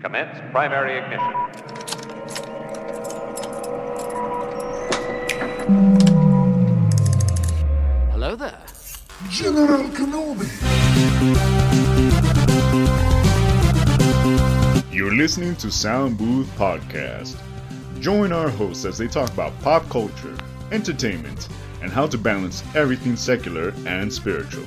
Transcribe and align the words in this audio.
Commence 0.00 0.38
primary 0.50 0.96
ignition. 0.96 1.34
Hello 8.10 8.34
there. 8.34 8.62
General 9.28 9.84
Kenobi. 9.90 10.48
You're 14.90 15.14
listening 15.14 15.54
to 15.56 15.70
Sound 15.70 16.16
Booth 16.16 16.48
Podcast. 16.56 17.36
Join 18.00 18.32
our 18.32 18.48
hosts 18.48 18.86
as 18.86 18.96
they 18.96 19.06
talk 19.06 19.30
about 19.34 19.52
pop 19.60 19.86
culture, 19.90 20.34
entertainment, 20.72 21.48
and 21.82 21.92
how 21.92 22.06
to 22.06 22.16
balance 22.16 22.62
everything 22.74 23.16
secular 23.16 23.74
and 23.84 24.10
spiritual. 24.10 24.64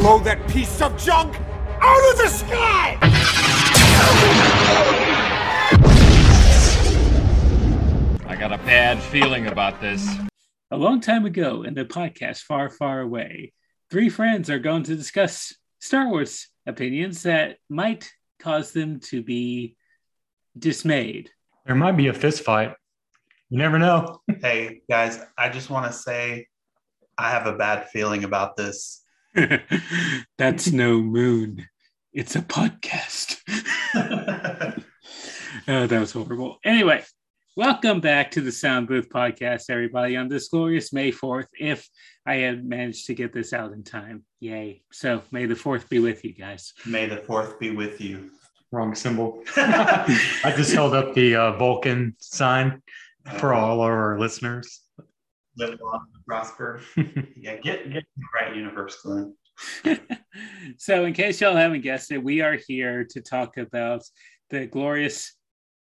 Blow 0.00 0.18
that 0.20 0.48
piece 0.48 0.80
of 0.80 0.96
junk 0.96 1.38
out 1.78 2.10
of 2.10 2.16
the 2.16 2.28
sky! 2.28 2.96
I 8.26 8.34
got 8.34 8.50
a 8.50 8.56
bad 8.64 9.02
feeling 9.02 9.48
about 9.48 9.78
this. 9.82 10.08
A 10.70 10.76
long 10.78 11.02
time 11.02 11.26
ago 11.26 11.64
in 11.64 11.74
the 11.74 11.84
podcast 11.84 12.44
Far, 12.44 12.70
Far 12.70 13.02
Away, 13.02 13.52
three 13.90 14.08
friends 14.08 14.48
are 14.48 14.58
going 14.58 14.84
to 14.84 14.96
discuss 14.96 15.54
Star 15.80 16.08
Wars 16.08 16.48
opinions 16.66 17.24
that 17.24 17.58
might 17.68 18.10
cause 18.38 18.72
them 18.72 19.00
to 19.00 19.22
be 19.22 19.76
dismayed. 20.58 21.28
There 21.66 21.76
might 21.76 21.98
be 21.98 22.06
a 22.06 22.14
fist 22.14 22.42
fight. 22.42 22.72
You 23.50 23.58
never 23.58 23.78
know. 23.78 24.22
Hey 24.40 24.80
guys, 24.88 25.20
I 25.36 25.50
just 25.50 25.68
want 25.68 25.92
to 25.92 25.92
say 25.92 26.46
I 27.18 27.32
have 27.32 27.46
a 27.46 27.58
bad 27.58 27.90
feeling 27.90 28.24
about 28.24 28.56
this. 28.56 29.02
That's 30.38 30.72
no 30.72 31.00
moon. 31.00 31.66
It's 32.12 32.34
a 32.34 32.42
podcast. 32.42 33.38
oh, 35.68 35.86
that 35.86 36.00
was 36.00 36.10
horrible. 36.10 36.58
Anyway, 36.64 37.04
welcome 37.56 38.00
back 38.00 38.32
to 38.32 38.40
the 38.40 38.50
Sound 38.50 38.88
Booth 38.88 39.08
Podcast, 39.08 39.70
everybody, 39.70 40.16
on 40.16 40.28
this 40.28 40.48
glorious 40.48 40.92
May 40.92 41.12
4th. 41.12 41.46
If 41.58 41.88
I 42.26 42.36
had 42.36 42.64
managed 42.64 43.06
to 43.06 43.14
get 43.14 43.32
this 43.32 43.52
out 43.52 43.72
in 43.72 43.84
time, 43.84 44.24
yay. 44.40 44.82
So 44.90 45.22
may 45.30 45.46
the 45.46 45.54
4th 45.54 45.88
be 45.88 46.00
with 46.00 46.24
you 46.24 46.34
guys. 46.34 46.72
May 46.84 47.06
the 47.06 47.18
fourth 47.18 47.60
be 47.60 47.70
with 47.70 48.00
you. 48.00 48.30
Wrong 48.72 48.96
symbol. 48.96 49.44
I 49.56 50.52
just 50.56 50.72
held 50.72 50.94
up 50.94 51.14
the 51.14 51.36
uh, 51.36 51.52
Vulcan 51.52 52.16
sign 52.18 52.82
for 53.38 53.54
all 53.54 53.80
our 53.80 54.18
listeners. 54.18 54.80
Live 55.60 55.78
long 55.82 56.06
and 56.14 56.26
prosper. 56.26 56.80
yeah, 57.36 57.56
get 57.56 57.92
get 57.92 58.04
the 58.16 58.24
right 58.34 58.56
universe, 58.56 58.96
Glenn. 59.02 59.34
so, 60.78 61.04
in 61.04 61.12
case 61.12 61.38
y'all 61.38 61.54
haven't 61.54 61.82
guessed 61.82 62.12
it, 62.12 62.24
we 62.24 62.40
are 62.40 62.58
here 62.66 63.04
to 63.10 63.20
talk 63.20 63.58
about 63.58 64.02
the 64.48 64.64
glorious 64.64 65.34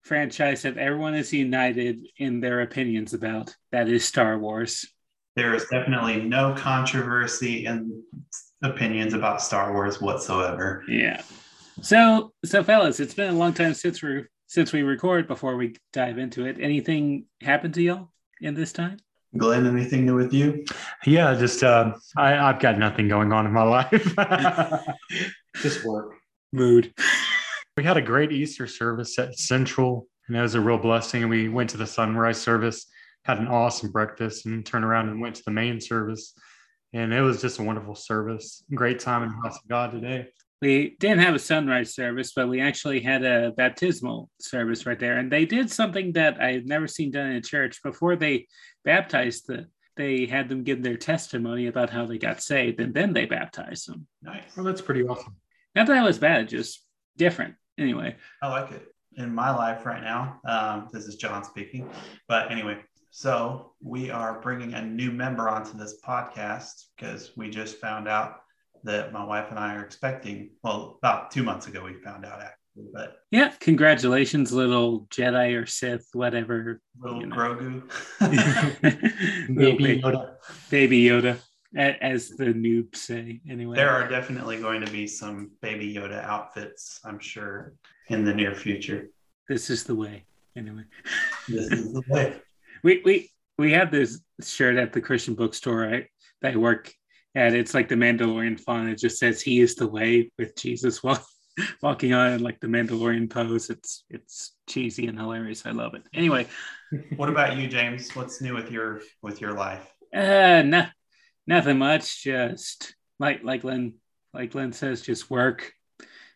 franchise 0.04 0.62
that 0.62 0.78
everyone 0.78 1.16
is 1.16 1.34
united 1.34 2.00
in 2.18 2.40
their 2.40 2.62
opinions 2.62 3.16
about. 3.16 3.56
That 3.72 3.90
is 3.90 4.06
Star 4.06 4.38
Wars. 4.38 4.88
There 5.36 5.56
is 5.56 5.66
definitely 5.72 6.22
no 6.22 6.54
controversy 6.56 7.66
in 7.66 8.04
opinions 8.62 9.16
about 9.16 9.42
Star 9.42 9.74
Wars 9.74 10.00
whatsoever. 10.00 10.84
Yeah. 10.88 11.24
So, 11.82 12.34
so 12.46 12.64
fellas, 12.64 13.00
it's 13.00 13.16
been 13.16 13.34
a 13.34 13.38
long 13.38 13.54
time 13.54 13.74
since 13.74 14.04
we 14.04 14.26
since 14.46 14.72
we 14.72 14.84
record. 14.84 15.28
Before 15.28 15.56
we 15.56 15.78
dive 15.94 16.20
into 16.20 16.46
it, 16.46 16.58
anything 16.60 17.26
happened 17.42 17.74
to 17.74 17.82
y'all 17.82 18.12
in 18.40 18.54
this 18.54 18.72
time? 18.72 18.98
Glenn, 19.38 19.66
anything 19.66 20.06
new 20.06 20.16
with 20.16 20.34
you? 20.34 20.64
Yeah, 21.06 21.34
just 21.36 21.64
uh, 21.64 21.94
I, 22.16 22.38
I've 22.38 22.60
got 22.60 22.78
nothing 22.78 23.08
going 23.08 23.32
on 23.34 23.46
in 23.46 23.54
my 23.54 23.64
life. 23.64 24.16
just 25.56 25.84
work. 25.86 26.16
Mood. 26.52 26.94
We 27.76 27.84
had 27.84 27.98
a 27.98 28.04
great 28.04 28.32
Easter 28.32 28.68
service 28.68 29.18
at 29.18 29.40
Central, 29.40 30.08
and 30.28 30.36
that 30.36 30.44
was 30.44 30.54
a 30.54 30.62
real 30.62 30.78
blessing. 30.78 31.24
And 31.24 31.30
we 31.32 31.50
went 31.50 31.72
to 31.72 31.78
the 31.78 31.88
sunrise 31.88 32.40
service, 32.40 32.86
had 33.26 33.40
an 33.40 33.48
awesome 33.48 33.92
breakfast, 33.92 34.46
and 34.46 34.64
turned 34.64 34.86
around 34.86 35.10
and 35.10 35.20
went 35.20 35.38
to 35.38 35.44
the 35.44 35.50
main 35.50 35.82
service. 35.82 36.36
And 36.94 37.12
it 37.12 37.22
was 37.22 37.42
just 37.42 37.58
a 37.58 37.64
wonderful 37.64 37.96
service. 37.96 38.64
Great 38.76 39.00
time 39.00 39.24
in 39.24 39.30
the 39.30 39.36
house 39.38 39.58
of 39.58 39.68
God 39.68 39.92
today. 39.92 40.28
We 40.64 40.96
didn't 40.98 41.20
have 41.20 41.36
a 41.36 41.40
sunrise 41.40 41.94
service, 41.94 42.32
but 42.34 42.48
we 42.48 42.62
actually 42.62 43.02
had 43.02 43.26
a 43.26 43.52
baptismal 43.52 44.30
service 44.40 44.86
right 44.86 44.98
there. 44.98 45.18
And 45.18 45.30
they 45.30 45.46
did 45.46 45.70
something 45.70 46.14
that 46.14 46.42
I've 46.42 46.66
never 46.66 46.88
seen 46.88 47.12
done 47.12 47.32
in 47.32 47.36
a 47.36 47.42
church 47.42 47.84
before 47.84 48.16
they 48.16 48.48
baptized 48.86 49.48
the 49.48 49.68
they 49.98 50.26
had 50.26 50.48
them 50.48 50.64
give 50.64 50.82
their 50.82 50.96
testimony 50.96 51.68
about 51.68 51.90
how 51.90 52.06
they 52.06 52.18
got 52.18 52.42
saved 52.42 52.80
and 52.80 52.94
then 52.94 53.12
they 53.12 53.26
baptized 53.26 53.90
them. 53.90 54.08
Nice. 54.22 54.56
Well, 54.56 54.66
that's 54.66 54.82
pretty 54.82 55.04
awesome. 55.04 55.36
Not 55.76 55.88
that 55.88 55.98
it 55.98 56.06
was 56.06 56.18
bad, 56.18 56.48
just 56.48 56.82
different. 57.18 57.56
Anyway, 57.78 58.16
I 58.42 58.48
like 58.48 58.72
it. 58.72 58.88
In 59.18 59.36
my 59.36 59.52
life 59.54 59.86
right 59.86 60.02
now, 60.02 60.40
um, 60.46 60.88
this 60.94 61.08
is 61.08 61.18
John 61.18 61.44
speaking. 61.44 61.90
But 62.30 62.52
anyway, 62.52 62.80
so 63.12 63.74
we 63.82 64.10
are 64.10 64.40
bringing 64.40 64.74
a 64.76 64.82
new 64.82 65.12
member 65.12 65.50
onto 65.50 65.78
this 65.78 66.00
podcast 66.02 66.86
because 66.96 67.32
we 67.36 67.50
just 67.50 67.80
found 67.80 68.08
out 68.08 68.43
that 68.84 69.12
my 69.14 69.24
wife 69.24 69.48
and 69.50 69.60
I 69.60 69.76
are 69.76 69.84
expecting. 69.84 70.52
Well, 70.64 70.98
about 71.02 71.32
two 71.32 71.44
months 71.44 71.68
ago, 71.68 71.84
we 71.84 71.94
found 71.96 72.26
out 72.26 72.42
actually, 72.42 72.86
but 72.94 73.18
yeah, 73.32 73.54
congratulations, 73.60 74.52
little 74.52 75.02
Jedi 75.12 75.62
or 75.62 75.66
Sith, 75.66 76.08
whatever. 76.14 76.82
little 77.00 77.22
You 77.22 77.28
know. 77.28 77.36
Grogu. 77.36 77.84
Little 79.50 79.78
Baby 79.78 80.02
Yoda. 80.02 80.36
Baby 80.70 81.04
Yoda, 81.04 81.40
as 81.76 82.30
the 82.30 82.46
noobs 82.46 82.96
say. 82.98 83.42
Anyway, 83.50 83.76
there 83.76 83.90
are 83.92 84.08
definitely 84.08 84.60
going 84.60 84.82
to 84.84 84.92
be 84.92 85.08
some 85.08 85.52
Baby 85.62 85.94
Yoda 85.94 86.24
outfits, 86.24 87.00
I'm 87.06 87.20
sure, 87.20 87.74
in 88.10 88.26
the 88.26 88.34
near 88.34 88.56
future. 88.56 89.10
this 89.48 89.70
is 89.70 89.84
the 89.84 89.96
way. 89.96 90.26
Anyway. 90.56 90.84
This 91.48 91.72
is 91.72 91.94
the 91.94 92.04
way. 92.10 92.36
we 92.84 93.02
we 93.06 93.30
we 93.58 93.72
have 93.74 93.92
this 93.92 94.20
shirt 94.42 94.78
at 94.78 94.94
the 94.94 95.02
Christian 95.02 95.36
bookstore 95.36 95.88
I, 95.94 96.08
that 96.42 96.54
I 96.54 96.58
work 96.58 96.92
at. 97.36 97.54
It's 97.54 97.74
like 97.74 97.90
the 97.90 97.96
Mandalorian 97.96 98.60
font. 98.60 98.90
It 98.90 98.98
just 99.00 99.18
says 99.20 99.42
"He 99.42 99.60
is 99.60 99.76
the 99.76 99.88
way" 99.88 100.32
with 100.38 100.56
Jesus 100.56 101.04
walk, 101.04 101.26
walking 101.82 102.14
on 102.14 102.42
like 102.42 102.60
the 102.60 102.68
Mandalorian 102.68 103.30
pose. 103.30 103.70
It's 103.70 104.04
it's 104.10 104.54
cheesy 104.68 105.08
and 105.08 105.18
hilarious. 105.20 105.66
I 105.66 105.72
love 105.72 105.94
it. 105.96 106.04
Anyway, 106.14 106.48
What 107.16 107.30
about 107.30 107.58
you, 107.58 107.68
James? 107.68 108.16
What's 108.16 108.42
new 108.42 108.54
with 108.54 108.72
your 108.72 109.02
with 109.22 109.42
your 109.42 109.54
life? 109.54 109.88
uh, 110.14 110.62
no, 110.64 110.86
nothing 111.48 111.78
much. 111.78 112.24
Just 112.24 112.96
like 113.20 113.44
like 113.44 113.62
Glenn 113.62 113.96
like 114.34 114.52
Glenn 114.52 114.74
says, 114.74 115.02
just 115.02 115.30
work. 115.30 115.72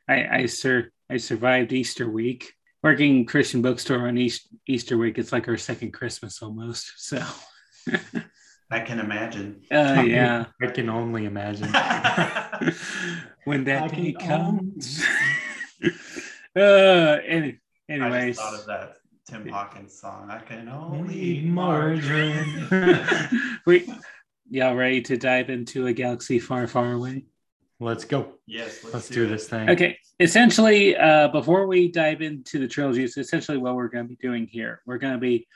I 0.08 0.28
I 0.40 0.46
sur 0.48 0.92
I 1.10 1.18
survived 1.18 1.74
Easter 1.74 2.10
week. 2.10 2.54
Working 2.84 3.26
Christian 3.26 3.62
bookstore 3.62 4.08
on 4.08 4.18
East, 4.18 4.48
Easter 4.68 4.98
week, 4.98 5.18
it's 5.18 5.32
like 5.32 5.48
our 5.48 5.58
second 5.58 5.92
Christmas 5.94 6.42
almost. 6.44 6.92
So, 6.98 7.22
I 8.70 8.80
can 8.82 9.00
imagine. 9.00 9.62
uh, 9.72 10.04
yeah. 10.06 10.46
I 10.62 10.68
can 10.68 10.90
only 10.90 11.26
imagine. 11.26 11.70
when 13.46 13.64
that 13.64 13.84
I 13.84 13.88
day 13.88 14.12
comes. 14.14 15.06
uh, 16.56 16.60
any, 17.26 17.60
I 17.90 18.28
just 18.28 18.40
thought 18.42 18.60
of 18.60 18.66
that 18.66 18.98
Tim 19.30 19.48
Hawkins 19.48 19.98
song. 19.98 20.30
I 20.30 20.40
can 20.40 20.68
Only 20.68 21.00
only 21.00 21.42
margarine. 21.42 22.68
margarine. 22.70 23.60
we 23.66 23.90
y'all 24.50 24.76
ready 24.76 25.02
to 25.02 25.18
dive 25.18 25.50
into 25.50 25.88
a 25.88 25.94
galaxy 25.94 26.40
far, 26.40 26.68
far 26.68 26.94
away? 26.94 27.26
Let's 27.80 28.06
go. 28.06 28.34
yes, 28.48 28.84
let's, 28.84 28.94
Let's 28.94 29.10
do 29.10 29.26
it. 29.26 29.28
this 29.28 29.48
thing. 29.48 29.70
Okay, 29.70 29.98
essentially, 30.20 30.96
uh, 30.98 31.28
before 31.28 31.68
we 31.68 31.92
dive 31.92 32.22
into 32.22 32.58
the 32.60 32.68
trilogies, 32.68 33.18
essentially 33.18 33.58
what 33.58 33.76
we're 33.76 33.88
going 33.90 34.06
to 34.06 34.10
be 34.10 34.16
doing 34.16 34.48
here, 34.48 34.82
we're 34.86 34.98
going 34.98 35.14
to 35.14 35.20
be 35.20 35.48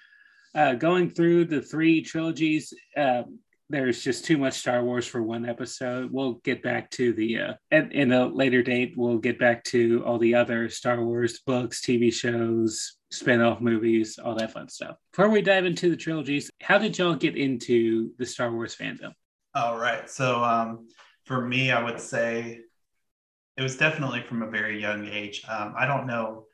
uh, 0.56 0.74
going 0.74 1.10
through 1.10 1.46
the 1.46 1.62
three 1.62 2.02
trilogies. 2.02 2.74
Um, 2.98 3.40
there's 3.70 4.04
just 4.04 4.26
too 4.26 4.38
much 4.38 4.56
Star 4.56 4.84
Wars 4.84 5.08
for 5.08 5.24
one 5.24 5.48
episode. 5.48 6.12
We'll 6.12 6.34
get 6.44 6.62
back 6.62 6.90
to 6.92 7.14
the 7.14 7.40
uh, 7.40 7.54
at, 7.72 7.94
in 7.94 8.12
a 8.12 8.28
later 8.28 8.62
date. 8.62 8.94
We'll 8.98 9.18
get 9.18 9.40
back 9.40 9.64
to 9.66 10.04
all 10.06 10.20
the 10.20 10.36
other 10.36 10.70
Star 10.70 11.04
Wars 11.04 11.40
books, 11.40 11.82
TV 11.82 12.14
shows, 12.14 12.98
spin-off 13.12 13.62
movies, 13.62 14.20
all 14.20 14.36
that 14.36 14.52
fun 14.52 14.68
stuff. 14.68 14.98
Before 15.14 15.30
we 15.30 15.42
dive 15.42 15.66
into 15.66 15.90
the 15.90 15.96
trilogies, 15.96 16.50
how 16.62 16.78
did 16.78 16.98
y'all 16.98 17.16
get 17.16 17.38
into 17.38 18.12
the 18.18 18.26
Star 18.26 18.52
Wars 18.52 18.76
fandom? 18.76 19.14
All 19.56 19.78
right. 19.78 20.10
So 20.10 20.44
um, 20.44 20.88
for 21.26 21.46
me, 21.46 21.72
I 21.72 21.82
would 21.82 22.00
say 22.00 22.60
it 23.58 23.62
was 23.62 23.78
definitely 23.78 24.22
from 24.22 24.42
a 24.42 24.50
very 24.50 24.82
young 24.82 25.08
age. 25.08 25.44
Um, 25.48 25.74
I 25.78 25.86
don't 25.86 26.08
know. 26.08 26.46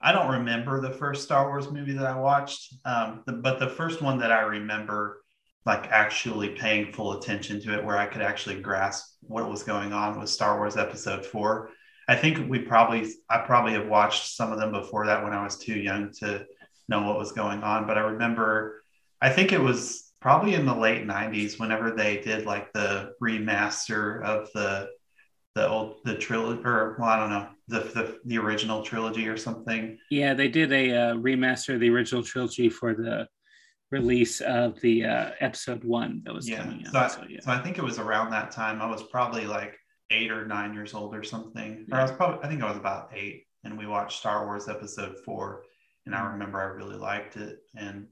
I 0.00 0.12
don't 0.12 0.30
remember 0.30 0.80
the 0.80 0.90
first 0.90 1.24
Star 1.24 1.48
Wars 1.48 1.70
movie 1.70 1.94
that 1.94 2.06
I 2.06 2.18
watched, 2.18 2.74
um, 2.84 3.22
the, 3.26 3.32
but 3.32 3.58
the 3.58 3.68
first 3.68 4.02
one 4.02 4.18
that 4.18 4.32
I 4.32 4.40
remember, 4.40 5.22
like 5.64 5.88
actually 5.90 6.50
paying 6.50 6.92
full 6.92 7.18
attention 7.18 7.60
to 7.62 7.74
it, 7.74 7.84
where 7.84 7.96
I 7.96 8.06
could 8.06 8.22
actually 8.22 8.60
grasp 8.60 9.16
what 9.22 9.50
was 9.50 9.62
going 9.62 9.92
on, 9.92 10.20
was 10.20 10.32
Star 10.32 10.58
Wars 10.58 10.76
Episode 10.76 11.24
Four. 11.24 11.70
I 12.08 12.14
think 12.14 12.48
we 12.48 12.60
probably, 12.60 13.10
I 13.28 13.38
probably 13.38 13.72
have 13.72 13.88
watched 13.88 14.34
some 14.36 14.52
of 14.52 14.58
them 14.58 14.70
before 14.70 15.06
that 15.06 15.24
when 15.24 15.32
I 15.32 15.42
was 15.42 15.58
too 15.58 15.76
young 15.76 16.12
to 16.20 16.46
know 16.88 17.02
what 17.02 17.18
was 17.18 17.32
going 17.32 17.62
on. 17.62 17.86
But 17.86 17.98
I 17.98 18.02
remember, 18.02 18.82
I 19.20 19.30
think 19.30 19.52
it 19.52 19.60
was 19.60 20.12
probably 20.20 20.54
in 20.54 20.66
the 20.66 20.74
late 20.74 21.06
90s 21.06 21.58
whenever 21.58 21.90
they 21.90 22.18
did 22.20 22.46
like 22.46 22.72
the 22.72 23.12
remaster 23.22 24.22
of 24.22 24.48
the 24.54 24.88
the 25.54 25.68
old 25.68 25.96
the 26.04 26.14
trilogy, 26.14 26.60
or 26.64 26.96
well, 26.98 27.08
I 27.08 27.18
don't 27.18 27.30
know, 27.30 27.48
the 27.68 27.80
the, 27.80 28.18
the 28.24 28.38
original 28.38 28.82
trilogy 28.82 29.26
or 29.28 29.36
something. 29.36 29.98
Yeah, 30.10 30.34
they 30.34 30.48
did 30.48 30.72
a 30.72 30.90
uh, 30.92 31.14
remaster 31.14 31.74
of 31.74 31.80
the 31.80 31.90
original 31.90 32.22
trilogy 32.22 32.68
for 32.68 32.94
the 32.94 33.26
release 33.90 34.40
of 34.40 34.80
the 34.80 35.04
uh, 35.04 35.30
episode 35.40 35.84
one 35.84 36.22
that 36.24 36.34
was 36.34 36.48
Yeah. 36.48 36.62
coming 36.62 36.84
out. 36.86 36.92
So 36.92 36.98
I, 36.98 37.08
So, 37.08 37.24
yeah. 37.28 37.40
so 37.40 37.52
I 37.52 37.58
think 37.58 37.78
it 37.78 37.84
was 37.84 37.98
around 37.98 38.30
that 38.30 38.50
time. 38.50 38.82
I 38.82 38.86
was 38.86 39.02
probably 39.04 39.46
like 39.46 39.76
eight 40.10 40.30
or 40.30 40.44
nine 40.46 40.74
years 40.74 40.94
old 40.94 41.14
or 41.14 41.22
something. 41.22 41.86
Or 41.92 41.98
I 41.98 42.02
was 42.02 42.12
probably 42.12 42.44
I 42.44 42.48
think 42.48 42.62
I 42.62 42.68
was 42.68 42.76
about 42.76 43.10
eight, 43.14 43.44
and 43.64 43.76
we 43.78 43.86
watched 43.86 44.18
Star 44.18 44.44
Wars 44.46 44.68
Episode 44.68 45.16
Four, 45.24 45.62
and 46.04 46.14
Mm-hmm. 46.14 46.24
I 46.24 46.32
remember 46.32 46.60
I 46.60 46.64
really 46.64 46.96
liked 46.96 47.36
it, 47.36 47.58
and 47.76 48.06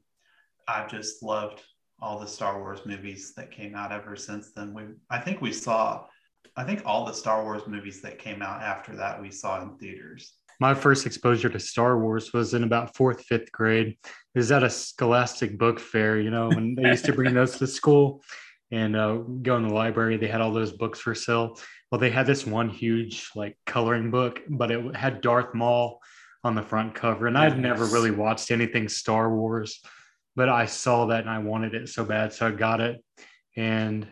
I've 0.67 0.91
just 0.91 1.23
loved 1.23 1.63
all 2.01 2.19
the 2.19 2.27
Star 2.27 2.59
Wars 2.59 2.81
movies 2.87 3.35
that 3.37 3.51
came 3.53 3.75
out 3.77 3.93
ever 3.93 4.17
since 4.17 4.53
then. 4.53 4.75
We 4.75 4.83
I 5.11 5.19
think 5.21 5.41
we 5.41 5.53
saw. 5.53 6.07
I 6.57 6.65
think 6.65 6.83
all 6.85 7.05
the 7.05 7.13
Star 7.13 7.43
Wars 7.43 7.63
movies 7.67 8.01
that 8.03 8.19
came 8.19 8.43
out 8.43 8.63
after 8.63 8.95
that 8.97 9.21
we 9.21 9.31
saw 9.31 9.61
in 9.63 9.77
theaters. 9.77 10.35
My 10.61 10.73
first 10.73 11.05
exposure 11.05 11.49
to 11.49 11.59
Star 11.59 11.99
Wars 11.99 12.33
was 12.33 12.55
in 12.55 12.63
about 12.63 12.95
fourth, 12.97 13.23
fifth 13.23 13.51
grade. 13.51 13.89
It 14.35 14.39
was 14.39 14.53
at 14.53 14.63
a 14.63 14.71
Scholastic 14.71 15.59
book 15.59 15.81
fair, 15.81 16.21
you 16.21 16.31
know, 16.31 16.49
when 16.49 16.77
they 16.77 16.89
used 16.89 17.05
to 17.07 17.13
bring 17.13 17.35
those 17.35 17.59
to 17.59 17.67
school 17.67 18.23
and 18.71 18.95
uh, 18.95 19.17
go 19.43 19.57
in 19.57 19.67
the 19.67 19.75
library. 19.75 20.17
They 20.17 20.29
had 20.29 20.41
all 20.41 20.53
those 20.53 20.73
books 20.73 21.01
for 21.01 21.15
sale. 21.15 21.59
Well, 21.91 22.01
they 22.01 22.11
had 22.11 22.27
this 22.27 22.47
one 22.47 22.69
huge 22.69 23.31
like 23.35 23.59
coloring 23.67 24.13
book, 24.13 24.43
but 24.49 24.71
it 24.71 24.95
had 24.95 25.21
Darth 25.21 25.55
Maul 25.55 26.01
on 26.45 26.55
the 26.55 26.63
front 26.63 26.95
cover. 26.95 27.27
And 27.27 27.37
I'd 27.37 27.59
never 27.59 27.87
really 27.87 28.11
watched 28.13 28.51
anything 28.53 28.89
Star 28.89 29.35
Wars, 29.35 29.81
but 30.37 30.49
I 30.49 30.67
saw 30.67 31.07
that 31.07 31.23
and 31.23 31.31
I 31.31 31.39
wanted 31.39 31.75
it 31.75 31.89
so 31.89 32.05
bad. 32.05 32.33
So 32.33 32.47
I 32.47 32.51
got 32.53 32.81
it. 32.81 33.03
And 33.57 34.07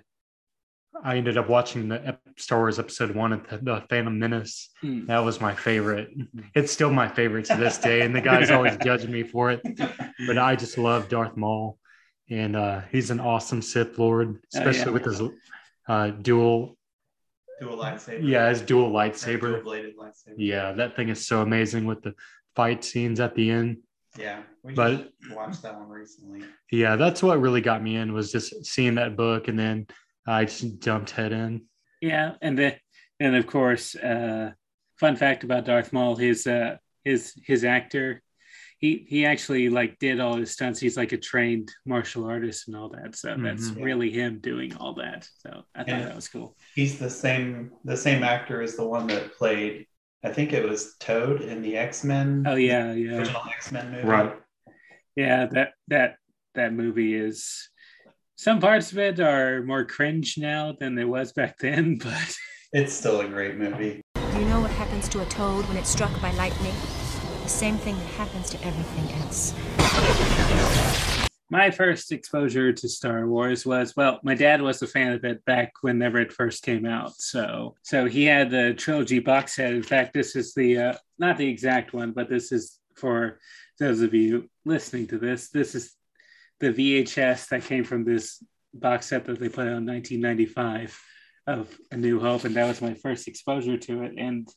I 1.03 1.17
ended 1.17 1.39
up 1.39 1.49
watching 1.49 1.89
the 1.89 2.07
ep- 2.07 2.21
Star 2.37 2.59
Wars 2.59 2.79
episode 2.79 3.15
one 3.15 3.33
of 3.33 3.49
the, 3.49 3.59
the 3.59 3.85
Phantom 3.89 4.19
Menace. 4.19 4.71
Hmm. 4.81 5.07
That 5.07 5.19
was 5.21 5.41
my 5.41 5.55
favorite. 5.55 6.11
It's 6.55 6.71
still 6.73 6.91
my 6.93 7.09
favorite 7.09 7.47
to 7.47 7.57
this 7.57 7.79
day, 7.79 8.03
and 8.03 8.15
the 8.15 8.21
guys 8.21 8.51
always 8.57 8.77
judge 8.77 9.07
me 9.07 9.23
for 9.23 9.51
it. 9.51 9.61
But 10.27 10.39
I 10.39 10.55
just 10.57 10.77
love 10.79 11.09
Darth 11.09 11.37
Maul, 11.37 11.79
and 12.31 12.55
uh, 12.57 12.83
he's 12.91 13.11
an 13.11 13.21
awesome 13.21 13.63
Sith 13.63 13.99
Lord, 13.99 14.39
especially 14.55 14.87
yeah. 14.87 14.91
with 14.91 15.05
his 15.05 15.23
uh, 15.89 16.09
dual, 16.11 16.77
Dual 17.61 17.79
lightsaber. 17.79 18.21
yeah, 18.29 18.49
his 18.51 18.61
dual 18.61 18.89
Dual 18.91 18.93
lightsaber. 18.99 19.65
bladed 19.65 19.97
lightsaber. 19.97 20.35
Yeah, 20.37 20.73
that 20.73 20.95
thing 20.97 21.09
is 21.09 21.27
so 21.27 21.41
amazing 21.43 21.87
with 21.87 22.03
the 22.03 22.15
fight 22.55 22.85
scenes 22.85 23.19
at 23.21 23.35
the 23.35 23.51
end. 23.51 23.79
Yeah. 24.19 24.43
We 24.63 24.75
But- 24.75 25.11
just 25.23 25.35
watched 25.35 25.63
that 25.63 25.75
one 25.79 25.89
recently. 25.89 26.43
Yeah, 26.71 26.97
that's 26.97 27.23
what 27.23 27.41
really 27.41 27.61
got 27.63 27.83
me 27.83 27.97
in 27.97 28.13
was 28.13 28.31
just 28.31 28.65
seeing 28.67 28.97
that 28.97 29.17
book, 29.17 29.49
and 29.49 29.59
then 29.59 29.87
I 30.27 30.45
just 30.45 30.79
jumped 30.81 31.11
head 31.11 31.33
in. 31.33 31.63
Yeah, 32.01 32.35
and 32.41 32.59
then 32.59 32.75
and 33.21 33.37
of 33.37 33.47
course, 33.47 33.95
uh, 33.95 34.53
fun 34.99 35.17
fact 35.17 35.45
about 35.45 35.65
Darth 35.65 35.93
Maul: 35.93 36.17
his 36.17 36.47
uh, 36.47 36.77
his 37.05 37.35
his 37.45 37.65
actor, 37.65 38.23
he 38.79 39.05
he 39.09 39.25
actually 39.27 39.69
like 39.69 39.99
did 39.99 40.21
all 40.21 40.37
his 40.37 40.51
stunts. 40.53 40.81
He's 40.81 40.97
like 40.97 41.13
a 41.13 41.17
trained 41.19 41.71
martial 41.87 42.25
artist 42.25 42.67
and 42.69 42.77
all 42.77 42.89
that. 42.91 43.17
So 43.17 43.37
that's 43.39 43.71
Mhm. 43.71 43.85
really 43.85 44.11
him 44.11 44.41
doing 44.41 44.75
all 44.77 44.95
that. 44.95 45.29
So 45.39 45.65
I 45.75 45.81
thought 45.85 45.89
Yeah. 45.89 46.05
that 46.07 46.17
was 46.17 46.29
cool. 46.29 46.57
He's 46.75 46.99
the 46.99 47.11
same 47.11 47.71
the 47.85 47.97
same 47.97 48.23
actor 48.23 48.63
as 48.63 48.77
the 48.77 48.87
one 48.87 49.07
that 49.09 49.33
played 49.35 49.87
I 50.25 50.31
think 50.33 50.53
it 50.53 50.69
was 50.69 50.97
Toad 50.99 51.41
in 51.41 51.63
the 51.63 51.77
X-Men 51.77 52.45
Oh 52.47 52.55
yeah, 52.55 52.93
yeah, 52.93 53.19
original 53.19 53.43
X-Men 53.57 53.91
movie. 53.91 54.07
Right. 54.07 54.37
yeah. 55.17 55.47
That 55.47 55.73
that 55.89 56.17
that 56.55 56.73
movie 56.73 57.15
is. 57.15 57.69
Some 58.37 58.61
parts 58.61 58.93
of 58.93 58.99
it 58.99 59.21
are 59.21 59.63
more 59.63 59.85
cringe 59.85 60.39
now 60.39 60.73
than 60.73 60.99
it 60.99 61.05
was 61.05 61.33
back 61.33 61.59
then, 61.59 61.99
but 62.03 62.37
It's 62.73 62.95
still 62.95 63.21
a 63.21 63.29
great 63.29 63.57
movie. 63.57 64.01
Do 64.15 64.39
you 64.39 64.47
know 64.47 64.61
what 64.61 64.71
happens 64.71 65.09
to 65.11 65.21
a 65.21 65.27
toad 65.27 65.69
when 65.69 65.77
it's 65.77 65.91
struck 65.91 66.19
by 66.23 66.33
lightning? 66.33 66.73
The 67.43 67.49
same 67.49 67.77
thing 67.77 67.97
that 67.97 68.07
happens 68.07 68.49
to 68.51 68.65
everything 68.65 69.15
else. 69.21 69.53
my 71.51 71.71
first 71.71 72.11
exposure 72.13 72.73
to 72.73 72.89
Star 72.89 73.27
Wars 73.27 73.67
was 73.67 73.95
well, 73.95 74.19
my 74.23 74.35
dad 74.35 74.63
was 74.63 74.81
a 74.81 74.87
fan 74.87 75.13
of 75.13 75.23
it 75.25 75.45
back 75.45 75.73
whenever 75.83 76.19
it 76.19 76.33
first 76.33 76.63
came 76.63 76.87
out. 76.87 77.13
So 77.19 77.75
so 77.83 78.07
he 78.07 78.25
had 78.25 78.51
the 78.51 78.73
trilogy 78.73 79.19
box 79.19 79.57
set. 79.57 79.75
In 79.75 79.83
fact, 79.83 80.15
this 80.15 80.35
is 80.35 80.55
the 80.55 80.79
uh, 80.79 80.95
not 81.19 81.37
the 81.37 81.49
exact 81.49 81.93
one, 81.93 82.13
but 82.13 82.31
this 82.31 82.51
is 82.51 82.79
for 82.97 83.39
those 83.79 84.01
of 84.01 84.15
you 84.15 84.49
listening 84.65 85.07
to 85.09 85.19
this. 85.19 85.51
This 85.51 85.75
is 85.75 85.95
the 86.63 86.73
VHS 86.73 87.49
that 87.49 87.65
came 87.65 87.83
from 87.83 88.05
this 88.05 88.43
box 88.73 89.07
set 89.07 89.25
that 89.25 89.41
they 89.41 89.49
put 89.49 89.67
out 89.67 89.79
in 89.79 89.87
1995 89.87 90.99
of 91.49 91.77
A 91.91 91.97
New 91.97 92.21
Hope, 92.21 92.45
and 92.45 92.55
that 92.55 92.69
was 92.69 92.81
my 92.81 92.95
first 92.95 93.27
exposure 93.27 93.77
to 93.77 94.05
it. 94.05 94.13
And 94.17 94.49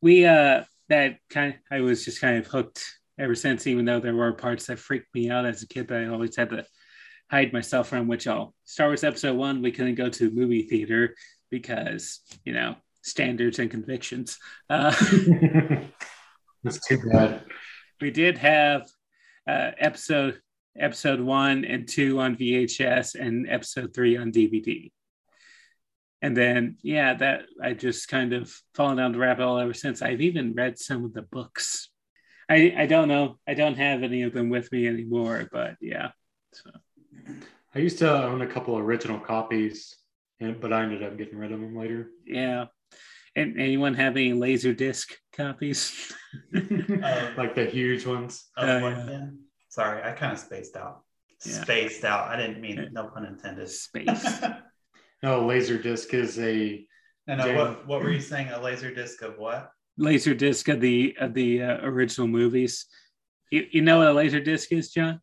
we 0.00 0.24
uh 0.24 0.64
that 0.88 1.18
kind 1.28 1.58
I 1.70 1.82
was 1.82 2.04
just 2.04 2.20
kind 2.20 2.38
of 2.38 2.46
hooked 2.46 2.82
ever 3.18 3.34
since, 3.34 3.66
even 3.66 3.84
though 3.84 4.00
there 4.00 4.14
were 4.14 4.32
parts 4.32 4.66
that 4.66 4.78
freaked 4.78 5.14
me 5.14 5.28
out 5.28 5.44
as 5.44 5.62
a 5.62 5.68
kid 5.68 5.88
that 5.88 6.00
I 6.00 6.06
always 6.06 6.34
had 6.34 6.48
to 6.50 6.64
hide 7.30 7.52
myself 7.52 7.88
from, 7.88 8.08
which 8.08 8.26
all 8.26 8.54
Star 8.64 8.88
Wars 8.88 9.04
episode 9.04 9.36
one, 9.36 9.60
we 9.60 9.70
couldn't 9.70 9.96
go 9.96 10.08
to 10.08 10.30
movie 10.30 10.62
theater 10.62 11.14
because, 11.50 12.20
you 12.44 12.54
know, 12.54 12.76
standards 13.02 13.58
and 13.58 13.70
convictions. 13.70 14.38
Uh, 14.70 14.90
That's 16.64 16.86
too 16.88 16.98
bad. 17.12 17.44
we 18.00 18.10
did 18.10 18.38
have 18.38 18.88
uh, 19.46 19.72
episode 19.78 20.40
episode 20.78 21.20
one 21.20 21.64
and 21.64 21.88
two 21.88 22.20
on 22.20 22.36
VHS 22.36 23.14
and 23.14 23.48
episode 23.48 23.94
three 23.94 24.16
on 24.16 24.32
DVD. 24.32 24.90
And 26.22 26.36
then, 26.36 26.76
yeah, 26.82 27.14
that 27.14 27.42
I 27.62 27.72
just 27.72 28.08
kind 28.08 28.32
of 28.32 28.52
fallen 28.74 28.98
down 28.98 29.12
the 29.12 29.18
rabbit 29.18 29.42
hole 29.42 29.58
ever 29.58 29.72
since. 29.72 30.02
I've 30.02 30.20
even 30.20 30.54
read 30.54 30.78
some 30.78 31.04
of 31.04 31.14
the 31.14 31.22
books. 31.22 31.88
I, 32.48 32.74
I 32.76 32.86
don't 32.86 33.08
know. 33.08 33.38
I 33.48 33.54
don't 33.54 33.78
have 33.78 34.02
any 34.02 34.22
of 34.22 34.34
them 34.34 34.50
with 34.50 34.70
me 34.70 34.86
anymore, 34.86 35.48
but 35.50 35.76
yeah. 35.80 36.10
So 36.52 36.70
I 37.74 37.78
used 37.78 37.98
to 37.98 38.24
own 38.24 38.42
a 38.42 38.46
couple 38.46 38.76
original 38.76 39.18
copies, 39.18 39.96
but 40.40 40.72
I 40.72 40.82
ended 40.82 41.02
up 41.02 41.16
getting 41.16 41.38
rid 41.38 41.52
of 41.52 41.60
them 41.60 41.76
later. 41.76 42.10
yeah. 42.26 42.66
And 43.36 43.60
anyone 43.60 43.94
have 43.94 44.16
any 44.16 44.32
laser 44.32 44.74
disc 44.74 45.14
copies? 45.32 46.12
Uh, 46.52 46.60
like 47.36 47.54
the 47.54 47.64
huge 47.64 48.04
ones. 48.04 48.50
Of 48.56 48.82
What 49.74 49.84
yeah. 49.84 49.90
then? 49.90 50.02
Sorry, 50.02 50.12
I 50.12 50.16
kind 50.16 50.32
of 50.32 50.38
spaced 50.38 50.76
out. 50.76 51.02
Yeah. 51.44 51.62
Spaced 51.62 52.04
out. 52.04 52.28
I 52.28 52.36
didn't 52.36 52.60
mean 52.60 52.88
no 52.92 53.04
pun 53.08 53.24
intended. 53.26 53.68
Space. 53.68 54.40
No, 55.22 55.44
laser 55.44 55.76
disc 55.76 56.14
is 56.14 56.38
a 56.38 56.82
and 57.26 57.42
uh, 57.42 57.52
what 57.52 57.86
what 57.86 58.02
were 58.02 58.10
you 58.10 58.22
saying? 58.22 58.48
A 58.48 58.58
laser 58.58 58.90
disc 58.94 59.20
of 59.20 59.36
what? 59.36 59.70
laser 59.98 60.32
disc 60.32 60.66
of 60.68 60.80
the 60.80 61.14
of 61.20 61.34
the 61.34 61.62
uh, 61.62 61.76
original 61.82 62.26
movies. 62.26 62.86
You, 63.50 63.66
you 63.70 63.82
know 63.82 63.98
what 63.98 64.06
a 64.08 64.12
laser 64.14 64.40
disc 64.40 64.72
is, 64.72 64.90
John? 64.90 65.20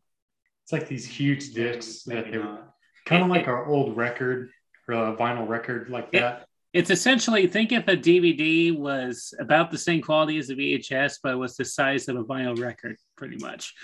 It's 0.62 0.72
like 0.72 0.86
these 0.86 1.04
huge 1.04 1.52
discs 1.52 2.04
that 2.04 2.14
Maybe 2.26 2.30
they 2.38 2.44
not. 2.44 2.74
kind 3.06 3.24
of 3.24 3.28
like 3.28 3.42
it- 3.42 3.48
our 3.48 3.66
old 3.66 3.96
record 3.96 4.50
or 4.86 4.94
a 4.94 5.16
vinyl 5.16 5.48
record 5.48 5.90
like 5.90 6.10
It- 6.12 6.20
that. 6.20 6.46
It's 6.78 6.90
essentially 6.90 7.48
think 7.48 7.72
if 7.72 7.88
a 7.88 7.96
DVD 7.96 8.72
was 8.72 9.34
about 9.40 9.72
the 9.72 9.76
same 9.78 10.00
quality 10.00 10.38
as 10.38 10.48
a 10.48 10.54
VHS, 10.54 11.14
but 11.20 11.36
was 11.36 11.56
the 11.56 11.64
size 11.64 12.06
of 12.06 12.14
a 12.14 12.22
vinyl 12.22 12.56
record, 12.56 12.96
pretty 13.16 13.36
much. 13.38 13.74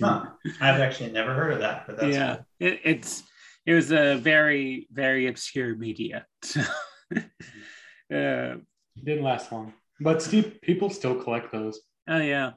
Huh. 0.00 0.24
I've 0.58 0.80
actually 0.80 1.12
never 1.12 1.34
heard 1.34 1.52
of 1.52 1.58
that, 1.58 1.86
but 1.86 1.98
that's 1.98 2.16
yeah, 2.16 2.38
it, 2.58 2.80
it's 2.82 3.24
it 3.66 3.74
was 3.74 3.92
a 3.92 4.14
very 4.16 4.88
very 4.90 5.26
obscure 5.26 5.74
media. 5.74 6.24
uh, 6.56 7.20
Didn't 8.08 9.22
last 9.22 9.52
long, 9.52 9.74
but 10.00 10.22
Steve, 10.22 10.60
people 10.62 10.88
still 10.88 11.22
collect 11.22 11.52
those. 11.52 11.78
Oh 12.08 12.20
yeah, 12.20 12.52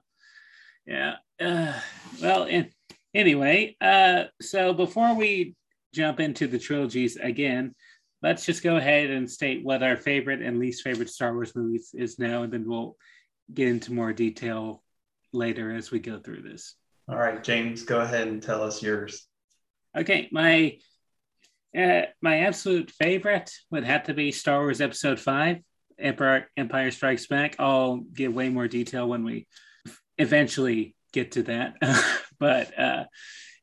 yeah. 0.85 1.15
Uh, 1.41 1.77
well, 2.21 2.45
in, 2.45 2.69
anyway, 3.13 3.75
uh, 3.81 4.23
so 4.41 4.73
before 4.73 5.13
we 5.13 5.55
jump 5.93 6.21
into 6.21 6.47
the 6.47 6.57
trilogies 6.57 7.17
again, 7.17 7.75
let's 8.23 8.45
just 8.45 8.63
go 8.63 8.77
ahead 8.77 9.11
and 9.11 9.29
state 9.29 9.63
what 9.63 9.83
our 9.83 9.97
favorite 9.97 10.41
and 10.41 10.57
least 10.57 10.81
favorite 10.81 11.09
Star 11.09 11.33
Wars 11.33 11.55
movies 11.55 11.93
is 11.93 12.17
now, 12.17 12.43
and 12.43 12.51
then 12.51 12.67
we'll 12.67 12.95
get 13.53 13.67
into 13.67 13.93
more 13.93 14.13
detail 14.13 14.81
later 15.33 15.75
as 15.75 15.91
we 15.91 15.99
go 15.99 16.17
through 16.17 16.41
this. 16.41 16.75
All 17.09 17.17
right, 17.17 17.43
James, 17.43 17.83
go 17.83 17.99
ahead 17.99 18.29
and 18.29 18.41
tell 18.41 18.63
us 18.63 18.81
yours. 18.81 19.27
Okay, 19.95 20.29
my 20.31 20.77
uh, 21.77 22.03
my 22.21 22.41
absolute 22.41 22.91
favorite 22.91 23.51
would 23.71 23.83
have 23.83 24.03
to 24.03 24.13
be 24.13 24.31
Star 24.31 24.59
Wars 24.59 24.79
Episode 24.79 25.19
Five, 25.19 25.57
Empire 25.99 26.49
Empire 26.55 26.91
Strikes 26.91 27.27
Back. 27.27 27.57
I'll 27.59 27.97
give 27.97 28.33
way 28.33 28.49
more 28.49 28.69
detail 28.69 29.07
when 29.07 29.25
we 29.25 29.47
eventually 30.17 30.95
get 31.11 31.33
to 31.33 31.43
that, 31.43 31.75
but 32.39 32.79
uh, 32.79 33.03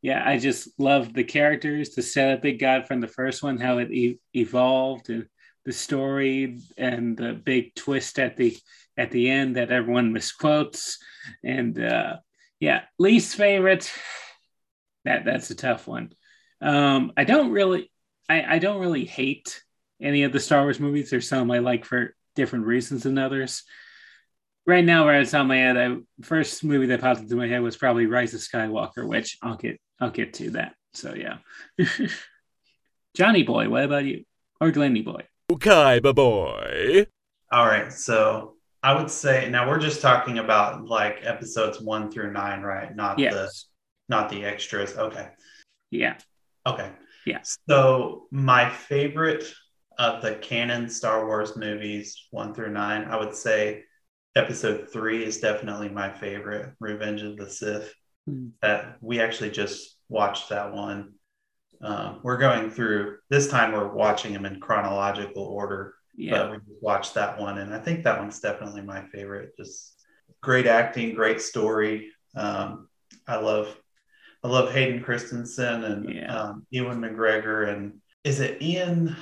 yeah, 0.03 0.23
I 0.25 0.39
just 0.39 0.69
love 0.79 1.13
the 1.13 1.25
characters, 1.25 1.91
the 1.91 2.03
setup 2.03 2.43
they 2.43 2.53
got 2.53 2.89
from 2.89 3.01
the 3.01 3.09
first 3.09 3.43
one, 3.43 3.59
how 3.59 3.79
it 3.79 3.91
e- 3.91 4.19
evolved, 4.35 5.11
and 5.11 5.27
the 5.65 5.73
story, 5.73 6.59
and 6.79 7.17
the 7.17 7.35
big 7.35 7.75
twist 7.75 8.19
at 8.19 8.37
the 8.37 8.57
at 8.97 9.11
the 9.11 9.29
end 9.31 9.57
that 9.57 9.71
everyone 9.71 10.13
misquotes, 10.13 10.99
and 11.45 11.79
uh, 11.79 12.17
yeah, 12.61 12.83
least 12.99 13.37
favorite. 13.37 13.93
That 15.05 15.25
that's 15.25 15.51
a 15.51 15.55
tough 15.55 15.87
one. 15.87 16.13
Um, 16.63 17.13
I 17.17 17.25
don't 17.25 17.53
really, 17.53 17.91
I, 18.29 18.57
I 18.57 18.59
don't 18.59 18.81
really 18.81 19.05
hate 19.05 19.63
any 20.01 20.23
of 20.23 20.33
the 20.33 20.41
Star 20.41 20.63
Wars 20.63 20.81
movies. 20.81 21.11
There's 21.11 21.29
some 21.29 21.51
I 21.51 21.59
like 21.59 21.85
for 21.85 22.15
different 22.37 22.67
reasons 22.67 23.03
than 23.03 23.19
others. 23.19 23.65
Right 24.67 24.85
now, 24.85 25.05
where 25.05 25.21
it's 25.21 25.35
on 25.35 25.47
my 25.47 25.57
head, 25.57 25.77
I 25.77 25.97
first 26.23 26.63
movie 26.65 26.87
that 26.87 27.01
popped 27.01 27.21
into 27.21 27.37
my 27.37 27.49
head 27.49 27.63
was 27.63 27.77
probably 27.77 28.07
Rise 28.07 28.35
of 28.35 28.41
Skywalker, 28.41 29.07
which 29.07 29.39
I'll 29.43 29.57
get 29.57 29.81
I'll 30.01 30.11
get 30.11 30.35
to 30.35 30.51
that. 30.53 30.75
So 30.95 31.15
yeah. 31.15 31.39
Johnny 33.15 33.43
boy, 33.43 33.69
what 33.69 33.85
about 33.85 34.05
you? 34.05 34.25
Or 34.61 34.71
Glenny 34.71 35.03
boy? 35.03 35.25
Okay, 35.51 36.01
boy. 36.01 37.07
All 37.53 37.67
right, 37.67 37.93
so 37.93 38.55
I 38.83 38.95
would 38.95 39.11
say 39.11 39.49
now 39.51 39.69
we're 39.69 39.81
just 39.81 40.01
talking 40.01 40.39
about 40.39 40.85
like 40.87 41.21
episodes 41.23 41.81
one 41.81 42.11
through 42.11 42.33
nine, 42.33 42.63
right? 42.63 42.95
Not 42.95 43.19
Yes. 43.19 43.35
the 43.35 43.51
not 44.09 44.29
the 44.29 44.45
extras. 44.45 44.97
Okay. 44.97 45.29
Yeah. 45.91 46.17
Okay. 46.67 46.91
Yeah. 47.27 47.41
So 47.69 48.27
my 48.31 48.69
favorite 48.71 49.45
of 49.99 50.23
the 50.23 50.37
canon 50.37 50.89
Star 50.89 51.27
Wars 51.27 51.57
movies, 51.57 52.27
one 52.31 52.55
through 52.55 52.71
nine, 52.71 53.05
I 53.05 53.17
would 53.19 53.35
say 53.35 53.85
episode 54.37 54.89
three 54.93 55.25
is 55.25 55.41
definitely 55.41 55.89
my 55.89 56.11
favorite, 56.11 56.73
Revenge 56.81 57.23
of 57.23 57.37
the 57.37 57.51
Sith. 57.51 57.93
Hmm. 58.27 58.49
That 58.63 58.97
we 59.01 59.21
actually 59.21 59.51
just 59.51 59.97
watched 60.09 60.49
that 60.51 60.73
one. 60.75 61.15
Um, 61.83 62.21
we're 62.23 62.37
going 62.37 62.71
through 62.71 63.19
this 63.31 63.49
time. 63.49 63.73
We're 63.73 63.89
watching 63.93 64.33
them 64.35 64.45
in 64.45 64.61
chronological 64.61 65.43
order, 65.45 65.95
Yeah. 66.15 66.33
but 66.43 66.51
we 66.51 66.57
just 66.59 66.83
watched 66.83 67.15
that 67.15 67.39
one, 67.41 67.59
and 67.59 67.73
I 67.73 67.79
think 67.79 68.05
that 68.05 68.19
one's 68.19 68.41
definitely 68.41 68.83
my 68.83 69.07
favorite. 69.07 69.57
Just 69.57 69.97
great 70.43 70.67
acting, 70.67 71.15
great 71.15 71.41
story. 71.41 72.11
Um, 72.37 72.89
I 73.27 73.37
love 73.37 73.75
I 74.43 74.49
love 74.49 74.73
Hayden 74.73 75.03
Christensen 75.03 75.85
and 75.85 76.15
Yeah. 76.15 76.35
um, 76.35 76.67
Ewan 76.71 76.99
McGregor 77.01 77.69
and 77.69 78.01
is 78.25 78.41
it 78.41 78.61
Ian? 78.63 79.17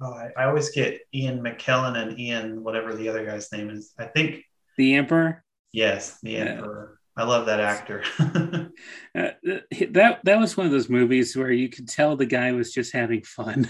Oh, 0.00 0.12
I, 0.12 0.30
I 0.36 0.44
always 0.46 0.70
get 0.70 1.00
Ian 1.14 1.40
McKellen 1.40 1.96
and 1.96 2.18
Ian 2.18 2.62
whatever 2.64 2.94
the 2.94 3.08
other 3.08 3.24
guy's 3.24 3.50
name 3.52 3.70
is. 3.70 3.92
I 3.98 4.06
think 4.06 4.42
The 4.76 4.94
Emperor. 4.94 5.42
yes, 5.72 6.18
the. 6.22 6.36
Emperor. 6.36 6.98
I 7.16 7.24
love 7.24 7.46
that 7.46 7.60
actor. 7.60 8.02
Uh, 8.18 9.30
that 9.90 10.20
that 10.24 10.38
was 10.38 10.56
one 10.56 10.66
of 10.66 10.72
those 10.72 10.88
movies 10.90 11.36
where 11.36 11.52
you 11.52 11.68
could 11.68 11.88
tell 11.88 12.16
the 12.16 12.26
guy 12.26 12.52
was 12.52 12.72
just 12.72 12.92
having 12.92 13.22
fun. 13.22 13.68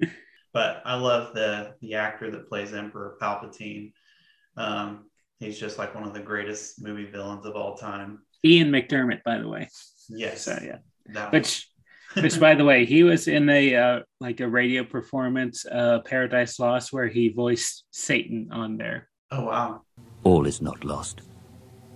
but 0.54 0.82
I 0.84 0.94
love 0.96 1.34
the 1.34 1.74
the 1.82 1.94
actor 1.94 2.30
that 2.30 2.48
plays 2.48 2.72
Emperor 2.72 3.18
Palpatine. 3.20 3.92
Um, 4.56 5.10
he's 5.38 5.58
just 5.58 5.78
like 5.78 5.94
one 5.94 6.04
of 6.04 6.14
the 6.14 6.20
greatest 6.20 6.80
movie 6.82 7.04
villains 7.04 7.44
of 7.44 7.54
all 7.54 7.76
time. 7.76 8.20
Ian 8.44 8.70
McDiarmid, 8.70 9.22
by 9.24 9.38
the 9.38 9.48
way. 9.48 9.68
Yes, 10.08 10.42
So 10.42 10.58
yeah. 10.64 10.78
that. 11.06 11.32
Which 11.32 11.68
which 12.14 12.40
by 12.40 12.54
the 12.54 12.64
way, 12.64 12.86
he 12.86 13.02
was 13.02 13.28
in 13.36 13.48
a 13.50 13.74
uh, 13.74 14.00
like 14.20 14.40
a 14.40 14.48
radio 14.48 14.84
performance, 14.84 15.66
uh, 15.66 16.00
Paradise 16.00 16.58
Lost, 16.58 16.92
where 16.92 17.08
he 17.08 17.28
voiced 17.28 17.84
Satan 17.90 18.48
on 18.50 18.78
there. 18.78 19.08
Oh 19.30 19.44
wow. 19.44 19.82
All 20.24 20.46
is 20.46 20.62
not 20.62 20.84
lost. 20.84 21.20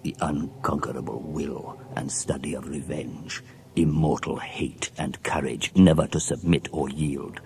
The 0.02 0.16
unconquerable 0.20 1.20
will 1.20 1.78
and 1.96 2.10
study 2.10 2.54
of 2.54 2.68
revenge, 2.68 3.42
immortal 3.76 4.38
hate 4.38 4.90
and 4.98 5.22
courage 5.22 5.72
never 5.74 6.06
to 6.08 6.20
submit 6.20 6.68
or 6.72 6.88
yield, 6.88 7.40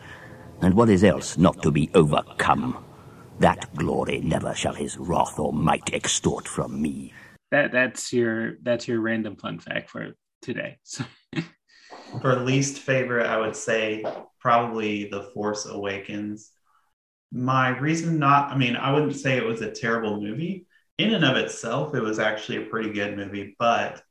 and 0.60 0.74
what 0.74 0.88
is 0.88 1.02
else 1.02 1.36
not 1.36 1.62
to 1.62 1.70
be 1.70 1.90
overcome. 1.94 2.84
That 3.40 3.74
glory 3.74 4.20
never 4.20 4.54
shall 4.54 4.74
his 4.74 4.96
wrath 4.96 5.38
or 5.38 5.52
might 5.52 5.92
extort 5.92 6.46
from 6.46 6.80
me. 6.80 7.12
That 7.50 7.72
that's 7.72 8.12
your 8.12 8.56
that's 8.62 8.86
your 8.86 9.00
random 9.00 9.36
fun 9.36 9.58
fact 9.58 9.90
for 9.90 10.14
today. 10.42 10.78
So 12.14 12.20
For 12.20 12.36
least 12.36 12.78
favorite, 12.78 13.26
I 13.26 13.38
would 13.38 13.56
say 13.56 14.04
probably 14.38 15.08
The 15.08 15.24
Force 15.34 15.66
Awakens. 15.66 16.50
My 17.32 17.76
reason 17.76 18.20
not, 18.20 18.52
I 18.52 18.56
mean, 18.56 18.76
I 18.76 18.92
wouldn't 18.92 19.16
say 19.16 19.36
it 19.36 19.44
was 19.44 19.62
a 19.62 19.70
terrible 19.72 20.20
movie. 20.20 20.66
In 20.98 21.14
and 21.14 21.24
of 21.24 21.36
itself, 21.36 21.94
it 21.94 22.00
was 22.00 22.18
actually 22.18 22.58
a 22.58 22.66
pretty 22.66 22.92
good 22.92 23.16
movie, 23.16 23.56
but 23.58 24.02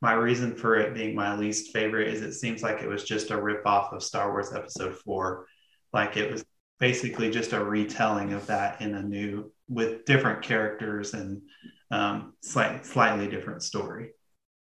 my 0.00 0.14
reason 0.14 0.54
for 0.54 0.76
it 0.76 0.94
being 0.94 1.14
my 1.14 1.36
least 1.36 1.72
favorite 1.72 2.08
is 2.08 2.22
it 2.22 2.32
seems 2.32 2.62
like 2.62 2.80
it 2.80 2.88
was 2.88 3.04
just 3.04 3.30
a 3.30 3.36
ripoff 3.36 3.92
of 3.92 4.02
Star 4.02 4.30
Wars 4.30 4.52
Episode 4.54 4.96
4. 4.96 5.46
Like 5.92 6.16
it 6.16 6.32
was 6.32 6.44
basically 6.78 7.30
just 7.30 7.52
a 7.52 7.62
retelling 7.62 8.32
of 8.32 8.46
that 8.46 8.80
in 8.80 8.94
a 8.94 9.02
new, 9.02 9.52
with 9.68 10.06
different 10.06 10.42
characters 10.42 11.12
and 11.12 11.42
um, 11.90 12.32
slight, 12.42 12.86
slightly 12.86 13.28
different 13.28 13.62
story, 13.62 14.12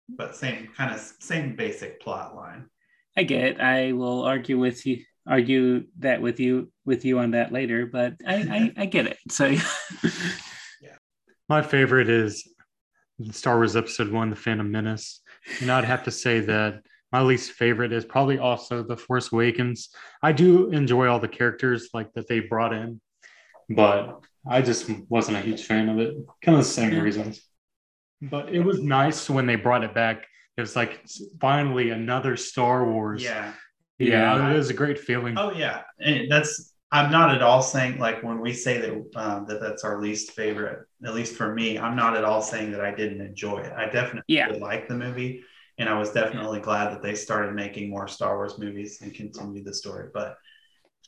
but 0.09 0.37
same 0.37 0.68
kind 0.76 0.92
of 0.92 1.00
same 1.00 1.56
basic 1.56 2.00
plot 2.00 2.37
line. 2.37 2.66
I 3.16 3.23
get 3.23 3.44
it. 3.44 3.61
I 3.61 3.92
will 3.92 4.23
argue 4.23 4.59
with 4.59 4.85
you 4.85 5.04
argue 5.26 5.85
that 6.00 6.21
with 6.21 6.38
you 6.38 6.71
with 6.85 7.04
you 7.04 7.18
on 7.18 7.30
that 7.30 7.52
later, 7.52 7.87
but 7.87 8.14
I 8.26 8.35
I, 8.35 8.83
I 8.83 8.87
get 8.87 9.06
it. 9.06 9.18
So 9.30 9.54
My 11.49 11.61
favorite 11.61 12.09
is 12.09 12.49
Star 13.31 13.57
Wars 13.57 13.77
Episode 13.77 14.11
One, 14.11 14.31
The 14.31 14.37
Phantom 14.37 14.71
Menace. 14.71 15.21
And 15.61 15.71
I'd 15.71 15.85
have 15.85 16.05
to 16.05 16.11
say 16.11 16.41
that 16.41 16.81
my 17.13 17.21
least 17.21 17.53
favorite 17.53 17.93
is 17.93 18.05
probably 18.05 18.39
also 18.39 18.83
The 18.83 18.97
Force 18.97 19.31
Awakens. 19.33 19.91
I 20.23 20.33
do 20.33 20.71
enjoy 20.71 21.07
all 21.07 21.21
the 21.21 21.29
characters 21.29 21.91
like 21.93 22.13
that 22.15 22.29
they 22.29 22.41
brought 22.41 22.73
in, 22.73 23.01
but 23.69 24.21
I 24.49 24.63
just 24.63 24.91
wasn't 25.09 25.37
a 25.37 25.41
huge 25.41 25.65
fan 25.65 25.89
of 25.89 25.99
it. 25.99 26.15
Kind 26.43 26.59
of 26.59 26.65
the 26.65 26.71
same 26.71 26.99
reasons. 26.99 27.43
But 28.23 28.49
it 28.49 28.61
was 28.61 28.81
nice 28.81 29.29
when 29.29 29.47
they 29.47 29.57
brought 29.57 29.85
it 29.85 29.95
back. 29.95 30.25
It 30.57 30.61
was 30.61 30.75
like 30.75 31.05
finally 31.41 31.91
another 31.91 32.37
Star 32.37 32.91
Wars. 32.91 33.23
Yeah. 33.23 33.53
Yeah, 33.99 34.51
it 34.51 34.57
was 34.57 34.71
a 34.71 34.75
great 34.75 34.99
feeling. 34.99 35.39
Oh 35.39 35.53
yeah, 35.53 35.83
and 36.01 36.31
that's. 36.31 36.74
I'm 36.95 37.11
not 37.11 37.35
at 37.35 37.43
all 37.43 37.61
saying 37.61 37.99
like 37.99 38.23
when 38.23 38.41
we 38.41 38.53
say 38.53 38.79
that 38.79 38.93
um, 39.17 39.47
that 39.47 39.61
that's 39.61 39.83
our 39.85 40.01
least 40.01 40.31
favorite. 40.33 40.87
At 41.05 41.15
least 41.15 41.35
for 41.35 41.53
me, 41.53 41.77
I'm 41.79 41.97
not 41.97 42.17
at 42.17 42.25
all 42.25 42.41
saying 42.41 42.71
that 42.73 42.81
I 42.81 42.95
didn't 42.95 43.21
enjoy 43.21 43.59
it. 43.59 43.73
I 43.77 43.87
definitely 43.87 44.23
Yeah. 44.29 44.49
like 44.49 44.87
the 44.89 44.95
movie, 44.95 45.43
and 45.79 45.89
I 45.89 45.99
was 45.99 46.13
definitely 46.13 46.61
glad 46.61 46.93
that 46.93 47.03
they 47.03 47.17
started 47.17 47.53
making 47.55 47.91
more 47.91 48.07
Star 48.07 48.37
Wars 48.37 48.59
movies 48.59 49.01
and 49.03 49.13
continue 49.13 49.65
the 49.65 49.75
story. 49.75 50.09
But 50.15 50.37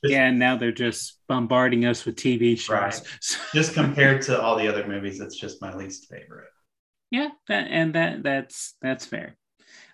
yeah, 0.03 0.27
and 0.27 0.39
now 0.39 0.57
they're 0.57 0.73
just 0.73 1.21
bombarding 1.29 1.87
us 1.87 2.05
with 2.05 2.17
TV 2.17 2.57
shows. 2.57 2.71
Right. 2.71 3.01
just 3.55 3.75
compared 3.75 4.23
to 4.23 4.41
all 4.41 4.57
the 4.57 4.69
other 4.69 4.87
movies, 4.87 5.21
it's 5.21 5.37
just 5.37 5.63
my 5.63 5.75
least 5.75 6.09
favorite. 6.11 6.49
Yeah, 7.11 7.29
that, 7.49 7.69
and 7.71 7.95
that 7.95 8.23
that's 8.25 8.75
that's 8.83 9.07
fair. 9.07 9.37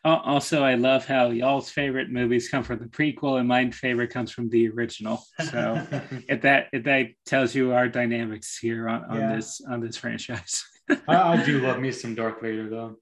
Al- 0.04 0.20
Also, 0.24 0.64
I 0.64 0.74
love 0.74 1.06
how 1.06 1.30
y'all's 1.30 1.70
favorite 1.70 2.10
movies 2.10 2.48
come 2.48 2.62
from 2.64 2.78
the 2.80 2.86
prequel, 2.86 3.38
and 3.38 3.46
my 3.48 3.70
favorite 3.70 4.10
comes 4.10 4.32
from 4.32 4.48
the 4.48 4.68
original. 4.68 5.22
So, 5.50 5.86
if 6.28 6.42
that 6.42 6.68
if 6.72 6.84
that 6.84 7.06
tells 7.26 7.54
you 7.54 7.72
our 7.72 7.88
dynamics 7.88 8.58
here 8.58 8.88
on, 8.88 9.04
on 9.04 9.18
Yeah. 9.20 9.36
this 9.36 9.60
on 9.68 9.80
this 9.80 9.96
franchise. 9.96 10.64
I, 11.08 11.16
I 11.16 11.44
do 11.44 11.60
love 11.60 11.78
me 11.84 11.92
some 11.92 12.14
Darth 12.14 12.40
Vader 12.42 12.68
though. 12.68 12.96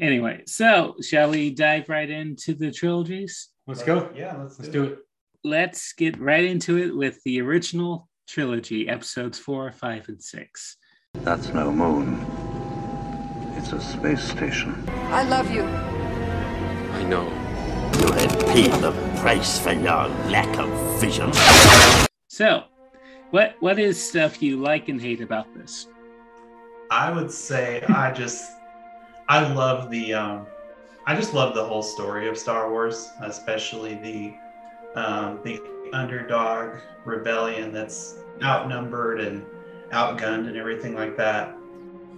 Anyway, 0.00 0.42
so 0.46 0.94
shall 1.02 1.30
we 1.30 1.50
dive 1.50 1.88
right 1.88 2.08
into 2.10 2.54
the 2.54 2.70
trilogies? 2.70 3.48
Let's 3.66 3.82
go. 3.82 4.10
Yeah, 4.14 4.36
let's, 4.36 4.58
Let's 4.58 4.70
do 4.70 4.84
it. 4.84 4.98
Let's 5.42 5.92
get 5.94 6.18
right 6.20 6.44
into 6.44 6.76
it 6.78 6.94
with 6.96 7.22
the 7.24 7.40
original 7.40 8.08
trilogy, 8.28 8.88
episodes 8.88 9.38
four, 9.38 9.70
five, 9.72 10.08
and 10.08 10.22
six. 10.22 10.76
That's 11.14 11.48
no 11.54 11.70
moon. 11.72 12.24
It's 13.56 13.72
a 13.72 13.80
space 13.80 14.22
station. 14.22 14.84
I 14.88 15.22
love 15.22 15.50
you. 15.50 15.62
I 16.96 17.02
know. 17.02 17.24
You 18.00 18.10
have 18.10 18.38
paid 18.46 18.72
the 18.80 18.92
price 19.20 19.58
for 19.58 19.72
your 19.72 20.08
lack 20.32 20.58
of 20.58 20.70
vision. 20.98 21.30
So, 22.26 22.64
what 23.32 23.54
what 23.60 23.78
is 23.78 24.02
stuff 24.02 24.42
you 24.42 24.56
like 24.56 24.88
and 24.88 24.98
hate 24.98 25.20
about 25.20 25.52
this? 25.54 25.88
I 26.90 27.12
would 27.12 27.30
say 27.30 27.82
I 27.82 28.12
just 28.22 28.50
I 29.28 29.46
love 29.52 29.90
the 29.90 30.14
um 30.14 30.46
I 31.06 31.14
just 31.14 31.34
love 31.34 31.54
the 31.54 31.62
whole 31.62 31.82
story 31.82 32.28
of 32.28 32.38
Star 32.38 32.70
Wars, 32.70 33.10
especially 33.20 33.96
the 33.96 34.98
um 34.98 35.40
the 35.44 35.60
underdog 35.92 36.78
rebellion 37.04 37.74
that's 37.74 38.14
outnumbered 38.42 39.20
and 39.20 39.44
outgunned 39.90 40.48
and 40.48 40.56
everything 40.56 40.94
like 40.94 41.14
that. 41.18 41.54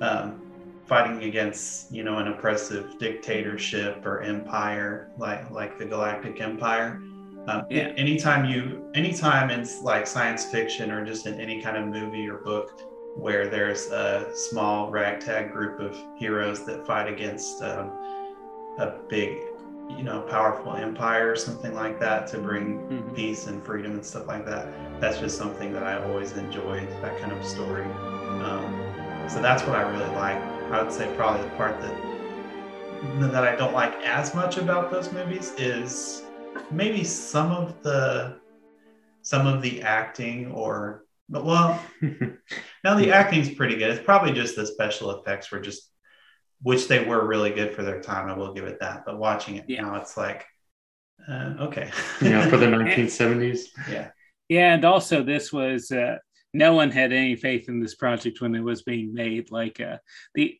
Um 0.00 0.40
fighting 0.88 1.22
against, 1.24 1.92
you 1.92 2.02
know, 2.02 2.16
an 2.18 2.28
oppressive 2.28 2.98
dictatorship 2.98 4.04
or 4.06 4.22
empire 4.22 5.10
like 5.18 5.50
like 5.50 5.78
the 5.78 5.84
Galactic 5.84 6.40
Empire. 6.40 7.00
Um, 7.46 7.64
Yeah. 7.70 7.88
anytime 7.96 8.44
you 8.46 8.90
anytime 8.94 9.50
in 9.50 9.66
like 9.82 10.06
science 10.06 10.46
fiction 10.46 10.90
or 10.90 11.04
just 11.04 11.26
in 11.26 11.40
any 11.40 11.60
kind 11.62 11.76
of 11.76 11.86
movie 11.86 12.28
or 12.28 12.38
book 12.38 12.70
where 13.16 13.48
there's 13.48 13.90
a 13.90 14.30
small 14.34 14.90
ragtag 14.90 15.52
group 15.52 15.80
of 15.80 15.96
heroes 16.16 16.64
that 16.66 16.86
fight 16.86 17.12
against 17.12 17.62
um, 17.62 17.90
a 18.78 18.92
big, 19.08 19.38
you 19.90 20.04
know, 20.04 20.20
powerful 20.22 20.74
empire 20.74 21.32
or 21.32 21.36
something 21.36 21.74
like 21.74 21.98
that 21.98 22.26
to 22.28 22.38
bring 22.38 22.78
Mhm. 22.88 23.14
peace 23.14 23.46
and 23.48 23.64
freedom 23.64 23.92
and 23.92 24.04
stuff 24.04 24.26
like 24.28 24.44
that. 24.46 24.68
That's 25.00 25.18
just 25.18 25.36
something 25.36 25.72
that 25.72 25.82
I 25.82 26.02
always 26.04 26.36
enjoyed, 26.36 26.88
that 27.02 27.18
kind 27.18 27.32
of 27.32 27.44
story. 27.44 27.86
Um, 28.40 28.72
so 29.26 29.40
that's 29.40 29.62
what 29.66 29.76
I 29.76 29.82
really 29.82 30.14
like. 30.14 30.40
I 30.70 30.82
would 30.82 30.92
say 30.92 31.12
probably 31.16 31.42
the 31.48 31.56
part 31.56 31.80
that 31.80 31.94
that 33.32 33.44
I 33.44 33.54
don't 33.56 33.72
like 33.72 33.94
as 34.04 34.34
much 34.34 34.56
about 34.58 34.90
those 34.90 35.12
movies 35.12 35.52
is 35.56 36.22
maybe 36.70 37.04
some 37.04 37.50
of 37.52 37.82
the 37.82 38.36
some 39.22 39.46
of 39.46 39.62
the 39.62 39.82
acting 39.82 40.50
or 40.52 41.04
But 41.28 41.44
well, 41.44 41.80
now 42.84 42.94
the 42.96 43.12
acting's 43.12 43.50
pretty 43.54 43.76
good. 43.76 43.90
It's 43.90 44.04
probably 44.04 44.32
just 44.32 44.56
the 44.56 44.66
special 44.66 45.10
effects 45.20 45.50
were 45.50 45.60
just, 45.60 45.90
which 46.62 46.88
they 46.88 47.04
were 47.04 47.26
really 47.26 47.50
good 47.50 47.74
for 47.74 47.82
their 47.82 48.00
time. 48.00 48.28
I 48.28 48.36
will 48.36 48.54
give 48.54 48.64
it 48.64 48.80
that. 48.80 49.04
But 49.06 49.18
watching 49.18 49.56
it 49.56 49.64
Yeah. 49.68 49.82
now, 49.82 49.96
it's 49.96 50.16
like, 50.16 50.46
uh, 51.28 51.54
okay. 51.60 51.90
Yeah, 52.22 52.48
for 52.48 52.56
the 52.56 52.66
1970s. 52.78 53.66
yeah. 53.90 54.10
Yeah, 54.48 54.72
and 54.74 54.84
also 54.86 55.22
this 55.22 55.52
was 55.52 55.90
uh, 55.90 56.16
no 56.54 56.74
one 56.74 56.90
had 56.90 57.12
any 57.12 57.36
faith 57.36 57.68
in 57.68 57.80
this 57.80 57.94
project 57.94 58.40
when 58.40 58.54
it 58.54 58.62
was 58.62 58.82
being 58.82 59.14
made. 59.14 59.50
Like 59.50 59.80
uh, 59.80 59.98
the 60.34 60.58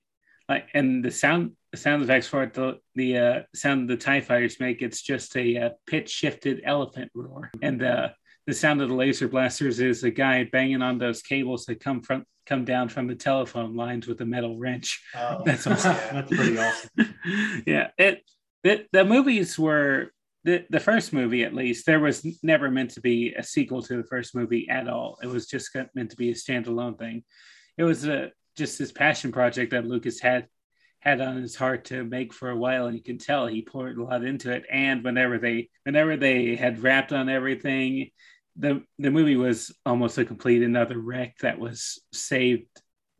like 0.49 0.68
and 0.75 1.04
the 1.04 1.11
sound 1.11 1.52
the 1.73 1.78
sound 1.78 2.02
effects 2.02 2.26
for 2.26 2.42
it, 2.42 2.54
the 2.54 2.78
the 2.95 3.18
uh, 3.18 3.42
sound 3.54 3.88
the 3.88 3.97
Tie 3.97 4.21
Fighters 4.21 4.61
make, 4.61 4.83
it's 4.83 5.02
just 5.02 5.37
a 5.37 5.57
uh, 5.57 5.71
pitch 5.87 6.11
shifted 6.11 6.62
elephant 6.64 7.11
roar, 7.14 7.50
and 7.62 7.83
uh, 7.83 8.09
the 8.47 8.54
sound 8.54 8.80
of 8.80 8.88
the 8.88 8.95
laser 8.95 9.28
blasters 9.28 9.80
is 9.80 10.04
a 10.04 10.11
guy 10.11 10.45
banging 10.45 10.83
on 10.83 10.99
those 10.99 11.23
cables 11.23 11.66
that 11.66 11.80
come 11.80 12.00
from 12.00 12.25
come 12.47 12.64
down 12.64 12.88
from 12.88 13.07
the 13.07 13.14
telephone 13.14 13.76
lines 13.76 14.07
with 14.07 14.21
a 14.23 14.25
metal 14.25 14.59
wrench. 14.59 15.02
Oh, 15.14 15.42
That's 15.47 15.66
awesome. 15.66 15.97
That's 16.12 16.35
pretty 16.35 16.59
awesome. 16.59 16.90
yeah, 17.66 17.88
it 17.99 18.23
the, 18.64 18.87
the 18.92 19.04
movies 19.04 19.59
were 19.59 20.12
the 20.49 20.64
the 20.71 20.81
first 20.81 21.12
movie 21.12 21.45
at 21.45 21.55
least 21.55 21.85
there 21.85 22.00
was 22.00 22.26
never 22.43 22.71
meant 22.71 22.90
to 22.90 23.02
be 23.02 23.35
a 23.35 23.43
sequel 23.43 23.83
to 23.83 23.97
the 23.99 24.09
first 24.09 24.35
movie 24.35 24.67
at 24.71 24.88
all. 24.88 25.19
It 25.23 25.26
was 25.26 25.47
just 25.47 25.76
meant 25.95 26.11
to 26.11 26.17
be 26.17 26.31
a 26.31 26.35
standalone 26.35 26.99
thing. 26.99 27.23
It 27.76 27.85
was 27.85 28.07
a 28.07 28.31
just 28.57 28.78
this 28.78 28.90
passion 28.90 29.31
project 29.31 29.73
that 29.73 29.87
Lucas 29.87 30.21
had 30.21 30.47
had 31.00 31.21
on 31.21 31.37
his 31.37 31.55
heart 31.55 31.85
to 31.87 32.02
make 32.02 32.33
for 32.33 32.50
a 32.50 32.57
while, 32.57 32.87
and 32.87 32.97
you 32.97 33.02
can 33.02 33.19
tell 33.19 33.47
he 33.47 33.62
poured 33.62 33.99
a 33.99 34.02
lot 34.02 34.25
into 34.25 34.50
it. 34.50 34.64
And 34.73 35.05
whenever 35.05 35.38
they 35.38 35.69
whenever 35.85 36.17
they 36.17 36.57
had 36.57 36.83
wrapped 36.83 37.12
on 37.12 37.28
everything, 37.28 38.11
the 38.57 38.83
the 38.99 39.11
movie 39.11 39.37
was 39.37 39.71
almost 39.85 40.17
a 40.17 40.25
complete 40.25 40.62
another 40.62 40.99
wreck 40.99 41.37
that 41.43 41.59
was 41.59 42.00
saved 42.12 42.67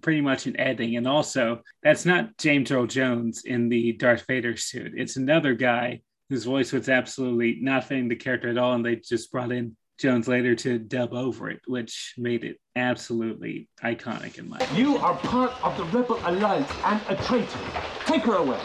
pretty 0.01 0.23
much 0.23 0.47
in 0.47 0.59
editing. 0.59 0.97
And 0.97 1.07
also, 1.07 1.61
that's 1.83 2.07
not 2.07 2.39
James 2.39 2.71
Earl 2.71 2.87
Jones 2.87 3.43
in 3.45 3.69
the 3.69 3.93
Darth 3.93 4.25
Vader 4.27 4.57
suit. 4.57 4.93
It's 4.97 5.17
another 5.17 5.55
guy 5.55 6.01
whose 6.29 6.45
voice 6.45 6.73
was 6.73 6.89
absolutely 6.89 7.59
not 7.61 7.85
fitting 7.85 8.09
the 8.09 8.17
character 8.17 8.49
at 8.49 8.59
all, 8.59 8.75
and 8.75 8.85
they 8.85 8.97
just 8.97 9.33
brought 9.33 9.53
in 9.53 9.77
Jones 9.99 10.29
later 10.29 10.55
to 10.55 10.79
dub 10.79 11.13
over 11.13 11.51
it, 11.51 11.61
which 11.67 12.15
made 12.17 12.45
it 12.45 12.61
absolutely 12.77 13.69
iconic 13.83 14.39
in 14.39 14.49
my. 14.49 14.59
You 14.75 14.97
are 14.99 15.15
part 15.17 15.53
of 15.65 15.77
the 15.77 15.85
Rebel 15.85 16.21
Alliance 16.25 16.71
and 16.85 17.01
a 17.09 17.17
traitor. 17.23 17.59
Take 18.07 18.23
her 18.23 18.37
away. 18.37 18.61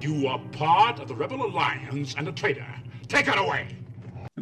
You 0.00 0.26
are 0.28 0.38
part 0.52 1.00
of 1.00 1.08
the 1.08 1.14
Rebel 1.14 1.44
Alliance 1.44 2.14
and 2.16 2.26
a 2.26 2.32
traitor. 2.32 2.66
Take 3.08 3.26
her 3.26 3.38
away. 3.38 3.76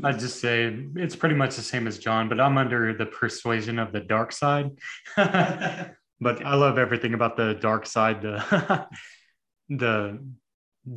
I'd 0.04 0.18
just 0.18 0.40
say 0.40 0.72
it's 0.96 1.16
pretty 1.16 1.34
much 1.34 1.56
the 1.56 1.62
same 1.62 1.86
as 1.86 1.98
John, 1.98 2.28
but 2.28 2.40
I'm 2.40 2.56
under 2.58 2.94
the 2.94 3.06
persuasion 3.06 3.78
of 3.78 3.92
the 3.92 4.00
dark 4.00 4.32
side. 4.32 4.70
but 5.16 6.44
I 6.44 6.54
love 6.54 6.78
everything 6.78 7.14
about 7.14 7.36
the 7.36 7.54
dark 7.54 7.86
side, 7.86 8.22
the 8.22 8.86
the 9.68 10.24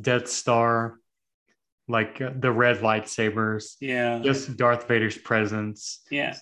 Death 0.00 0.28
Star, 0.28 0.98
like 1.88 2.20
uh, 2.20 2.30
the 2.38 2.50
red 2.50 2.78
lightsabers, 2.78 3.74
Yeah. 3.80 4.20
just 4.22 4.56
Darth 4.56 4.88
Vader's 4.88 5.18
presence. 5.18 6.00
Yeah. 6.10 6.34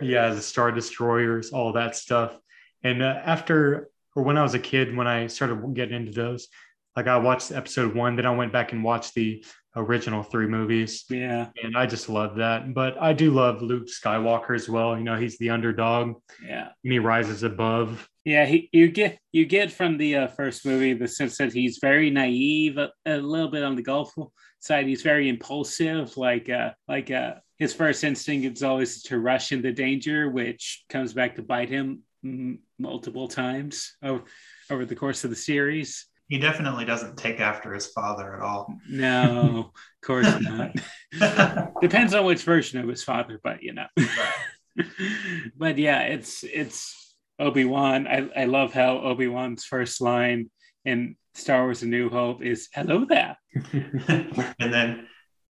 Yeah, 0.00 0.30
the 0.34 0.40
Star 0.40 0.70
Destroyers, 0.72 1.50
all 1.52 1.72
that 1.74 1.96
stuff. 1.96 2.38
And 2.82 3.02
uh, 3.02 3.20
after, 3.24 3.90
or 4.14 4.22
when 4.22 4.38
I 4.38 4.42
was 4.42 4.54
a 4.54 4.58
kid, 4.58 4.96
when 4.96 5.06
I 5.06 5.26
started 5.26 5.74
getting 5.74 5.96
into 5.96 6.12
those, 6.12 6.48
like 6.96 7.06
I 7.06 7.16
watched 7.18 7.52
episode 7.52 7.94
one, 7.94 8.16
then 8.16 8.26
I 8.26 8.34
went 8.34 8.52
back 8.52 8.72
and 8.72 8.82
watched 8.82 9.14
the 9.14 9.44
original 9.76 10.22
three 10.22 10.46
movies. 10.46 11.04
Yeah. 11.10 11.48
And 11.62 11.76
I 11.76 11.86
just 11.86 12.08
love 12.08 12.36
that. 12.36 12.74
But 12.74 13.00
I 13.00 13.12
do 13.12 13.30
love 13.32 13.62
Luke 13.62 13.86
Skywalker 13.86 14.54
as 14.54 14.68
well. 14.68 14.96
You 14.96 15.04
know, 15.04 15.16
he's 15.16 15.38
the 15.38 15.50
underdog 15.50 16.16
Yeah. 16.44 16.68
and 16.82 16.92
he 16.92 16.98
rises 16.98 17.42
above. 17.42 18.08
Yeah, 18.28 18.44
he, 18.44 18.68
you 18.74 18.90
get 18.90 19.18
you 19.32 19.46
get 19.46 19.72
from 19.72 19.96
the 19.96 20.16
uh, 20.16 20.26
first 20.26 20.66
movie 20.66 20.92
the 20.92 21.08
sense 21.08 21.38
that 21.38 21.54
he's 21.54 21.78
very 21.80 22.10
naive, 22.10 22.76
a, 22.76 22.90
a 23.06 23.16
little 23.16 23.48
bit 23.48 23.62
on 23.62 23.74
the 23.74 23.80
golful 23.80 24.34
side. 24.60 24.86
He's 24.86 25.00
very 25.00 25.30
impulsive, 25.30 26.14
like 26.18 26.50
uh, 26.50 26.72
like 26.86 27.10
uh, 27.10 27.36
his 27.56 27.72
first 27.72 28.04
instinct 28.04 28.54
is 28.54 28.62
always 28.62 29.02
to 29.04 29.18
rush 29.18 29.50
into 29.50 29.72
danger, 29.72 30.28
which 30.28 30.84
comes 30.90 31.14
back 31.14 31.36
to 31.36 31.42
bite 31.42 31.70
him 31.70 32.02
mm, 32.22 32.58
multiple 32.78 33.28
times 33.28 33.96
over, 34.02 34.24
over 34.68 34.84
the 34.84 34.94
course 34.94 35.24
of 35.24 35.30
the 35.30 35.36
series. 35.36 36.04
He 36.28 36.38
definitely 36.38 36.84
doesn't 36.84 37.16
take 37.16 37.40
after 37.40 37.72
his 37.72 37.86
father 37.86 38.36
at 38.36 38.42
all. 38.42 38.76
No, 38.90 39.72
of 39.72 40.06
course 40.06 40.28
not. 40.42 40.72
Depends 41.80 42.12
on 42.12 42.26
which 42.26 42.42
version 42.42 42.78
of 42.78 42.88
his 42.88 43.02
father, 43.02 43.40
but 43.42 43.62
you 43.62 43.72
know. 43.72 43.86
but 45.56 45.78
yeah, 45.78 46.02
it's 46.02 46.44
it's 46.44 47.07
Obi 47.38 47.64
Wan. 47.64 48.06
I, 48.06 48.28
I 48.36 48.44
love 48.44 48.72
how 48.72 48.98
Obi 48.98 49.28
Wan's 49.28 49.64
first 49.64 50.00
line 50.00 50.50
in 50.84 51.16
Star 51.34 51.64
Wars: 51.64 51.82
A 51.82 51.86
New 51.86 52.08
Hope 52.08 52.42
is 52.42 52.68
"Hello 52.72 53.04
there." 53.04 53.36
and 53.72 54.72
then 54.72 55.06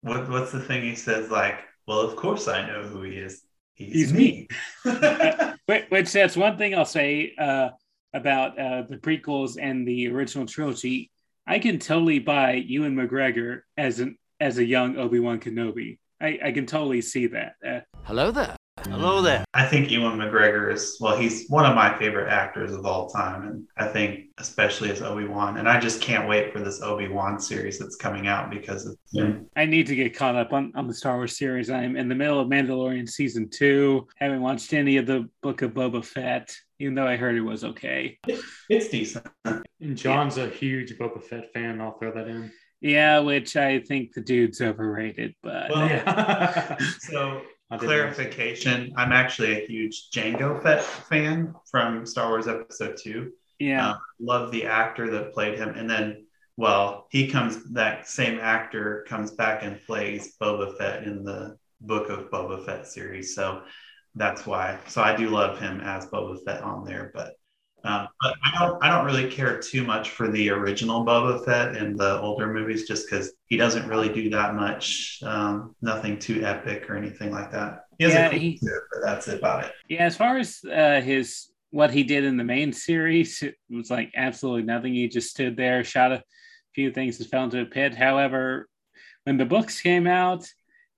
what, 0.02 0.28
what's 0.28 0.52
the 0.52 0.60
thing 0.60 0.82
he 0.82 0.94
says? 0.94 1.30
Like, 1.30 1.60
well, 1.86 2.00
of 2.00 2.16
course 2.16 2.48
I 2.48 2.66
know 2.66 2.82
who 2.82 3.02
he 3.02 3.12
is. 3.12 3.42
He's, 3.74 3.92
He's 3.92 4.12
me. 4.12 4.48
Which, 5.66 5.84
which 5.88 6.12
that's 6.12 6.36
one 6.36 6.58
thing 6.58 6.74
I'll 6.74 6.84
say 6.84 7.34
uh, 7.38 7.70
about 8.12 8.58
uh, 8.58 8.82
the 8.82 8.96
prequels 8.96 9.56
and 9.60 9.86
the 9.86 10.08
original 10.08 10.44
trilogy. 10.44 11.10
I 11.46 11.60
can 11.60 11.78
totally 11.78 12.18
buy 12.18 12.54
Ewan 12.54 12.96
McGregor 12.96 13.60
as 13.76 14.00
an 14.00 14.18
as 14.40 14.58
a 14.58 14.64
young 14.64 14.96
Obi 14.98 15.20
Wan 15.20 15.38
Kenobi. 15.38 15.98
I, 16.20 16.38
I 16.44 16.52
can 16.52 16.66
totally 16.66 17.00
see 17.00 17.28
that. 17.28 17.54
Uh, 17.66 17.80
Hello 18.04 18.30
there. 18.30 18.56
Hello 18.80 19.20
there. 19.20 19.44
I 19.52 19.66
think 19.66 19.90
Ewan 19.90 20.18
McGregor 20.18 20.72
is 20.72 20.96
well, 20.98 21.16
he's 21.16 21.46
one 21.48 21.66
of 21.66 21.74
my 21.74 21.96
favorite 21.98 22.30
actors 22.30 22.72
of 22.72 22.86
all 22.86 23.08
time, 23.08 23.46
and 23.46 23.66
I 23.76 23.86
think 23.86 24.30
especially 24.38 24.90
as 24.90 25.02
Obi 25.02 25.26
Wan. 25.26 25.58
And 25.58 25.68
I 25.68 25.78
just 25.78 26.00
can't 26.00 26.26
wait 26.26 26.52
for 26.52 26.60
this 26.60 26.80
Obi 26.82 27.08
Wan 27.08 27.38
series 27.38 27.78
that's 27.78 27.96
coming 27.96 28.26
out 28.26 28.50
because 28.50 28.86
of 28.86 28.96
him. 29.12 29.46
I 29.56 29.66
need 29.66 29.86
to 29.88 29.94
get 29.94 30.16
caught 30.16 30.36
up 30.36 30.52
on, 30.54 30.72
on 30.74 30.88
the 30.88 30.94
Star 30.94 31.16
Wars 31.16 31.36
series. 31.36 31.68
I'm 31.68 31.96
in 31.96 32.08
the 32.08 32.14
middle 32.14 32.40
of 32.40 32.48
Mandalorian 32.48 33.08
season 33.08 33.50
two. 33.50 34.08
Haven't 34.16 34.40
watched 34.40 34.72
any 34.72 34.96
of 34.96 35.06
the 35.06 35.28
Book 35.42 35.60
of 35.60 35.72
Boba 35.72 36.02
Fett, 36.02 36.56
even 36.78 36.94
though 36.94 37.06
I 37.06 37.16
heard 37.16 37.36
it 37.36 37.42
was 37.42 37.64
okay. 37.64 38.18
It's 38.70 38.88
decent. 38.88 39.26
And 39.44 39.96
John's 39.96 40.38
a 40.38 40.48
huge 40.48 40.96
Boba 40.98 41.22
Fett 41.22 41.52
fan. 41.52 41.80
I'll 41.80 41.98
throw 41.98 42.12
that 42.14 42.26
in. 42.26 42.50
Yeah, 42.80 43.20
which 43.20 43.56
I 43.56 43.78
think 43.80 44.12
the 44.12 44.22
dude's 44.22 44.60
overrated, 44.60 45.34
but 45.42 45.70
Well, 45.70 46.76
so 46.98 47.20
I 47.36 47.38
didn't 47.38 47.61
clarification: 47.78 48.92
I'm 48.96 49.12
actually 49.12 49.52
a 49.62 49.66
huge 49.66 50.10
Jango 50.10 50.62
Fett 50.62 50.82
fan 50.82 51.54
from 51.70 52.06
Star 52.06 52.28
Wars 52.28 52.48
Episode 52.48 52.96
Two. 52.96 53.32
yeah. 53.58 53.90
Um, 53.90 53.98
love 54.20 54.50
the 54.50 54.64
actor 54.66 55.10
that 55.10 55.32
played 55.32 55.58
him, 55.58 55.70
and 55.70 55.88
then 55.88 56.26
well, 56.56 57.06
he 57.10 57.28
comes 57.28 57.72
that 57.72 58.08
same 58.08 58.38
actor 58.38 59.04
comes 59.08 59.30
back 59.32 59.62
and 59.62 59.80
plays 59.86 60.36
Boba 60.40 60.76
Fett 60.76 61.04
in 61.04 61.24
the 61.24 61.56
Book 61.80 62.08
of 62.08 62.30
Boba 62.30 62.64
Fett 62.64 62.86
series, 62.86 63.34
so 63.34 63.62
that's 64.14 64.46
why. 64.46 64.78
So 64.88 65.02
I 65.02 65.16
do 65.16 65.30
love 65.30 65.58
him 65.58 65.80
as 65.80 66.06
Boba 66.06 66.42
Fett 66.44 66.62
on 66.62 66.84
there, 66.84 67.10
but. 67.14 67.34
Um, 67.84 68.08
but 68.20 68.36
I 68.44 68.58
don't. 68.58 68.84
I 68.84 68.88
don't 68.88 69.04
really 69.04 69.28
care 69.30 69.58
too 69.58 69.84
much 69.84 70.10
for 70.10 70.30
the 70.30 70.50
original 70.50 71.04
Boba 71.04 71.44
Fett 71.44 71.76
in 71.76 71.96
the 71.96 72.20
older 72.20 72.52
movies, 72.52 72.86
just 72.86 73.08
because 73.10 73.32
he 73.46 73.56
doesn't 73.56 73.88
really 73.88 74.08
do 74.08 74.30
that 74.30 74.54
much. 74.54 75.18
Um, 75.24 75.74
nothing 75.82 76.18
too 76.18 76.44
epic 76.44 76.88
or 76.88 76.96
anything 76.96 77.32
like 77.32 77.50
that. 77.50 77.86
He 77.98 78.04
has 78.04 78.14
Yeah, 78.14 78.28
a 78.28 78.38
he- 78.38 78.60
but 78.62 79.02
that's 79.02 79.28
about 79.28 79.64
it. 79.64 79.72
Yeah, 79.88 80.04
as 80.04 80.16
far 80.16 80.38
as 80.38 80.60
uh, 80.64 81.00
his 81.00 81.48
what 81.70 81.90
he 81.90 82.04
did 82.04 82.24
in 82.24 82.36
the 82.36 82.44
main 82.44 82.72
series, 82.72 83.42
it 83.42 83.56
was 83.68 83.90
like 83.90 84.12
absolutely 84.16 84.62
nothing. 84.62 84.94
He 84.94 85.08
just 85.08 85.30
stood 85.30 85.56
there, 85.56 85.82
shot 85.82 86.12
a 86.12 86.22
few 86.74 86.92
things, 86.92 87.18
and 87.18 87.28
fell 87.28 87.44
into 87.44 87.62
a 87.62 87.66
pit. 87.66 87.94
However, 87.94 88.68
when 89.24 89.38
the 89.38 89.44
books 89.46 89.80
came 89.80 90.06
out, 90.06 90.46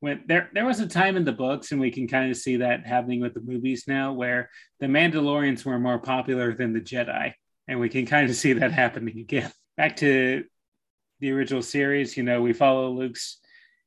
when 0.04 0.22
there 0.26 0.50
there 0.52 0.66
was 0.66 0.80
a 0.80 0.86
time 0.86 1.16
in 1.16 1.24
the 1.24 1.32
books, 1.32 1.72
and 1.72 1.80
we 1.80 1.90
can 1.90 2.06
kind 2.06 2.30
of 2.30 2.36
see 2.36 2.56
that 2.56 2.86
happening 2.86 3.22
with 3.22 3.32
the 3.32 3.40
movies 3.40 3.84
now, 3.88 4.12
where 4.12 4.50
the 4.78 4.86
Mandalorians 4.86 5.64
were 5.64 5.78
more 5.78 5.98
popular 5.98 6.54
than 6.54 6.74
the 6.74 6.80
Jedi, 6.80 7.32
and 7.68 7.80
we 7.80 7.88
can 7.88 8.04
kind 8.04 8.28
of 8.28 8.36
see 8.36 8.52
that 8.52 8.70
happening 8.70 9.18
again. 9.18 9.50
Back 9.78 9.96
to 9.96 10.44
the 11.20 11.30
original 11.30 11.62
series, 11.62 12.18
you 12.18 12.22
know, 12.22 12.42
we 12.42 12.52
follow 12.52 12.90
Luke's 12.90 13.38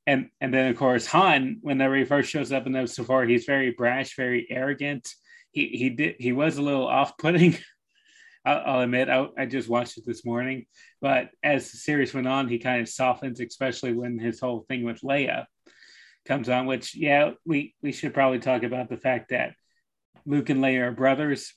and 0.08 0.30
and 0.41 0.51
then 0.51 0.71
of 0.71 0.77
course 0.77 1.06
Han, 1.06 1.58
whenever 1.62 1.95
he 1.95 2.03
first 2.03 2.32
shows 2.32 2.51
up 2.51 2.65
in 2.65 2.75
episode 2.75 3.06
four, 3.06 3.23
he's 3.25 3.45
very 3.45 3.69
brash, 3.77 4.15
very 4.15 4.47
arrogant. 4.49 5.08
He 5.51 5.67
he 5.67 5.91
did 5.91 6.15
he 6.17 6.32
was 6.32 6.58
a 6.58 6.63
little 6.63 6.88
off-putting. 6.88 7.60
I'll, 8.43 8.63
I'll 8.65 8.82
admit, 8.82 9.08
I, 9.08 9.27
I 9.38 9.45
just 9.45 9.69
watched 9.69 9.99
it 9.99 10.06
this 10.08 10.25
morning, 10.25 10.65
but 10.99 11.30
as 11.43 11.69
the 11.69 11.77
series 11.77 12.12
went 12.15 12.27
on, 12.27 12.47
he 12.47 12.58
kind 12.58 12.82
of 12.82 12.89
softens, 12.89 13.39
especially 13.39 13.93
when 13.93 14.17
his 14.17 14.39
whole 14.39 14.65
thing 14.67 14.84
with 14.84 15.01
Leia 15.01 15.45
comes 16.27 16.49
on. 16.49 16.65
Which 16.65 16.95
yeah, 16.95 17.31
we 17.45 17.73
we 17.81 17.91
should 17.91 18.13
probably 18.13 18.39
talk 18.39 18.63
about 18.63 18.89
the 18.89 18.97
fact 18.97 19.29
that 19.29 19.53
Luke 20.25 20.49
and 20.49 20.61
Leia 20.61 20.87
are 20.87 20.91
brothers, 20.91 21.53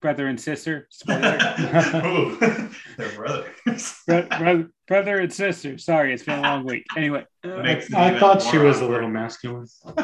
brother 0.00 0.26
and 0.26 0.40
sister. 0.40 0.86
Spoiler. 0.90 1.38
Ooh, 2.04 2.36
they're 2.96 3.16
brothers. 3.16 3.94
Bro- 4.06 4.28
bro- 4.38 4.68
brother 4.86 5.18
and 5.18 5.32
sister. 5.32 5.78
Sorry, 5.78 6.12
it's 6.12 6.22
been 6.22 6.38
a 6.38 6.42
long 6.42 6.64
week. 6.64 6.84
Anyway, 6.96 7.24
I 7.44 8.18
thought 8.18 8.42
she 8.42 8.58
was 8.58 8.80
a 8.80 8.86
little 8.86 9.08
masculine. 9.08 9.66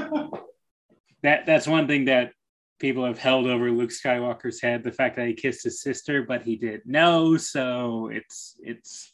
that 1.22 1.46
that's 1.46 1.66
one 1.66 1.86
thing 1.86 2.06
that 2.06 2.32
people 2.78 3.04
have 3.04 3.18
held 3.18 3.46
over 3.46 3.70
Luke 3.70 3.90
Skywalker's 3.90 4.60
head 4.60 4.84
the 4.84 4.92
fact 4.92 5.16
that 5.16 5.26
he 5.26 5.34
kissed 5.34 5.64
his 5.64 5.80
sister, 5.80 6.22
but 6.22 6.42
he 6.42 6.56
did 6.56 6.82
no. 6.84 7.36
So 7.36 8.08
it's 8.12 8.58
it's 8.62 9.12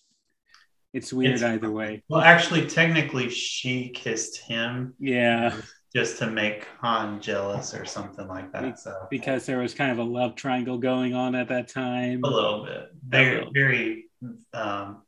it's 0.93 1.13
weird 1.13 1.35
It's- 1.35 1.51
either 1.51 1.71
way. 1.71 2.03
Well, 2.09 2.21
actually, 2.21 2.67
technically, 2.67 3.29
she 3.31 3.89
kissed 3.91 4.39
him 4.39 4.95
Yeah, 4.99 5.57
just 5.95 6.19
to 6.19 6.27
make 6.31 6.67
Han 6.81 7.21
jealous 7.21 7.75
or 7.75 7.85
something 7.85 8.27
like 8.29 8.53
that. 8.53 8.79
So 8.79 9.07
because 9.11 9.47
there 9.47 9.59
was 9.59 9.75
kind 9.75 9.91
of 9.93 9.99
a 9.99 10.03
love 10.05 10.35
triangle 10.37 10.79
going 10.79 11.15
on 11.15 11.35
at 11.35 11.49
that 11.49 11.69
time. 11.69 12.21
a 12.25 12.29
little 12.29 12.65
bit, 12.65 12.91
very, 13.07 13.37
little. 13.37 13.53
very 13.53 14.05
um, 14.53 15.03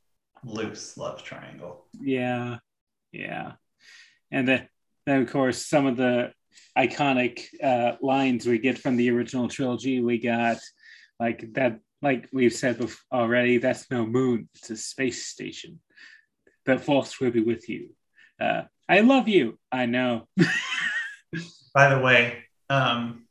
loose 0.45 0.97
love 0.97 1.23
triangle. 1.23 1.87
Yeah, 2.01 2.59
yeah, 3.13 3.53
and 4.31 4.47
then, 4.49 4.69
then 5.07 5.23
of 5.23 5.31
course 5.31 5.67
some 5.67 5.87
of 5.87 5.97
the 5.97 6.33
iconic 6.79 7.41
uh, 7.63 7.97
lines 8.01 8.47
we 8.47 8.59
get 8.59 8.79
from 8.79 8.97
the 8.97 9.11
original 9.11 9.49
trilogy. 9.49 10.01
We 10.01 10.19
got 10.19 10.59
like 11.21 11.53
that, 11.55 11.79
like 12.05 12.29
we've 12.33 12.53
said 12.53 12.87
already. 13.11 13.57
That's 13.57 13.91
no 13.91 14.07
moon; 14.07 14.49
it's 14.55 14.71
a 14.71 14.77
space 14.77 15.27
station. 15.27 15.81
The 16.67 16.79
force 16.79 17.19
will 17.19 17.31
be 17.31 17.41
with 17.41 17.69
you. 17.69 17.91
Uh, 18.39 18.65
I 18.89 19.01
love 19.01 19.27
you. 19.27 19.59
I 19.73 19.87
know. 19.87 20.29
By 21.75 21.89
the 21.89 22.01
way, 22.01 22.45
um, 22.69 23.25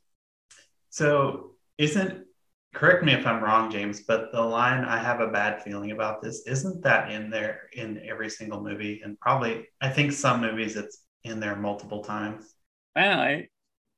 so 0.90 1.52
isn't 1.78 2.26
correct 2.74 3.04
me 3.04 3.12
if 3.12 3.26
I'm 3.26 3.42
wrong, 3.42 3.70
James, 3.70 4.00
but 4.00 4.32
the 4.32 4.42
line 4.42 4.84
"I 4.84 4.98
have 4.98 5.20
a 5.20 5.28
bad 5.28 5.62
feeling 5.62 5.92
about 5.92 6.20
this" 6.20 6.42
isn't 6.46 6.82
that 6.82 7.12
in 7.12 7.30
there 7.30 7.68
in 7.72 8.02
every 8.06 8.28
single 8.28 8.60
movie, 8.60 9.02
and 9.04 9.18
probably 9.20 9.68
I 9.80 9.88
think 9.88 10.12
some 10.12 10.40
movies 10.40 10.76
it's 10.76 10.98
in 11.22 11.38
there 11.38 11.56
multiple 11.56 12.02
times. 12.02 12.52
Wow, 12.96 13.20
I, 13.20 13.48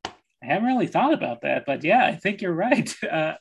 I 0.04 0.12
haven't 0.42 0.68
really 0.68 0.86
thought 0.86 1.14
about 1.14 1.40
that, 1.42 1.64
but 1.66 1.82
yeah, 1.82 2.04
I 2.04 2.16
think 2.16 2.42
you're 2.42 2.52
right. 2.52 2.94
Uh, 3.10 3.36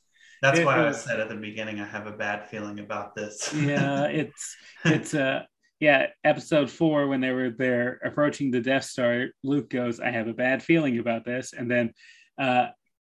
That's 0.45 0.59
It 0.59 0.65
why 0.65 0.87
I 0.87 0.91
said 0.91 1.19
at 1.19 1.29
the 1.29 1.35
beginning 1.35 1.79
I 1.79 1.85
have 1.85 2.07
a 2.07 2.11
bad 2.11 2.47
feeling 2.49 2.79
about 2.79 3.15
this. 3.15 3.53
yeah, 3.53 4.03
it's 4.21 4.55
it's 4.83 5.13
uh 5.13 5.43
yeah, 5.79 6.07
episode 6.23 6.69
four 6.69 7.07
when 7.07 7.19
they 7.21 7.31
were 7.31 7.49
there 7.49 7.99
approaching 8.03 8.49
the 8.49 8.61
Death 8.61 8.85
Star, 8.85 9.27
Luke 9.43 9.69
goes, 9.69 9.99
I 9.99 10.09
have 10.09 10.27
a 10.27 10.33
bad 10.33 10.63
feeling 10.63 10.99
about 10.99 11.25
this. 11.25 11.53
And 11.53 11.69
then 11.69 11.91
uh 12.39 12.67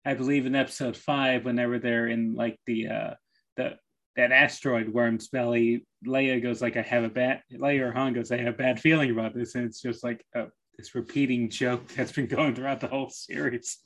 I 0.06 0.13
believe 0.13 0.46
in 0.46 0.56
episode 0.56 0.96
five, 0.96 1.44
when 1.46 1.56
they 1.56 1.66
were 1.66 1.80
there 1.80 2.08
in 2.08 2.34
like 2.34 2.58
the 2.66 2.88
uh 2.88 3.13
the 3.58 3.76
that 4.16 4.32
asteroid 4.32 4.90
worm's 4.90 5.28
belly, 5.28 5.86
Leia 6.06 6.42
goes 6.42 6.62
like 6.62 6.76
I 6.78 6.82
have 6.82 7.04
a 7.04 7.10
bad 7.10 7.42
Leia 7.54 7.82
or 7.82 7.92
Han 7.92 8.13
goes, 8.13 8.32
I 8.32 8.38
have 8.38 8.56
a 8.56 8.58
bad 8.58 8.80
feeling 8.80 9.12
about 9.12 9.36
this. 9.36 9.54
And 9.56 9.66
it's 9.66 9.82
just 9.82 10.04
like 10.04 10.26
uh, 10.36 10.46
this 10.78 10.96
repeating 10.96 11.50
joke 11.52 11.88
that's 11.90 12.12
been 12.12 12.26
going 12.28 12.56
throughout 12.56 12.80
the 12.80 12.88
whole 12.88 13.10
series. 13.10 13.78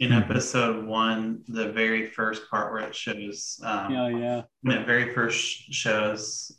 In 0.00 0.12
episode 0.12 0.86
one, 0.86 1.42
the 1.48 1.72
very 1.72 2.06
first 2.06 2.48
part 2.50 2.72
where 2.72 2.82
it 2.82 2.94
shows, 2.94 3.60
um, 3.64 3.92
Yeah, 3.92 4.08
yeah. 4.08 4.42
when 4.62 4.78
it 4.78 4.86
very 4.86 5.12
first 5.12 5.72
shows 5.74 6.52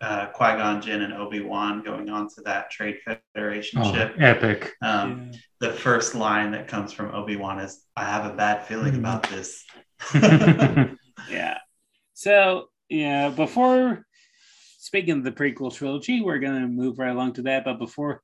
uh, 0.00 0.26
Qui 0.26 0.56
Gon 0.56 0.80
Jinn 0.82 1.02
and 1.02 1.12
Obi 1.12 1.40
Wan 1.40 1.82
going 1.84 2.08
on 2.08 2.28
to 2.34 2.40
that 2.42 2.70
Trade 2.70 2.98
Federation 3.34 3.80
Oh, 3.82 3.92
ship. 3.94 4.14
epic. 4.18 4.72
Um, 4.82 5.30
The 5.60 5.70
first 5.72 6.14
line 6.16 6.50
that 6.52 6.66
comes 6.66 6.92
from 6.92 7.14
Obi 7.14 7.36
Wan 7.36 7.60
is, 7.60 7.84
"I 7.96 8.04
have 8.04 8.24
a 8.24 8.34
bad 8.34 8.66
feeling 8.66 8.94
Mm-hmm. 8.94 8.98
about 8.98 9.22
this." 9.30 9.64
yeah. 11.30 11.58
So 12.14 12.68
yeah, 12.88 13.28
before 13.28 14.04
speaking 14.78 15.18
of 15.18 15.24
the 15.24 15.30
prequel 15.32 15.72
trilogy, 15.72 16.20
we're 16.20 16.40
gonna 16.40 16.66
move 16.66 16.98
right 16.98 17.10
along 17.12 17.34
to 17.34 17.42
that. 17.42 17.64
But 17.64 17.78
before, 17.78 18.22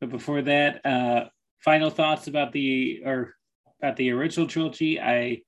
but 0.00 0.08
before 0.10 0.40
that, 0.42 0.84
uh, 0.86 1.24
final 1.60 1.90
thoughts 1.90 2.28
about 2.28 2.52
the 2.52 3.02
or 3.04 3.34
about 3.84 3.96
the 3.96 4.10
original 4.10 4.46
trilogy. 4.48 5.00
I 5.00 5.42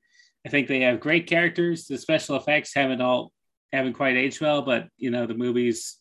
I 0.46 0.48
think 0.48 0.68
they 0.68 0.80
have 0.82 1.00
great 1.00 1.26
characters. 1.26 1.86
The 1.86 1.98
special 1.98 2.36
effects 2.36 2.74
haven't 2.74 3.00
all 3.00 3.32
haven't 3.72 3.94
quite 3.94 4.16
aged 4.16 4.40
well, 4.40 4.62
but 4.62 4.88
you 4.98 5.10
know 5.10 5.26
the 5.26 5.34
movie's 5.34 5.96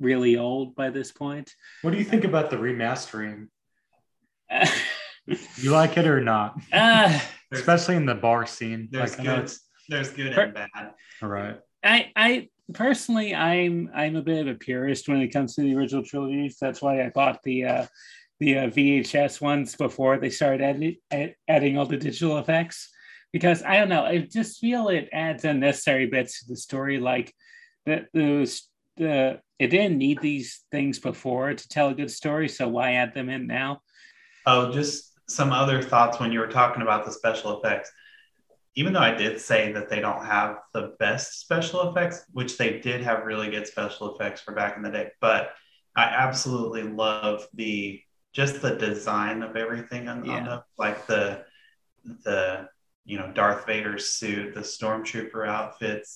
really 0.00 0.36
old 0.36 0.74
by 0.74 0.90
this 0.90 1.12
point. 1.12 1.52
What 1.82 1.92
do 1.92 1.98
you 1.98 2.04
think 2.04 2.24
about 2.24 2.50
the 2.50 2.56
remastering? 2.56 3.48
you 5.56 5.70
like 5.70 5.96
it 5.98 6.06
or 6.06 6.20
not? 6.20 6.58
Uh, 6.72 7.18
Especially 7.52 7.96
in 7.96 8.06
the 8.06 8.14
bar 8.14 8.46
scene. 8.46 8.88
There's 8.90 9.16
Like, 9.18 9.26
good, 9.26 9.52
there's 9.88 10.10
good 10.10 10.34
Per- 10.34 10.42
and 10.42 10.54
bad. 10.54 10.92
all 11.22 11.28
right. 11.28 11.58
I 11.84 12.10
I 12.16 12.48
personally 12.72 13.34
I'm 13.34 13.90
I'm 13.94 14.16
a 14.16 14.22
bit 14.22 14.46
of 14.46 14.54
a 14.56 14.58
purist 14.58 15.08
when 15.08 15.20
it 15.20 15.28
comes 15.28 15.54
to 15.54 15.60
the 15.62 15.74
original 15.76 16.02
trilogies. 16.04 16.56
That's 16.60 16.82
why 16.82 17.04
I 17.04 17.10
bought 17.10 17.42
the 17.44 17.64
uh, 17.64 17.86
the 18.38 18.58
uh, 18.58 18.66
VHS 18.68 19.40
ones 19.40 19.76
before 19.76 20.18
they 20.18 20.30
started 20.30 20.62
adding, 20.62 20.96
add, 21.10 21.34
adding 21.48 21.78
all 21.78 21.86
the 21.86 21.96
digital 21.96 22.38
effects 22.38 22.90
because 23.32 23.62
I 23.62 23.76
don't 23.76 23.88
know. 23.88 24.04
I 24.04 24.18
just 24.18 24.60
feel 24.60 24.88
it 24.88 25.08
adds 25.12 25.44
unnecessary 25.44 26.06
bits 26.06 26.40
to 26.40 26.48
the 26.48 26.56
story. 26.56 26.98
Like 26.98 27.34
that 27.84 28.06
those 28.14 28.68
the 28.96 29.40
it 29.58 29.68
didn't 29.68 29.98
need 29.98 30.20
these 30.20 30.64
things 30.70 30.98
before 30.98 31.52
to 31.52 31.68
tell 31.68 31.88
a 31.88 31.94
good 31.94 32.10
story, 32.10 32.48
so 32.48 32.68
why 32.68 32.92
add 32.94 33.14
them 33.14 33.28
in 33.28 33.46
now? 33.46 33.82
Oh, 34.46 34.72
just 34.72 35.12
some 35.28 35.52
other 35.52 35.82
thoughts 35.82 36.20
when 36.20 36.32
you 36.32 36.38
were 36.38 36.46
talking 36.46 36.82
about 36.82 37.04
the 37.04 37.12
special 37.12 37.60
effects. 37.60 37.90
Even 38.74 38.92
though 38.92 39.00
I 39.00 39.14
did 39.14 39.40
say 39.40 39.72
that 39.72 39.88
they 39.88 40.00
don't 40.00 40.24
have 40.24 40.58
the 40.74 40.94
best 40.98 41.40
special 41.40 41.90
effects, 41.90 42.24
which 42.32 42.58
they 42.58 42.78
did 42.80 43.02
have 43.02 43.24
really 43.24 43.50
good 43.50 43.66
special 43.66 44.14
effects 44.14 44.42
for 44.42 44.52
back 44.52 44.76
in 44.76 44.82
the 44.82 44.90
day, 44.90 45.10
but 45.20 45.50
I 45.94 46.04
absolutely 46.04 46.82
love 46.82 47.46
the 47.54 48.00
just 48.36 48.60
the 48.60 48.74
design 48.76 49.42
of 49.42 49.56
everything 49.56 50.08
on, 50.08 50.18
on 50.20 50.24
Yeah. 50.26 50.44
the 50.44 50.64
like 50.84 51.06
the 51.06 51.44
the 52.28 52.68
you 53.04 53.16
know 53.18 53.28
Darth 53.32 53.66
Vader 53.66 53.98
suit, 53.98 54.54
the 54.54 54.60
stormtrooper 54.60 55.48
outfits, 55.48 56.08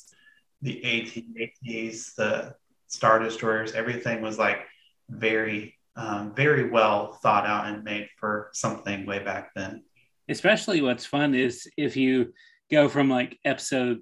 the 0.60 0.74
AT-ATs, 0.84 2.14
the 2.14 2.54
Star 2.88 3.18
Destroyers, 3.20 3.72
everything 3.72 4.20
was 4.20 4.38
like 4.38 4.60
very 5.08 5.76
um, 5.96 6.34
very 6.34 6.68
well 6.70 7.14
thought 7.22 7.46
out 7.46 7.66
and 7.66 7.82
made 7.84 8.08
for 8.18 8.50
something 8.52 9.06
way 9.06 9.20
back 9.30 9.44
then. 9.56 9.82
especially 10.28 10.80
what's 10.82 11.06
fun 11.06 11.34
is 11.34 11.68
if 11.76 11.96
you 11.96 12.32
go 12.70 12.88
from 12.88 13.08
like 13.18 13.38
episode 13.44 13.98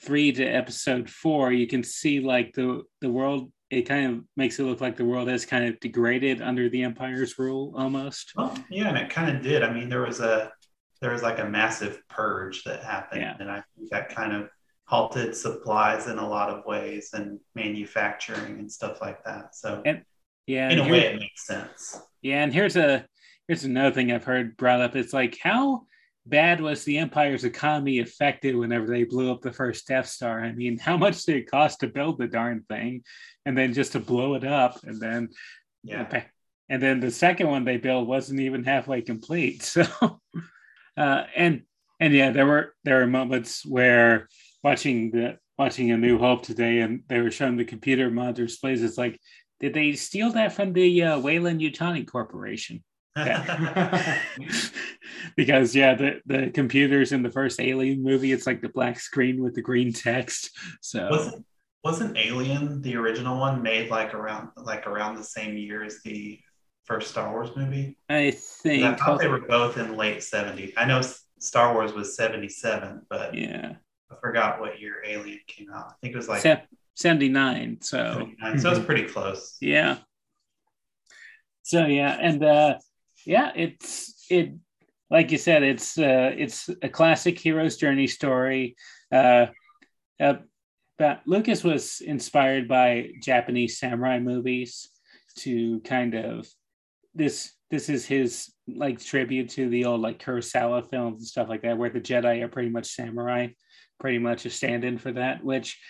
three 0.00 0.30
to 0.32 0.44
episode 0.44 1.08
four 1.22 1.52
you 1.52 1.66
can 1.66 1.82
see 1.82 2.20
like 2.20 2.52
the 2.54 2.82
the 3.00 3.10
world 3.18 3.50
it 3.72 3.82
kind 3.88 4.06
of 4.12 4.24
makes 4.36 4.58
it 4.58 4.64
look 4.64 4.80
like 4.82 4.96
the 4.96 5.04
world 5.04 5.28
has 5.28 5.46
kind 5.46 5.64
of 5.64 5.80
degraded 5.80 6.42
under 6.42 6.68
the 6.68 6.82
empire's 6.82 7.38
rule 7.38 7.72
almost 7.76 8.32
Well, 8.36 8.54
yeah, 8.70 8.88
and 8.88 8.98
it 8.98 9.08
kind 9.10 9.34
of 9.34 9.42
did. 9.42 9.62
I 9.62 9.72
mean, 9.72 9.88
there 9.88 10.02
was 10.02 10.20
a 10.20 10.52
there 11.00 11.10
was 11.10 11.22
like 11.22 11.38
a 11.40 11.44
massive 11.44 12.00
purge 12.08 12.62
that 12.64 12.84
happened, 12.84 13.22
Yeah. 13.22 13.36
and 13.40 13.50
I 13.50 13.62
think 13.74 13.90
that 13.90 14.08
kind 14.14 14.32
of 14.34 14.48
halted 14.86 15.34
supplies 15.34 16.06
in 16.06 16.18
a 16.18 16.28
lot 16.28 16.50
of 16.50 16.64
ways 16.66 17.10
and 17.14 17.40
manufacturing 17.54 18.58
and 18.58 18.70
stuff 18.70 19.00
like 19.00 19.24
that. 19.24 19.54
So 19.54 19.82
and 19.86 20.02
yeah 20.46 20.68
in 20.70 20.78
a 20.80 20.88
way, 20.88 21.06
it 21.06 21.18
makes 21.18 21.46
sense. 21.46 22.00
yeah 22.20 22.42
and 22.42 22.52
here's 22.52 22.76
a 22.76 23.06
here's 23.48 23.64
another 23.64 23.94
thing 23.94 24.10
i've 24.12 24.24
heard 24.24 24.56
brought 24.56 24.80
up 24.80 24.96
it's 24.96 25.12
like 25.12 25.38
how 25.42 25.86
bad 26.24 26.60
was 26.60 26.84
the 26.84 26.98
empire's 26.98 27.44
economy 27.44 27.98
affected 27.98 28.54
whenever 28.54 28.86
they 28.86 29.04
blew 29.04 29.32
up 29.32 29.40
the 29.40 29.52
first 29.52 29.86
death 29.86 30.06
star 30.06 30.40
i 30.40 30.52
mean 30.52 30.78
how 30.78 30.96
much 30.96 31.22
did 31.24 31.36
it 31.36 31.50
cost 31.50 31.80
to 31.80 31.88
build 31.88 32.18
the 32.18 32.26
darn 32.28 32.64
thing 32.68 33.02
and 33.44 33.58
then 33.58 33.72
just 33.72 33.92
to 33.92 34.00
blow 34.00 34.34
it 34.34 34.44
up 34.44 34.78
and 34.84 35.00
then 35.00 35.28
Yeah. 35.82 36.24
and 36.68 36.80
then 36.80 37.00
the 37.00 37.10
second 37.10 37.48
one 37.48 37.64
they 37.64 37.76
built 37.76 38.06
wasn't 38.06 38.40
even 38.40 38.62
halfway 38.64 39.02
complete 39.02 39.62
so 39.74 39.84
uh 40.96 41.24
and 41.34 41.62
and 41.98 42.14
yeah 42.14 42.30
there 42.30 42.46
were 42.46 42.74
there 42.84 42.98
were 43.00 43.06
moments 43.06 43.66
where 43.66 44.28
watching 44.62 45.10
the 45.10 45.38
watching 45.58 45.90
a 45.90 45.96
new 45.96 46.18
hope 46.18 46.42
today 46.44 46.80
and 46.80 47.02
they 47.08 47.20
were 47.20 47.30
showing 47.30 47.56
the 47.56 47.64
computer 47.64 48.10
monitor 48.10 48.46
displays 48.46 48.82
it's 48.82 48.98
like 48.98 49.18
did 49.58 49.74
they 49.74 49.92
steal 49.92 50.32
that 50.32 50.52
from 50.52 50.72
the 50.72 51.02
uh, 51.04 51.18
Weyland-Yutani 51.20 52.04
corporation. 52.04 52.82
because 55.36 55.76
yeah 55.76 55.94
the 55.94 56.20
the 56.24 56.50
computers 56.54 57.12
in 57.12 57.22
the 57.22 57.30
first 57.30 57.60
alien 57.60 58.02
movie 58.02 58.32
it's 58.32 58.46
like 58.46 58.62
the 58.62 58.70
black 58.70 58.98
screen 58.98 59.42
with 59.42 59.54
the 59.54 59.60
green 59.60 59.92
text 59.92 60.50
so 60.80 61.10
wasn't 61.10 61.44
wasn't 61.84 62.16
Alien 62.16 62.80
the 62.80 62.96
original 62.96 63.38
one 63.38 63.62
made 63.62 63.90
like 63.90 64.14
around 64.14 64.50
like 64.56 64.86
around 64.86 65.16
the 65.16 65.24
same 65.24 65.56
year 65.56 65.82
as 65.82 66.00
the 66.02 66.38
first 66.84 67.10
Star 67.10 67.30
Wars 67.30 67.50
movie? 67.56 67.96
i 68.08 68.30
think 68.30 68.84
I 68.84 68.94
thought 68.94 69.20
they 69.20 69.28
were 69.28 69.40
both 69.40 69.78
in 69.78 69.96
late 69.96 70.18
70s. 70.18 70.72
I 70.76 70.84
know 70.84 71.00
Star 71.38 71.74
Wars 71.74 71.92
was 71.92 72.16
77, 72.16 73.02
but 73.08 73.34
yeah 73.34 73.74
I 74.10 74.14
forgot 74.20 74.60
what 74.60 74.80
year 74.80 75.02
Alien 75.06 75.40
came 75.46 75.72
out. 75.72 75.86
I 75.90 75.94
think 76.00 76.14
it 76.14 76.16
was 76.16 76.28
like 76.28 76.42
Se- 76.42 76.64
79 76.94 77.78
so 77.80 77.96
79, 77.96 78.58
so 78.58 78.70
it's 78.70 78.84
pretty 78.84 79.04
close. 79.04 79.56
yeah 79.60 79.98
so 81.62 81.86
yeah 81.86 82.16
and 82.20 82.44
uh 82.44 82.74
yeah 83.26 83.52
it's 83.54 84.26
it 84.30 84.52
like 85.10 85.30
you 85.30 85.38
said 85.38 85.62
it's 85.62 85.98
uh 85.98 86.32
it's 86.36 86.68
a 86.82 86.88
classic 86.88 87.38
hero's 87.38 87.76
journey 87.76 88.06
story. 88.06 88.76
Uh, 89.10 89.46
uh 90.20 90.34
but 90.98 91.22
lucas 91.26 91.64
was 91.64 92.00
inspired 92.00 92.68
by 92.68 93.08
japanese 93.22 93.78
samurai 93.78 94.18
movies 94.18 94.88
to 95.36 95.80
kind 95.80 96.14
of 96.14 96.46
this 97.14 97.52
this 97.70 97.88
is 97.88 98.04
his 98.04 98.52
like 98.68 99.02
tribute 99.02 99.48
to 99.48 99.68
the 99.70 99.86
old 99.86 100.02
like 100.02 100.22
Kurosawa 100.22 100.88
films 100.88 101.20
and 101.20 101.26
stuff 101.26 101.48
like 101.48 101.62
that, 101.62 101.78
where 101.78 101.88
the 101.88 102.00
Jedi 102.00 102.42
are 102.42 102.48
pretty 102.48 102.68
much 102.68 102.94
samurai, 102.94 103.48
pretty 103.98 104.18
much 104.18 104.44
a 104.44 104.50
stand-in 104.50 104.98
for 104.98 105.12
that, 105.12 105.42
which 105.42 105.80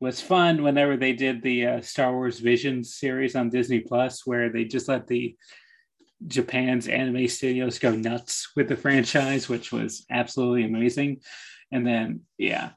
was 0.00 0.22
fun 0.22 0.62
whenever 0.62 0.96
they 0.96 1.12
did 1.12 1.42
the 1.42 1.66
uh, 1.66 1.80
Star 1.82 2.12
Wars 2.12 2.40
Vision 2.40 2.82
series 2.82 3.36
on 3.36 3.50
Disney 3.50 3.80
Plus, 3.80 4.26
where 4.26 4.50
they 4.50 4.64
just 4.64 4.88
let 4.88 5.06
the 5.06 5.36
Japan's 6.26 6.88
anime 6.88 7.28
studios 7.28 7.78
go 7.78 7.92
nuts 7.92 8.50
with 8.56 8.68
the 8.68 8.76
franchise, 8.76 9.48
which 9.48 9.72
was 9.72 10.04
absolutely 10.10 10.64
amazing. 10.64 11.20
And 11.70 11.86
then, 11.86 12.20
yeah, 12.38 12.70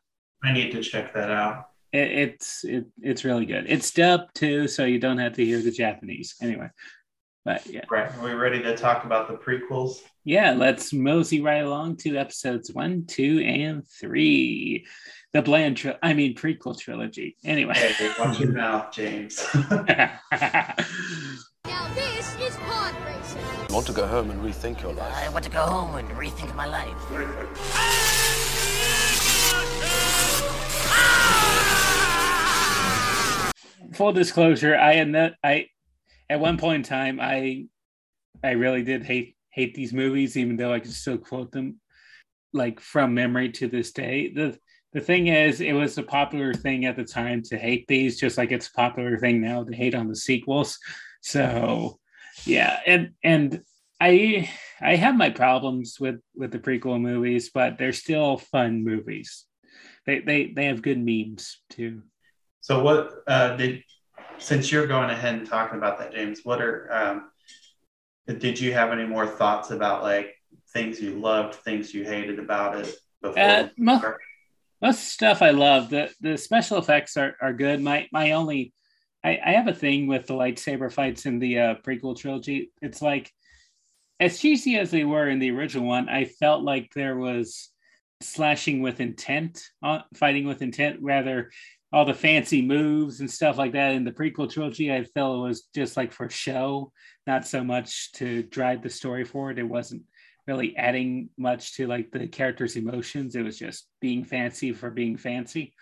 I 0.43 0.51
need 0.53 0.71
to 0.71 0.81
check 0.81 1.13
that 1.13 1.31
out. 1.31 1.69
it, 1.91 2.11
it's 2.11 2.63
it, 2.63 2.85
it's 3.01 3.23
really 3.25 3.45
good. 3.45 3.65
It's 3.67 3.91
dubbed 3.91 4.35
too, 4.35 4.67
so 4.67 4.85
you 4.85 4.99
don't 4.99 5.17
have 5.17 5.33
to 5.33 5.45
hear 5.45 5.59
the 5.61 5.71
Japanese 5.71 6.35
anyway. 6.41 6.69
But 7.43 7.67
yeah, 7.67 7.81
Right. 7.91 8.11
Are 8.17 8.23
we 8.23 8.33
ready 8.33 8.61
to 8.63 8.75
talk 8.75 9.05
about 9.05 9.27
the 9.27 9.35
prequels? 9.35 10.01
yeah. 10.23 10.53
Let's 10.53 10.91
mosey 10.93 11.41
right 11.41 11.63
along 11.63 11.97
to 11.97 12.17
episodes 12.17 12.71
one, 12.73 13.05
two, 13.05 13.39
and 13.41 13.83
three. 13.87 14.87
The 15.33 15.41
Bland, 15.43 15.77
tri- 15.77 15.97
I 16.01 16.13
mean 16.13 16.33
prequel 16.33 16.79
trilogy. 16.79 17.35
Anyway, 17.43 17.75
Hey, 17.75 18.11
watch 18.17 18.39
your 18.39 18.51
mouth, 18.53 18.91
James. 18.91 19.45
Now 22.25 22.37
this 22.39 22.53
is 22.53 22.57
pod 22.57 22.95
racing. 23.05 23.41
You 23.69 23.75
want 23.75 23.87
to 23.87 23.93
go 23.93 24.07
home 24.07 24.31
and 24.31 24.41
rethink 24.41 24.81
your 24.81 24.93
life. 24.93 25.13
I 25.15 25.29
want 25.29 25.45
to 25.45 25.51
go 25.51 25.61
home 25.61 25.95
and 25.95 26.09
rethink 26.09 26.55
my 26.55 26.65
life. 26.65 26.93
full 33.95 34.11
disclosure, 34.11 34.75
I 34.75 34.93
admit, 34.93 35.35
I 35.43 35.67
at 36.29 36.39
one 36.39 36.57
point 36.57 36.77
in 36.77 36.83
time 36.83 37.19
I 37.21 37.67
I 38.43 38.51
really 38.51 38.83
did 38.83 39.03
hate 39.03 39.35
hate 39.51 39.73
these 39.73 39.93
movies, 39.93 40.35
even 40.35 40.57
though 40.57 40.73
I 40.73 40.79
could 40.79 40.93
still 40.93 41.17
quote 41.17 41.51
them 41.51 41.79
like 42.53 42.79
from 42.79 43.13
memory 43.13 43.51
to 43.53 43.67
this 43.67 43.91
day. 43.91 44.31
The 44.33 44.57
the 44.93 45.01
thing 45.01 45.27
is, 45.27 45.61
it 45.61 45.73
was 45.73 45.97
a 45.97 46.03
popular 46.03 46.53
thing 46.53 46.85
at 46.85 46.95
the 46.95 47.03
time 47.03 47.41
to 47.43 47.57
hate 47.57 47.85
these, 47.87 48.19
just 48.19 48.37
like 48.37 48.51
it's 48.51 48.67
a 48.67 48.73
popular 48.73 49.17
thing 49.17 49.41
now 49.41 49.63
to 49.63 49.75
hate 49.75 49.95
on 49.95 50.07
the 50.07 50.15
sequels. 50.15 50.79
So 51.21 51.99
yeah, 52.43 52.79
and 52.85 53.11
and 53.23 53.63
I 53.99 54.49
I 54.81 54.95
have 54.95 55.15
my 55.15 55.29
problems 55.29 55.97
with 55.99 56.19
with 56.35 56.51
the 56.51 56.59
prequel 56.59 56.99
movies, 56.99 57.49
but 57.53 57.77
they're 57.77 57.93
still 57.93 58.37
fun 58.37 58.83
movies. 58.83 59.45
They 60.05 60.19
they 60.19 60.51
they 60.55 60.65
have 60.65 60.81
good 60.81 60.99
memes 60.99 61.61
too. 61.69 62.03
So 62.61 62.83
what 62.83 63.11
uh, 63.27 63.55
did 63.55 63.83
since 64.37 64.71
you're 64.71 64.87
going 64.87 65.09
ahead 65.09 65.35
and 65.35 65.47
talking 65.47 65.77
about 65.77 65.99
that, 65.99 66.13
James? 66.13 66.41
What 66.43 66.61
are 66.61 66.91
um, 66.91 67.31
did 68.27 68.59
you 68.59 68.73
have 68.73 68.91
any 68.91 69.05
more 69.05 69.27
thoughts 69.27 69.71
about 69.71 70.03
like 70.03 70.35
things 70.73 70.99
you 70.99 71.19
loved, 71.19 71.55
things 71.55 71.93
you 71.93 72.03
hated 72.03 72.39
about 72.39 72.77
it 72.79 72.95
before? 73.21 73.39
Uh, 73.39 73.69
mo- 73.77 74.15
most 74.81 75.05
stuff 75.05 75.41
I 75.41 75.51
love. 75.51 75.89
The 75.89 76.11
the 76.21 76.37
special 76.37 76.77
effects 76.77 77.17
are, 77.17 77.35
are 77.41 77.53
good. 77.53 77.81
My 77.81 78.07
my 78.11 78.31
only 78.31 78.73
I, 79.25 79.39
I 79.43 79.51
have 79.53 79.67
a 79.67 79.73
thing 79.73 80.05
with 80.05 80.27
the 80.27 80.35
lightsaber 80.35 80.91
fights 80.91 81.25
in 81.25 81.39
the 81.39 81.59
uh, 81.59 81.75
prequel 81.83 82.15
trilogy. 82.15 82.71
It's 82.81 83.01
like 83.01 83.31
as 84.19 84.39
cheesy 84.39 84.77
as 84.77 84.91
they 84.91 85.03
were 85.03 85.27
in 85.27 85.39
the 85.39 85.49
original 85.49 85.87
one, 85.87 86.09
I 86.09 86.25
felt 86.25 86.63
like 86.63 86.91
there 86.93 87.17
was 87.17 87.71
slashing 88.21 88.81
with 88.81 89.01
intent, 89.01 89.63
uh, 89.83 90.01
fighting 90.13 90.45
with 90.45 90.61
intent, 90.61 90.99
rather 91.01 91.49
all 91.91 92.05
the 92.05 92.13
fancy 92.13 92.61
moves 92.61 93.19
and 93.19 93.29
stuff 93.29 93.57
like 93.57 93.71
that 93.73 93.93
in 93.93 94.03
the 94.03 94.11
prequel 94.11 94.51
trilogy. 94.51 94.93
I 94.93 95.03
felt 95.03 95.39
it 95.39 95.47
was 95.47 95.63
just 95.73 95.97
like 95.97 96.11
for 96.11 96.29
show, 96.29 96.91
not 97.25 97.47
so 97.47 97.63
much 97.63 98.11
to 98.13 98.43
drive 98.43 98.83
the 98.83 98.89
story 98.91 99.25
forward. 99.25 99.57
It 99.57 99.63
wasn't 99.63 100.03
really 100.45 100.77
adding 100.77 101.29
much 101.35 101.75
to 101.77 101.87
like 101.87 102.11
the 102.11 102.27
character's 102.27 102.75
emotions. 102.75 103.35
It 103.35 103.43
was 103.43 103.57
just 103.57 103.87
being 104.01 104.23
fancy 104.23 104.71
for 104.71 104.91
being 104.91 105.17
fancy. 105.17 105.73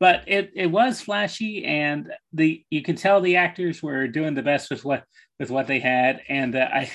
But 0.00 0.24
it, 0.26 0.50
it 0.56 0.66
was 0.66 1.02
flashy, 1.02 1.64
and 1.64 2.10
the 2.32 2.64
you 2.70 2.82
can 2.82 2.96
tell 2.96 3.20
the 3.20 3.36
actors 3.36 3.82
were 3.82 4.08
doing 4.08 4.34
the 4.34 4.42
best 4.42 4.70
with 4.70 4.84
what 4.84 5.04
with 5.38 5.50
what 5.50 5.66
they 5.66 5.78
had. 5.78 6.22
And 6.28 6.56
uh, 6.56 6.68
I, 6.72 6.90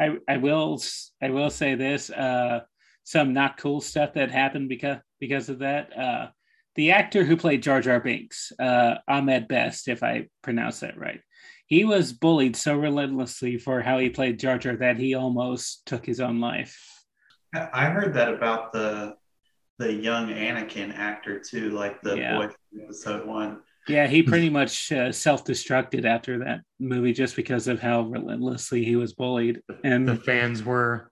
I 0.00 0.16
I 0.28 0.36
will 0.38 0.82
I 1.22 1.30
will 1.30 1.50
say 1.50 1.76
this: 1.76 2.10
uh, 2.10 2.60
some 3.04 3.32
not 3.32 3.56
cool 3.56 3.80
stuff 3.80 4.14
that 4.14 4.32
happened 4.32 4.68
because 4.68 4.98
because 5.20 5.48
of 5.48 5.60
that. 5.60 5.96
Uh, 5.96 6.28
the 6.74 6.92
actor 6.92 7.24
who 7.24 7.36
played 7.36 7.62
Jar 7.62 7.80
Jar 7.80 7.98
Binks, 7.98 8.52
uh, 8.60 8.96
Ahmed 9.08 9.48
Best, 9.48 9.88
if 9.88 10.04
I 10.04 10.28
pronounce 10.42 10.78
that 10.80 10.96
right, 10.96 11.20
he 11.66 11.84
was 11.84 12.12
bullied 12.12 12.54
so 12.54 12.76
relentlessly 12.76 13.58
for 13.58 13.82
how 13.82 13.98
he 13.98 14.10
played 14.10 14.38
Jar 14.38 14.58
Jar 14.58 14.76
that 14.76 14.96
he 14.96 15.14
almost 15.14 15.84
took 15.86 16.06
his 16.06 16.20
own 16.20 16.40
life. 16.40 16.80
I 17.54 17.86
heard 17.86 18.14
that 18.14 18.32
about 18.32 18.72
the 18.72 19.16
the 19.78 19.92
young 19.92 20.28
Anakin 20.28 20.96
actor 20.96 21.38
too, 21.38 21.70
like 21.70 22.00
the 22.02 22.16
Yeah. 22.16 22.36
boy 22.38 22.48
from 22.48 22.80
episode 22.82 23.26
one. 23.26 23.60
Yeah, 23.86 24.06
he 24.06 24.22
pretty 24.22 24.50
much 24.50 24.92
uh, 24.92 25.10
self-destructed 25.12 26.04
after 26.04 26.40
that 26.40 26.60
movie 26.78 27.14
just 27.14 27.36
because 27.36 27.68
of 27.68 27.80
how 27.80 28.02
relentlessly 28.02 28.84
he 28.84 28.96
was 28.96 29.14
bullied. 29.14 29.62
And 29.82 30.06
the 30.06 30.16
fans 30.16 30.62
were, 30.62 31.10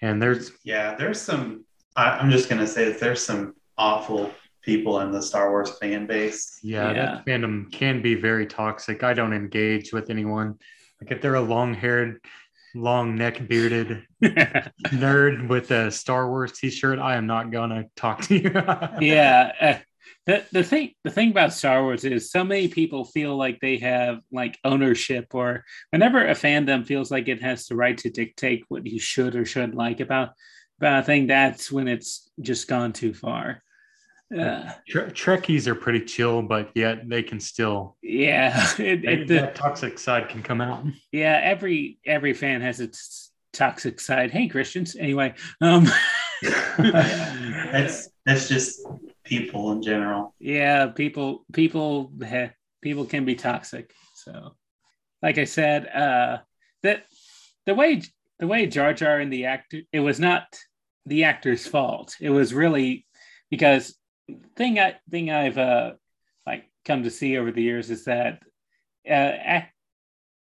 and 0.00 0.22
there's 0.22 0.52
Yeah, 0.64 0.94
there's 0.94 1.20
some. 1.20 1.66
I, 1.96 2.10
I'm 2.18 2.30
just 2.30 2.48
gonna 2.48 2.66
say 2.66 2.86
that 2.86 2.98
there's 2.98 3.22
some 3.22 3.54
awful 3.76 4.32
people 4.62 5.00
in 5.00 5.12
the 5.12 5.20
Star 5.20 5.50
Wars 5.50 5.76
fan 5.78 6.06
base. 6.06 6.58
Yeah, 6.62 6.92
that 6.94 7.26
fandom 7.26 7.70
can 7.70 8.00
be 8.00 8.14
very 8.14 8.46
toxic. 8.46 9.02
I 9.02 9.12
don't 9.12 9.34
engage 9.34 9.92
with 9.92 10.08
anyone. 10.08 10.58
Like 11.02 11.10
if 11.12 11.20
they're 11.20 11.34
a 11.34 11.40
long-haired, 11.42 12.20
long 12.74 13.16
neck 13.16 13.46
bearded 13.48 14.04
nerd 14.22 15.48
with 15.48 15.70
a 15.70 15.90
Star 15.90 16.28
Wars 16.28 16.52
t-shirt, 16.52 16.98
I 16.98 17.16
am 17.16 17.26
not 17.26 17.50
gonna 17.50 17.84
talk 17.96 18.22
to 18.22 18.36
you. 18.36 18.50
yeah 19.00 19.52
uh, 19.60 19.78
the, 20.26 20.44
the 20.52 20.64
thing 20.64 20.92
the 21.04 21.10
thing 21.10 21.30
about 21.30 21.52
star 21.52 21.82
wars 21.82 22.04
is 22.04 22.30
so 22.30 22.44
many 22.44 22.68
people 22.68 23.04
feel 23.04 23.36
like 23.36 23.60
they 23.60 23.76
have 23.78 24.20
like 24.32 24.58
ownership 24.64 25.34
or 25.34 25.64
whenever 25.90 26.26
a 26.26 26.32
fandom 26.32 26.86
feels 26.86 27.10
like 27.10 27.28
it 27.28 27.42
has 27.42 27.66
the 27.66 27.76
right 27.76 27.98
to 27.98 28.10
dictate 28.10 28.64
what 28.68 28.86
you 28.86 28.98
should 28.98 29.36
or 29.36 29.44
shouldn't 29.44 29.74
like 29.74 30.00
about 30.00 30.30
about 30.80 31.00
a 31.00 31.02
thing 31.02 31.26
that's 31.26 31.70
when 31.70 31.88
it's 31.88 32.30
just 32.40 32.68
gone 32.68 32.92
too 32.92 33.12
far 33.12 33.62
uh, 34.38 34.72
Tre- 34.88 35.10
Trekkies 35.10 35.66
are 35.66 35.74
pretty 35.74 36.00
chill, 36.04 36.42
but 36.42 36.70
yet 36.74 37.08
they 37.08 37.22
can 37.22 37.38
still. 37.40 37.96
yeah 38.02 38.68
it, 38.78 39.04
it, 39.04 39.28
the, 39.28 39.34
that 39.34 39.54
toxic 39.54 39.98
side 39.98 40.28
can 40.28 40.42
come 40.42 40.60
out. 40.60 40.84
yeah 41.12 41.40
every 41.42 41.98
every 42.06 42.32
fan 42.34 42.60
has 42.60 42.80
its 42.80 43.30
toxic 43.52 44.00
side 44.00 44.32
hey 44.32 44.48
christians 44.48 44.96
anyway 44.96 45.32
um 45.60 45.86
That's 46.78 48.08
that's 48.26 48.48
just 48.48 48.80
people 49.24 49.72
in 49.72 49.82
general. 49.82 50.34
yeah 50.40 50.86
people 50.88 51.44
people 51.52 52.12
people 52.82 53.04
can 53.04 53.24
be 53.24 53.34
toxic 53.34 53.92
so 54.14 54.54
like 55.22 55.38
i 55.38 55.44
said 55.44 55.86
uh 55.86 56.38
that 56.82 57.04
the 57.66 57.74
way 57.74 58.02
the 58.38 58.46
way 58.46 58.66
jar 58.66 58.92
jar 58.92 59.18
and 59.20 59.32
the 59.32 59.46
actor 59.46 59.80
it 59.92 60.00
was 60.00 60.18
not 60.20 60.44
the 61.06 61.24
actor's 61.24 61.66
fault 61.66 62.16
it 62.20 62.30
was 62.30 62.52
really 62.52 63.06
because 63.50 63.94
thing 64.56 64.78
i 64.78 64.94
thing 65.10 65.30
i've 65.30 65.58
uh 65.58 65.92
like 66.46 66.64
come 66.84 67.02
to 67.02 67.10
see 67.10 67.36
over 67.36 67.52
the 67.52 67.62
years 67.62 67.90
is 67.90 68.04
that 68.04 68.40
uh 69.08 69.32
ac- 69.46 69.66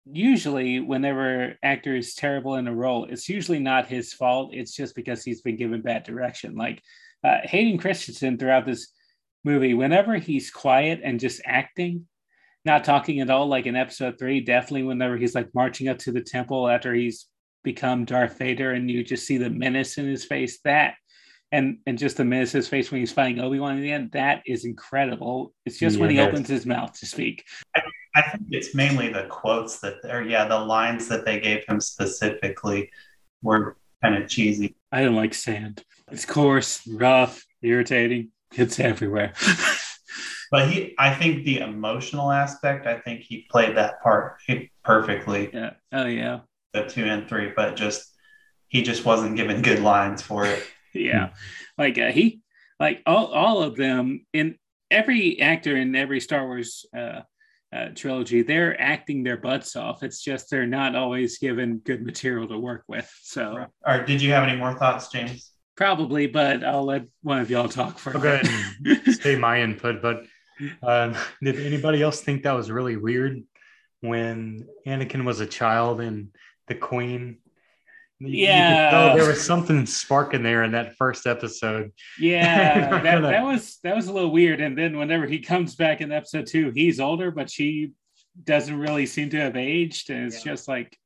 usually 0.05 0.79
whenever 0.79 1.55
actor 1.61 1.95
is 1.95 2.15
terrible 2.15 2.55
in 2.55 2.67
a 2.67 2.73
role 2.73 3.05
it's 3.05 3.27
usually 3.27 3.59
not 3.59 3.87
his 3.87 4.13
fault. 4.13 4.51
It's 4.53 4.73
just 4.73 4.95
because 4.95 5.21
he's 5.23 5.41
been 5.41 5.57
given 5.57 5.81
bad 5.81 6.03
direction. 6.03 6.55
Like 6.55 6.81
uh, 7.23 7.37
hayden 7.43 7.77
christensen 7.77 8.37
throughout 8.37 8.65
this 8.65 8.93
movie 9.43 9.73
whenever 9.73 10.15
he's 10.15 10.51
quiet 10.51 11.01
and 11.03 11.19
just 11.19 11.41
acting 11.45 12.05
not 12.65 12.83
talking 12.83 13.21
at 13.21 13.29
all 13.29 13.47
like 13.47 13.65
in 13.65 13.75
episode 13.75 14.19
three 14.19 14.39
definitely 14.39 14.83
whenever 14.83 15.17
he's 15.17 15.35
like 15.35 15.49
marching 15.53 15.87
up 15.87 15.97
to 15.97 16.11
the 16.11 16.21
temple 16.21 16.67
after 16.67 16.93
he's 16.93 17.27
become 17.63 18.05
darth 18.05 18.37
vader 18.37 18.71
and 18.73 18.89
you 18.89 19.03
just 19.03 19.25
see 19.25 19.37
the 19.37 19.49
menace 19.49 19.97
in 19.97 20.07
his 20.07 20.25
face 20.25 20.59
that 20.63 20.93
and 21.51 21.77
and 21.85 21.97
just 21.97 22.17
the 22.17 22.25
menace 22.25 22.51
his 22.51 22.67
face 22.67 22.91
when 22.91 22.99
he's 22.99 23.11
fighting 23.11 23.39
obi-wan 23.39 23.77
in 23.77 23.81
the 23.81 23.91
end 23.91 24.11
that 24.11 24.41
is 24.45 24.65
incredible 24.65 25.53
it's 25.65 25.79
just 25.79 25.97
when 25.97 26.09
he 26.09 26.19
opens 26.19 26.47
his 26.47 26.65
mouth 26.65 26.91
to 26.99 27.05
speak 27.05 27.43
I 28.17 28.21
think 28.23 28.45
it's 28.49 28.73
mainly 28.73 29.09
the 29.09 29.25
quotes 29.25 29.77
that, 29.81 29.97
or 30.09 30.23
yeah, 30.23 30.47
the 30.47 30.57
lines 30.57 31.07
that 31.09 31.23
they 31.23 31.39
gave 31.39 31.63
him 31.67 31.79
specifically 31.79 32.89
were 33.43 33.77
kind 34.01 34.15
of 34.15 34.27
cheesy. 34.27 34.75
I 34.91 35.03
don't 35.03 35.15
like 35.15 35.35
sand. 35.35 35.83
It's 36.11 36.25
coarse, 36.25 36.81
rough, 36.87 37.45
irritating. 37.61 38.31
It's 38.53 38.79
everywhere. 38.79 39.33
But 40.49 40.69
he, 40.69 40.95
I 40.97 41.13
think 41.13 41.43
the 41.43 41.59
emotional 41.59 42.31
aspect, 42.31 42.87
I 42.87 42.97
think 42.97 43.19
he 43.19 43.45
played 43.51 43.75
that 43.75 44.01
part 44.01 44.37
perfectly. 44.81 45.49
Yeah. 45.53 45.73
Oh 45.91 46.05
yeah. 46.05 46.39
The 46.73 46.85
two 46.85 47.03
and 47.03 47.27
three, 47.27 47.51
but 47.53 47.75
just 47.75 48.09
he 48.69 48.81
just 48.81 49.03
wasn't 49.03 49.35
given 49.35 49.61
good 49.61 49.79
lines 49.79 50.21
for 50.21 50.45
it. 50.45 50.63
Yeah. 50.99 51.29
Like 51.77 51.97
uh, 51.97 52.11
he, 52.11 52.41
like 52.79 53.01
all, 53.05 53.27
all 53.27 53.63
of 53.63 53.75
them 53.75 54.25
in 54.33 54.55
every 54.91 55.41
actor 55.41 55.75
in 55.75 55.95
every 55.95 56.19
Star 56.19 56.45
Wars 56.45 56.85
uh, 56.95 57.21
uh, 57.73 57.89
trilogy, 57.95 58.41
they're 58.43 58.79
acting 58.79 59.23
their 59.23 59.37
butts 59.37 59.75
off. 59.75 60.03
It's 60.03 60.23
just 60.23 60.49
they're 60.49 60.65
not 60.65 60.95
always 60.95 61.37
given 61.37 61.79
good 61.79 62.05
material 62.05 62.47
to 62.47 62.57
work 62.57 62.83
with. 62.87 63.11
So, 63.23 63.65
Or 63.85 64.03
did 64.03 64.21
you 64.21 64.31
have 64.31 64.47
any 64.47 64.57
more 64.57 64.73
thoughts, 64.77 65.09
James? 65.09 65.51
probably, 65.77 66.27
but 66.27 66.63
I'll 66.63 66.83
let 66.85 67.03
one 67.21 67.39
of 67.39 67.49
y'all 67.49 67.69
talk 67.69 67.99
for 67.99 68.13
I'll 68.15 68.21
go 68.21 68.33
ahead 68.33 68.49
and 69.05 69.15
say 69.15 69.37
my 69.37 69.61
input, 69.61 70.01
but 70.01 70.25
um, 70.81 71.15
did 71.41 71.59
anybody 71.59 72.01
else 72.01 72.19
think 72.19 72.43
that 72.43 72.53
was 72.53 72.69
really 72.69 72.97
weird 72.97 73.43
when 74.01 74.67
Anakin 74.85 75.23
was 75.23 75.39
a 75.39 75.45
child 75.45 76.01
and 76.01 76.29
the 76.67 76.75
Queen? 76.75 77.37
You- 78.19 78.27
you 78.27 78.33
could 78.33 78.39
Yeah. 78.43 78.89
tell 78.91 79.15
there 79.17 79.27
was 79.27 79.41
something 79.45 79.85
sparking 79.85 80.43
there 80.43 80.63
in 80.63 80.71
that 80.71 80.95
first 80.95 81.27
episode. 81.27 81.91
Yeah, 82.19 82.89
that, 82.89 83.03
Kinda- 83.03 83.27
that 83.29 83.43
was 83.43 83.79
that 83.83 83.95
was 83.95 84.07
a 84.07 84.13
little 84.13 84.31
weird. 84.31 84.59
And 84.61 84.77
then 84.77 84.97
whenever 84.97 85.25
he 85.27 85.39
comes 85.39 85.75
back 85.75 86.01
in 86.01 86.11
episode 86.11 86.45
two, 86.47 86.71
he's 86.73 86.99
older, 86.99 87.31
but 87.31 87.49
she 87.49 87.91
doesn't 88.43 88.77
really 88.77 89.05
seem 89.05 89.29
to 89.31 89.37
have 89.41 89.55
aged, 89.55 90.09
and 90.09 90.25
it's 90.27 90.43
just 90.43 90.67
like 90.67 90.97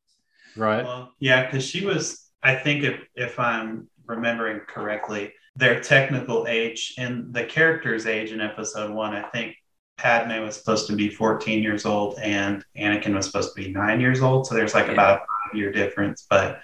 Right. 0.58 0.84
Well, 0.84 1.14
yeah, 1.20 1.46
because 1.46 1.66
she 1.66 1.86
was, 1.86 2.28
I 2.44 2.56
think 2.56 2.84
if 2.84 3.00
if 3.16 3.40
I'm 3.40 3.88
remembering 4.06 4.60
correctly, 4.68 5.34
their 5.56 5.80
technical 5.80 6.46
age 6.48 6.94
and 6.98 7.34
the 7.34 7.46
character's 7.46 8.06
age 8.06 8.32
in 8.34 8.42
episode 8.42 8.92
one, 8.92 9.14
I 9.16 9.22
think 9.30 9.56
Padme 9.98 10.42
was 10.44 10.56
supposed 10.58 10.88
to 10.88 10.96
be 10.96 11.10
14 11.10 11.62
years 11.64 11.86
old 11.86 12.18
and 12.20 12.66
Anakin 12.78 13.14
was 13.16 13.28
supposed 13.28 13.56
to 13.56 13.62
be 13.64 13.72
nine 13.72 14.02
years 14.02 14.22
old. 14.22 14.46
So 14.48 14.56
there's 14.56 14.74
like 14.74 14.88
Yeah. 14.88 14.94
about 14.94 15.16
a 15.18 15.20
five 15.20 15.56
year 15.58 15.72
difference. 15.72 16.26
But 16.30 16.60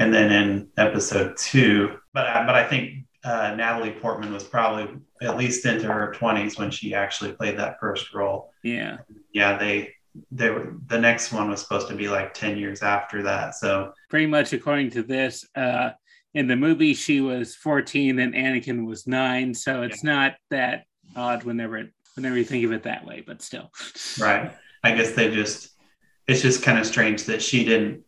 and 0.00 0.14
then 0.14 0.32
in 0.32 0.68
episode 0.78 1.36
two, 1.36 1.98
but 2.14 2.26
I, 2.26 2.46
but 2.46 2.54
I 2.54 2.66
think 2.66 3.04
uh, 3.22 3.54
Natalie 3.54 3.92
Portman 3.92 4.32
was 4.32 4.42
probably 4.42 4.98
at 5.20 5.36
least 5.36 5.66
into 5.66 5.86
her 5.86 6.14
20s 6.18 6.58
when 6.58 6.70
she 6.70 6.94
actually 6.94 7.32
played 7.32 7.58
that 7.58 7.78
first 7.78 8.14
role. 8.14 8.50
yeah, 8.64 8.98
Yeah, 9.32 9.58
they 9.58 9.92
they 10.32 10.50
were 10.50 10.74
the 10.86 10.98
next 10.98 11.32
one 11.32 11.50
was 11.50 11.60
supposed 11.60 11.86
to 11.88 11.94
be 11.94 12.08
like 12.08 12.34
10 12.34 12.56
years 12.56 12.82
after 12.82 13.22
that. 13.22 13.54
So 13.54 13.92
pretty 14.08 14.26
much 14.26 14.52
according 14.52 14.90
to 14.92 15.02
this. 15.02 15.46
Uh, 15.54 15.90
in 16.32 16.46
the 16.46 16.56
movie, 16.56 16.94
she 16.94 17.20
was 17.20 17.54
14 17.56 18.20
and 18.20 18.34
Anakin 18.34 18.86
was 18.86 19.06
nine, 19.06 19.52
so 19.52 19.82
it's 19.82 20.02
not 20.02 20.34
that 20.50 20.84
odd 21.14 21.44
whenever 21.44 21.90
whenever 22.14 22.38
you 22.38 22.44
think 22.44 22.64
of 22.64 22.72
it 22.72 22.84
that 22.84 23.04
way. 23.04 23.22
But 23.26 23.42
still, 23.42 23.70
right 24.18 24.52
i 24.82 24.92
guess 24.92 25.12
they 25.12 25.30
just 25.30 25.70
it's 26.26 26.40
just 26.40 26.62
kind 26.62 26.78
of 26.78 26.86
strange 26.86 27.24
that 27.24 27.42
she 27.42 27.64
didn't 27.64 28.02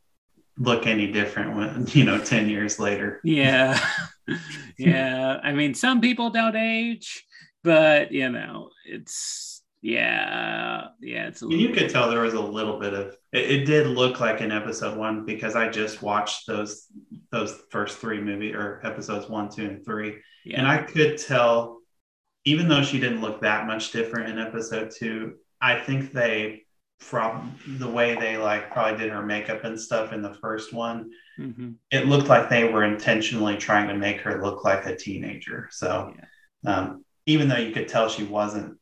look 0.59 0.87
any 0.87 1.11
different 1.11 1.57
when 1.57 1.87
you 1.93 2.05
know 2.05 2.19
10 2.19 2.49
years 2.49 2.79
later 2.79 3.21
Yeah. 3.25 3.79
yeah. 4.79 5.41
I 5.43 5.53
mean, 5.53 5.75
some 5.75 6.01
people 6.01 6.31
don't 6.31 6.55
age, 6.55 7.25
but 7.65 8.13
you 8.13 8.29
know, 8.29 8.71
it's 8.87 9.63
yeah, 9.85 10.85
yeah, 11.01 11.27
it's 11.27 11.43
a 11.43 11.47
you 11.49 11.71
could 11.71 11.91
tell 11.91 12.09
there 12.09 12.21
was 12.21 12.35
a 12.35 12.41
little 12.41 12.79
bit 12.79 12.95
of 12.95 13.17
it, 13.33 13.51
it 13.51 13.65
did 13.65 13.89
look 13.89 14.21
like 14.21 14.41
an 14.41 14.53
episode 14.53 14.97
one 14.97 15.25
because 15.27 15.57
i 15.57 15.69
just 15.69 16.03
watched 16.03 16.47
those 16.47 16.87
those 17.33 17.61
first 17.71 17.99
three 17.99 18.21
movie 18.21 18.55
or 18.55 18.81
episodes 18.85 19.29
one 19.29 19.49
two 19.51 19.65
and 19.67 19.85
three 19.85 20.19
Yeah. 20.45 20.59
and 20.61 20.69
i 20.69 20.79
could 20.79 21.19
tell 21.19 21.81
even 22.45 22.69
though 22.69 22.85
she 22.85 23.01
didn't 23.01 23.23
look 23.23 23.41
that 23.41 23.67
much 23.67 23.91
different 23.91 24.31
in 24.31 24.39
episode 24.39 24.93
two 24.97 25.35
i 25.61 25.81
think 25.81 26.13
they 26.13 26.62
from 27.03 27.55
the 27.79 27.89
way 27.89 28.15
they 28.15 28.37
like 28.37 28.71
probably 28.71 28.97
did 28.99 29.11
her 29.11 29.23
makeup 29.27 29.65
and 29.65 29.79
stuff 29.79 30.13
in 30.13 30.23
the 30.23 30.35
first 30.35 30.73
one 30.73 31.11
Mhm. 31.39 31.77
it 31.91 32.07
looked 32.07 32.29
like 32.29 32.49
they 32.49 32.65
were 32.65 32.85
intentionally 32.85 33.57
trying 33.57 33.89
to 33.89 33.95
make 33.95 34.21
her 34.21 34.43
look 34.43 34.65
like 34.65 34.85
a 34.87 34.95
teenager. 34.95 35.69
So 35.71 36.15
um, 36.65 37.05
even 37.27 37.49
though 37.49 37.57
you 37.57 37.73
could 37.73 37.89
tell 37.89 38.09
she 38.09 38.23
wasn't, 38.25 38.79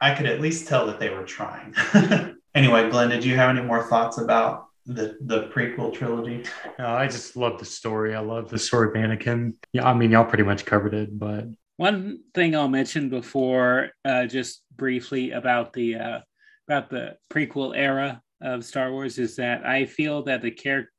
I 0.00 0.14
could 0.14 0.26
at 0.26 0.40
least 0.40 0.68
tell 0.68 0.86
that 0.86 1.00
they 1.00 1.08
were 1.10 1.24
trying. 1.24 1.74
anyway, 2.54 2.90
Glenn, 2.90 3.08
did 3.08 3.24
you 3.24 3.36
have 3.36 3.50
any 3.56 3.62
more 3.66 3.82
thoughts 3.88 4.18
about 4.18 4.66
the 4.86 5.16
the 5.22 5.48
prequel 5.48 5.92
trilogy? 5.94 6.44
Uh, 6.78 6.86
I 6.86 7.06
just 7.06 7.36
love 7.36 7.58
the 7.58 7.64
story. 7.64 8.14
I 8.14 8.20
love 8.20 8.50
the 8.50 8.58
story 8.58 8.88
of 8.88 8.94
Anakin. 8.94 9.54
Yeah, 9.72 9.88
I 9.88 9.94
mean, 9.94 10.10
y'all 10.12 10.26
pretty 10.26 10.44
much 10.44 10.64
covered 10.66 10.94
it, 10.94 11.18
but 11.18 11.46
One 11.76 12.20
thing 12.34 12.54
I'll 12.54 12.68
mention 12.68 13.08
before, 13.08 13.90
uh, 14.04 14.26
just 14.26 14.62
briefly 14.76 15.32
about 15.32 15.72
the 15.72 15.96
uh, 15.96 16.20
about 16.68 16.90
the 16.90 17.16
prequel 17.30 17.76
era 17.76 18.22
of 18.40 18.64
Star 18.64 18.92
Wars, 18.92 19.18
is 19.18 19.36
that 19.36 19.66
I 19.66 19.86
feel 19.86 20.22
that 20.24 20.42
the 20.42 20.50
character 20.50 20.90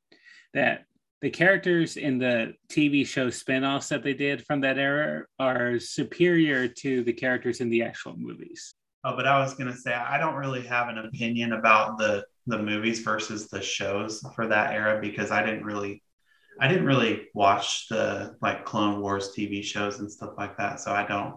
that 0.54 0.84
the 1.22 1.30
characters 1.30 1.96
in 1.96 2.18
the 2.18 2.54
TV 2.68 3.06
show 3.06 3.30
spin-offs 3.30 3.88
that 3.88 4.02
they 4.02 4.14
did 4.14 4.44
from 4.44 4.60
that 4.60 4.78
era 4.78 5.24
are 5.38 5.78
superior 5.78 6.68
to 6.68 7.02
the 7.04 7.12
characters 7.12 7.60
in 7.60 7.70
the 7.70 7.82
actual 7.82 8.14
movies. 8.16 8.74
Oh, 9.04 9.16
but 9.16 9.26
I 9.26 9.38
was 9.38 9.54
gonna 9.54 9.76
say 9.76 9.94
I 9.94 10.18
don't 10.18 10.34
really 10.34 10.66
have 10.66 10.88
an 10.88 10.98
opinion 10.98 11.52
about 11.52 11.98
the 11.98 12.24
the 12.46 12.58
movies 12.58 13.00
versus 13.00 13.48
the 13.48 13.60
shows 13.60 14.24
for 14.34 14.46
that 14.46 14.72
era 14.72 15.00
because 15.00 15.30
I 15.30 15.44
didn't 15.44 15.64
really 15.64 16.02
I 16.60 16.68
didn't 16.68 16.86
really 16.86 17.28
watch 17.34 17.88
the 17.88 18.36
like 18.40 18.64
Clone 18.64 19.00
Wars 19.00 19.32
TV 19.36 19.62
shows 19.62 20.00
and 20.00 20.10
stuff 20.10 20.34
like 20.38 20.56
that. 20.56 20.80
So 20.80 20.92
I 20.92 21.06
don't 21.06 21.36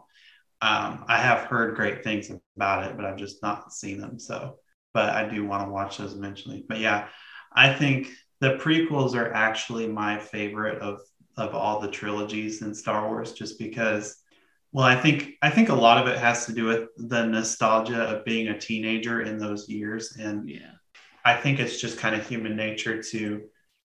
um 0.61 1.05
I 1.07 1.17
have 1.17 1.45
heard 1.45 1.75
great 1.75 2.03
things 2.03 2.31
about 2.55 2.85
it, 2.85 2.95
but 2.95 3.05
I've 3.05 3.17
just 3.17 3.41
not 3.41 3.73
seen 3.73 3.99
them. 3.99 4.19
So 4.19 4.57
but 4.93 5.09
I 5.09 5.27
do 5.29 5.45
want 5.45 5.65
to 5.65 5.71
watch 5.71 5.97
those 5.97 6.13
eventually. 6.15 6.65
But 6.67 6.79
yeah, 6.79 7.07
I 7.53 7.73
think 7.73 8.09
the 8.41 8.55
prequels 8.55 9.15
are 9.15 9.33
actually 9.33 9.87
my 9.87 10.19
favorite 10.19 10.81
of 10.81 11.01
of 11.37 11.55
all 11.55 11.79
the 11.79 11.91
trilogies 11.91 12.61
in 12.61 12.73
Star 12.75 13.07
Wars 13.07 13.33
just 13.33 13.59
because 13.59 14.17
well, 14.71 14.85
I 14.85 14.95
think 14.95 15.33
I 15.41 15.49
think 15.49 15.69
a 15.69 15.75
lot 15.75 15.97
of 15.97 16.07
it 16.07 16.19
has 16.19 16.45
to 16.45 16.53
do 16.53 16.65
with 16.65 16.89
the 16.97 17.25
nostalgia 17.25 18.03
of 18.03 18.25
being 18.25 18.49
a 18.49 18.59
teenager 18.59 19.21
in 19.21 19.39
those 19.39 19.67
years, 19.67 20.15
and 20.19 20.47
yeah, 20.47 20.73
I 21.25 21.35
think 21.35 21.59
it's 21.59 21.81
just 21.81 21.97
kind 21.97 22.15
of 22.15 22.27
human 22.27 22.55
nature 22.55 23.01
to 23.03 23.41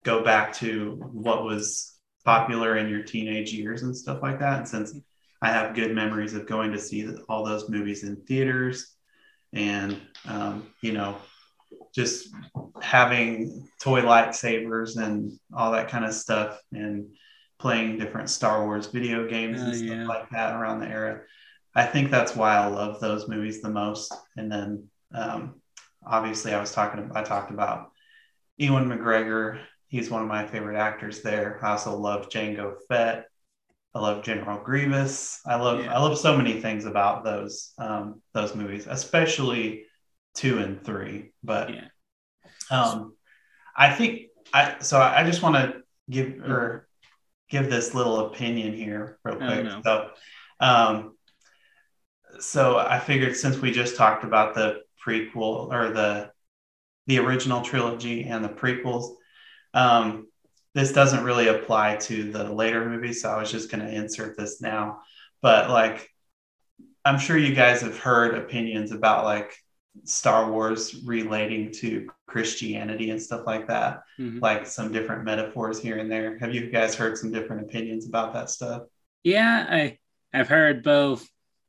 go 0.04 0.24
back 0.24 0.54
to 0.56 1.00
what 1.14 1.44
was 1.44 1.98
popular 2.26 2.78
in 2.78 2.90
your 2.90 3.04
teenage 3.04 3.54
years 3.54 3.84
and 3.84 3.96
stuff 3.96 4.22
like 4.22 4.40
that. 4.40 4.60
And 4.60 4.68
since 4.68 4.96
I 5.46 5.50
have 5.50 5.76
good 5.76 5.94
memories 5.94 6.34
of 6.34 6.48
going 6.48 6.72
to 6.72 6.80
see 6.80 7.08
all 7.30 7.46
those 7.46 7.70
movies 7.70 8.04
in 8.04 8.16
theaters, 8.26 8.96
and 9.54 10.02
um, 10.28 10.68
you 10.82 10.92
know, 10.92 11.18
just 11.94 12.30
having 12.82 13.70
toy 13.80 14.02
lightsabers 14.02 14.98
and 14.98 15.32
all 15.54 15.72
that 15.74 15.90
kind 15.90 16.04
of 16.04 16.14
stuff, 16.14 16.60
and 16.72 17.08
playing 17.60 18.00
different 18.00 18.30
Star 18.32 18.66
Wars 18.66 18.88
video 18.88 19.28
games 19.28 19.62
Oh, 19.62 19.66
and 19.66 19.76
stuff 19.76 19.90
yeah. 19.90 20.08
like 20.08 20.30
that 20.32 20.56
around 20.56 20.80
the 20.80 20.88
era. 20.88 21.22
I 21.76 21.86
think 21.86 22.10
that's 22.10 22.36
why 22.36 22.56
I 22.56 22.66
love 22.66 23.00
those 23.00 23.28
movies 23.28 23.62
the 23.62 23.70
most. 23.70 24.14
And 24.36 24.52
then 24.52 24.88
um, 25.14 25.62
obviously 26.06 26.54
I 26.56 26.60
was 26.60 26.72
talking 26.72 27.12
I 27.14 27.22
talked 27.22 27.52
about 27.52 27.92
Ewan 28.58 28.90
McGregor. 28.90 29.60
He's 29.90 30.10
one 30.10 30.24
of 30.24 30.28
my 30.28 30.48
favorite 30.48 30.78
actors 30.78 31.22
there. 31.22 31.60
I 31.62 31.72
also 31.72 31.96
love 31.96 32.30
Jango 32.30 32.76
Fett. 32.90 33.28
I 33.96 34.00
love 34.00 34.24
General 34.24 34.60
Grievous. 34.62 35.40
I 35.46 35.56
love 35.56 35.80
Yeah. 35.80 35.96
I 35.96 36.00
love 36.00 36.18
so 36.20 36.36
many 36.36 36.60
things 36.60 36.84
about 36.86 37.24
those 37.24 37.72
um, 37.78 38.22
those 38.34 38.54
movies, 38.54 38.88
especially 38.88 39.86
two 40.36 40.58
and 40.60 40.84
three. 40.84 41.32
But 41.44 41.70
Yeah. 41.74 41.88
um, 42.70 43.16
I 43.76 43.94
think 43.94 44.28
I 44.54 44.80
so 44.80 45.00
I 45.00 45.22
I 45.22 45.24
just 45.24 45.42
want 45.42 45.56
to 45.56 45.82
give 46.10 46.42
or 46.44 46.88
give 47.50 47.70
this 47.70 47.94
little 47.96 48.28
opinion 48.28 48.74
here 48.74 49.18
real 49.24 49.36
Oh, 49.36 49.38
quick. 49.48 49.64
no. 49.64 49.82
So, 49.84 50.10
um, 50.60 51.18
so 52.40 52.78
I 52.78 53.00
figured 53.00 53.38
since 53.38 53.58
we 53.60 53.72
just 53.72 53.96
talked 53.96 54.26
about 54.26 54.56
the 54.56 54.82
prequel 55.06 55.72
or 55.72 55.92
the 55.94 56.32
the 57.08 57.20
original 57.20 57.62
trilogy 57.62 58.24
and 58.24 58.44
the 58.44 58.50
prequels, 58.50 59.16
um, 59.74 60.28
this 60.76 60.92
doesn't 60.92 61.24
really 61.24 61.48
apply 61.48 61.96
to 61.96 62.32
the 62.32 62.44
later 62.54 62.88
movies. 62.88 63.22
So 63.22 63.32
I 63.32 63.40
was 63.40 63.50
just 63.50 63.72
going 63.72 63.84
to 63.84 63.92
insert 63.92 64.38
this 64.38 64.62
now. 64.62 65.00
But 65.42 65.70
like, 65.70 66.10
I'm 67.06 67.18
sure 67.18 67.38
you 67.38 67.56
guys 67.56 67.82
have 67.82 67.98
heard 67.98 68.36
opinions 68.36 68.92
about 68.92 69.24
like 69.24 69.56
Star 70.04 70.52
Wars 70.52 71.04
relating 71.06 71.72
to 71.76 72.10
Christianity 72.28 73.10
and 73.12 73.22
stuff 73.22 73.44
like 73.48 73.68
that, 73.68 74.02
Mhm. 74.20 74.42
like 74.42 74.68
some 74.68 74.92
different 74.92 75.24
metaphors 75.24 75.80
here 75.82 75.98
and 75.98 76.12
there. 76.12 76.38
Have 76.40 76.54
you 76.54 76.70
guys 76.70 76.94
heard 76.94 77.18
some 77.18 77.32
different 77.32 77.62
opinions 77.64 78.06
about 78.06 78.34
that 78.34 78.50
stuff? 78.50 78.84
Yeah, 79.24 79.66
I 79.70 79.98
I've 80.34 80.50
heard 80.50 80.84
both 80.84 81.26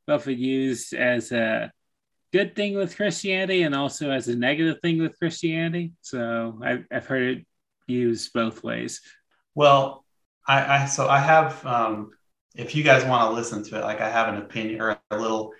both 0.09 0.27
are 0.27 0.33
used 0.33 0.93
as 0.95 1.31
a 1.31 1.71
good 2.33 2.57
thing 2.57 2.75
with 2.75 2.97
Christianity 2.97 3.63
and 3.63 3.75
also 3.75 4.11
as 4.11 4.27
a 4.27 4.35
negative 4.37 4.81
thing 4.83 5.01
with 5.01 5.17
Christianity. 5.19 5.93
So 6.01 6.59
I've 6.65 6.85
I've 6.91 7.07
heard 7.07 7.23
it 7.39 7.47
used 7.87 8.33
both 8.33 8.63
ways. 8.63 9.01
Well, 9.55 10.05
I, 10.47 10.83
I 10.83 10.87
so 10.87 11.09
I 11.09 11.19
have 11.19 11.65
um 11.67 12.11
if 12.55 12.75
you 12.75 12.83
guys 12.83 13.05
want 13.05 13.29
to 13.29 13.35
listen 13.35 13.63
to 13.65 13.79
it, 13.79 13.83
like 13.85 14.01
I 14.01 14.09
have 14.09 14.29
an 14.33 14.41
opinion 14.41 14.81
or 14.81 14.99
a 15.11 15.19
little 15.19 15.53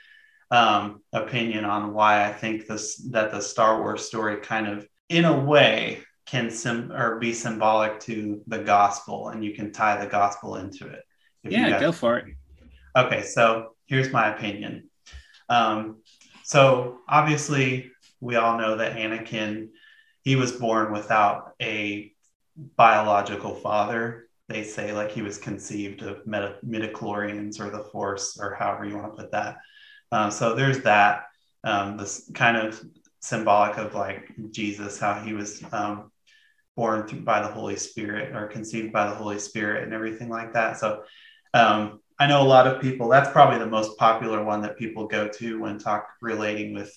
um 0.51 1.03
opinion 1.13 1.65
on 1.65 1.93
why 1.93 2.25
I 2.29 2.33
think 2.33 2.67
this 2.67 2.97
that 3.11 3.31
the 3.31 3.41
Star 3.41 3.81
Wars 3.81 4.05
story 4.05 4.37
kind 4.39 4.67
of 4.69 4.87
in 5.09 5.25
a 5.25 5.39
way 5.39 6.01
can 6.27 6.51
sim 6.51 6.91
or 6.93 7.19
be 7.19 7.33
symbolic 7.33 8.01
to 8.01 8.43
the 8.49 8.59
gospel 8.59 9.29
and 9.29 9.45
you 9.45 9.55
can 9.55 9.73
tie 9.73 10.03
the 10.03 10.11
gospel 10.11 10.57
into 10.57 10.87
it. 10.89 11.03
if 11.45 11.53
you 11.53 11.59
Yeah, 11.59 11.71
guys- 11.71 11.81
go 11.81 11.93
for 11.93 12.19
it. 12.19 12.27
Okay, 12.97 13.23
so 13.23 13.77
here's 13.87 14.11
my 14.11 14.35
opinion. 14.35 14.91
Um, 15.49 15.99
so 16.43 16.99
obviously, 17.09 17.93
we 18.21 18.37
all 18.37 18.59
know 18.59 18.77
that 18.79 18.97
Anakin, 18.97 19.69
he 20.23 20.35
was 20.35 20.51
born 20.53 20.93
without 20.93 21.53
a 21.61 22.13
biological 22.57 23.55
father. 23.55 24.29
They 24.49 24.63
say 24.63 24.93
like 24.93 25.11
he 25.11 25.23
was 25.23 25.39
conceived 25.39 26.03
of 26.03 26.27
meta- 26.27 26.59
midichlorians 26.65 27.61
or 27.61 27.71
the 27.71 27.85
Force 27.85 28.39
or 28.41 28.55
however 28.55 28.85
you 28.85 28.97
want 28.97 29.17
to 29.17 29.23
put 29.23 29.33
that. 29.33 29.59
Um, 30.13 30.31
so 30.31 30.55
there's 30.55 30.81
that. 30.81 31.25
Um, 31.65 31.97
this 31.97 32.31
kind 32.33 32.57
of 32.57 32.81
symbolic 33.21 33.77
of 33.77 33.95
like 33.95 34.31
Jesus, 34.53 35.01
how 35.01 35.15
he 35.15 35.33
was 35.33 35.63
um, 35.73 36.13
born 36.77 37.09
through, 37.09 37.23
by 37.23 37.41
the 37.41 37.49
Holy 37.49 37.77
Spirit 37.77 38.37
or 38.37 38.47
conceived 38.47 38.93
by 38.93 39.09
the 39.09 39.15
Holy 39.17 39.39
Spirit 39.39 39.83
and 39.83 39.93
everything 39.93 40.29
like 40.29 40.53
that. 40.53 40.79
So 40.79 41.03
um, 41.55 42.01
I 42.19 42.27
know 42.27 42.43
a 42.43 42.45
lot 42.45 42.67
of 42.67 42.81
people. 42.81 43.09
That's 43.09 43.31
probably 43.31 43.59
the 43.59 43.67
most 43.67 43.99
popular 43.99 44.45
one 44.45 44.63
that 44.63 44.79
people 44.79 45.07
go 45.07 45.29
to 45.29 45.61
when 45.61 45.79
talk 45.79 46.09
relating 46.23 46.73
with 46.73 46.97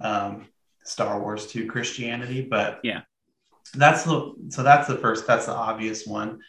um, 0.00 0.46
Star 0.84 1.20
Wars 1.20 1.48
to 1.48 1.66
Christianity. 1.66 2.42
But 2.42 2.80
yeah, 2.84 3.00
that's 3.72 4.04
the 4.04 4.34
so 4.48 4.62
that's 4.62 4.88
the 4.88 4.96
first. 4.96 5.26
That's 5.26 5.46
the 5.46 5.52
obvious 5.52 6.06
one. 6.06 6.40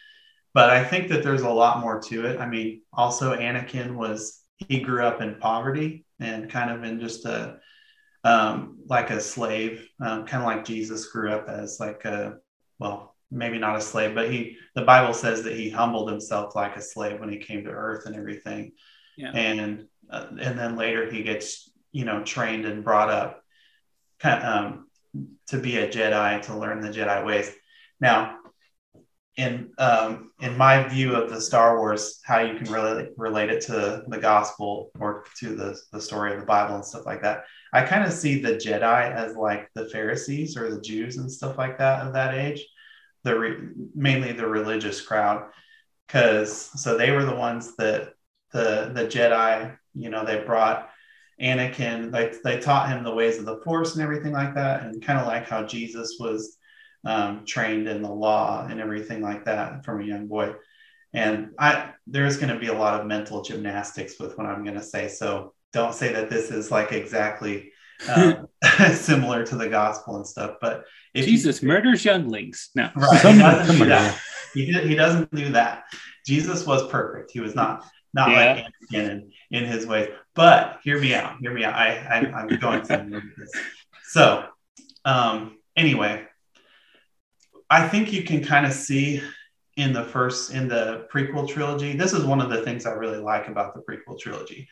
But 0.54 0.70
I 0.70 0.84
think 0.84 1.08
that 1.08 1.22
there's 1.22 1.42
a 1.42 1.50
lot 1.50 1.80
more 1.80 2.00
to 2.02 2.26
it. 2.26 2.40
I 2.40 2.46
mean, 2.46 2.82
also 2.92 3.36
Anakin 3.36 3.94
was 3.94 4.40
he 4.56 4.80
grew 4.80 5.04
up 5.04 5.20
in 5.20 5.36
poverty 5.36 6.06
and 6.18 6.50
kind 6.50 6.70
of 6.70 6.82
in 6.84 7.00
just 7.00 7.26
a 7.26 7.58
um, 8.24 8.78
like 8.86 9.10
a 9.10 9.20
slave, 9.20 9.88
um, 10.00 10.26
kind 10.26 10.42
of 10.42 10.46
like 10.46 10.64
Jesus 10.64 11.06
grew 11.06 11.30
up 11.30 11.48
as 11.48 11.78
like 11.78 12.04
a 12.04 12.38
well, 12.78 13.14
maybe 13.30 13.58
not 13.58 13.76
a 13.76 13.80
slave, 13.80 14.14
but 14.14 14.30
he 14.30 14.56
the 14.74 14.82
Bible 14.82 15.14
says 15.14 15.42
that 15.44 15.56
he 15.56 15.70
humbled 15.70 16.10
himself 16.10 16.56
like 16.56 16.76
a 16.76 16.82
slave 16.82 17.20
when 17.20 17.30
he 17.30 17.38
came 17.38 17.64
to 17.64 17.70
earth 17.70 18.06
and 18.06 18.16
everything. 18.16 18.72
Yeah. 19.16 19.30
And 19.32 19.86
uh, 20.10 20.26
and 20.40 20.58
then 20.58 20.76
later 20.76 21.10
he 21.10 21.22
gets 21.22 21.70
you 21.92 22.04
know 22.04 22.22
trained 22.24 22.64
and 22.64 22.84
brought 22.84 23.10
up 23.10 23.42
kind 24.18 24.42
of, 24.42 24.64
um, 24.64 24.85
to 25.48 25.58
be 25.58 25.78
a 25.78 25.88
Jedi 25.88 26.42
to 26.42 26.56
learn 26.56 26.80
the 26.80 26.90
Jedi 26.90 27.24
ways. 27.24 27.50
Now, 28.00 28.38
in 29.36 29.72
um, 29.78 30.30
in 30.40 30.56
my 30.56 30.88
view 30.88 31.14
of 31.14 31.30
the 31.30 31.40
Star 31.40 31.78
Wars, 31.78 32.20
how 32.24 32.40
you 32.40 32.58
can 32.58 32.72
relate 32.72 33.10
relate 33.16 33.50
it 33.50 33.60
to 33.62 34.02
the 34.08 34.18
gospel 34.18 34.90
or 34.98 35.24
to 35.40 35.54
the 35.54 35.78
the 35.92 36.00
story 36.00 36.32
of 36.32 36.40
the 36.40 36.46
Bible 36.46 36.76
and 36.76 36.84
stuff 36.84 37.06
like 37.06 37.22
that. 37.22 37.44
I 37.72 37.82
kind 37.82 38.04
of 38.04 38.12
see 38.12 38.40
the 38.40 38.54
Jedi 38.54 39.12
as 39.12 39.36
like 39.36 39.68
the 39.74 39.88
Pharisees 39.90 40.56
or 40.56 40.70
the 40.70 40.80
Jews 40.80 41.18
and 41.18 41.30
stuff 41.30 41.58
like 41.58 41.78
that 41.78 42.06
of 42.06 42.14
that 42.14 42.34
age, 42.34 42.66
the 43.24 43.38
re- 43.38 43.68
mainly 43.94 44.32
the 44.32 44.46
religious 44.46 45.02
crowd, 45.02 45.50
because 46.06 46.70
so 46.82 46.96
they 46.96 47.10
were 47.10 47.24
the 47.24 47.34
ones 47.34 47.76
that 47.76 48.14
the 48.52 48.90
the 48.94 49.06
Jedi, 49.06 49.76
you 49.94 50.08
know, 50.08 50.24
they 50.24 50.42
brought 50.44 50.90
Anakin, 51.40 52.10
they 52.10 52.32
they 52.42 52.60
taught 52.60 52.88
him 52.88 53.04
the 53.04 53.14
ways 53.14 53.38
of 53.38 53.44
the 53.44 53.58
Force 53.58 53.94
and 53.94 54.02
everything 54.02 54.32
like 54.32 54.54
that, 54.54 54.82
and 54.84 55.02
kind 55.02 55.18
of 55.18 55.26
like 55.26 55.48
how 55.48 55.64
Jesus 55.64 56.16
was 56.18 56.56
um, 57.04 57.44
trained 57.46 57.88
in 57.88 58.02
the 58.02 58.10
law 58.10 58.66
and 58.68 58.80
everything 58.80 59.20
like 59.20 59.44
that 59.44 59.84
from 59.84 60.00
a 60.00 60.04
young 60.04 60.26
boy. 60.26 60.54
And 61.12 61.50
I 61.58 61.92
there's 62.06 62.38
going 62.38 62.52
to 62.52 62.58
be 62.58 62.68
a 62.68 62.74
lot 62.74 63.00
of 63.00 63.06
mental 63.06 63.42
gymnastics 63.42 64.18
with 64.18 64.36
what 64.36 64.46
I'm 64.46 64.64
going 64.64 64.76
to 64.76 64.82
say, 64.82 65.08
so 65.08 65.54
don't 65.72 65.94
say 65.94 66.12
that 66.12 66.30
this 66.30 66.50
is 66.50 66.70
like 66.70 66.92
exactly 66.92 67.72
um, 68.08 68.48
similar 68.94 69.44
to 69.46 69.56
the 69.56 69.68
gospel 69.68 70.16
and 70.16 70.26
stuff. 70.26 70.56
But 70.60 70.84
Jesus 71.14 71.62
you, 71.62 71.68
murders 71.68 72.04
younglings. 72.04 72.70
No, 72.74 72.90
right? 72.96 73.20
He 73.20 73.38
doesn't, 73.38 73.78
do 74.54 74.54
he 74.88 74.94
doesn't 74.94 75.34
do 75.34 75.52
that. 75.52 75.84
Jesus 76.26 76.66
was 76.66 76.88
perfect. 76.88 77.30
He 77.30 77.40
was 77.40 77.54
not 77.54 77.84
not 78.16 78.30
yeah. 78.30 78.36
like 78.36 78.66
Anakin 78.90 79.10
in, 79.10 79.32
in 79.50 79.64
his 79.66 79.86
ways. 79.86 80.08
But 80.34 80.80
hear 80.82 80.98
me 80.98 81.14
out. 81.14 81.38
Hear 81.40 81.52
me 81.52 81.64
out. 81.64 81.74
I, 81.74 81.96
I 81.96 82.16
I'm 82.40 82.48
going 82.58 82.82
to 82.82 83.22
this. 83.36 83.52
So 84.08 84.46
um, 85.04 85.58
anyway, 85.76 86.24
I 87.68 87.86
think 87.86 88.12
you 88.12 88.24
can 88.24 88.42
kind 88.42 88.66
of 88.66 88.72
see 88.72 89.22
in 89.76 89.92
the 89.92 90.04
first 90.04 90.52
in 90.52 90.66
the 90.66 91.06
prequel 91.12 91.48
trilogy. 91.48 91.96
This 91.96 92.14
is 92.14 92.24
one 92.24 92.40
of 92.40 92.48
the 92.48 92.62
things 92.62 92.86
I 92.86 92.92
really 92.92 93.18
like 93.18 93.48
about 93.48 93.74
the 93.74 93.82
prequel 93.82 94.18
trilogy 94.18 94.68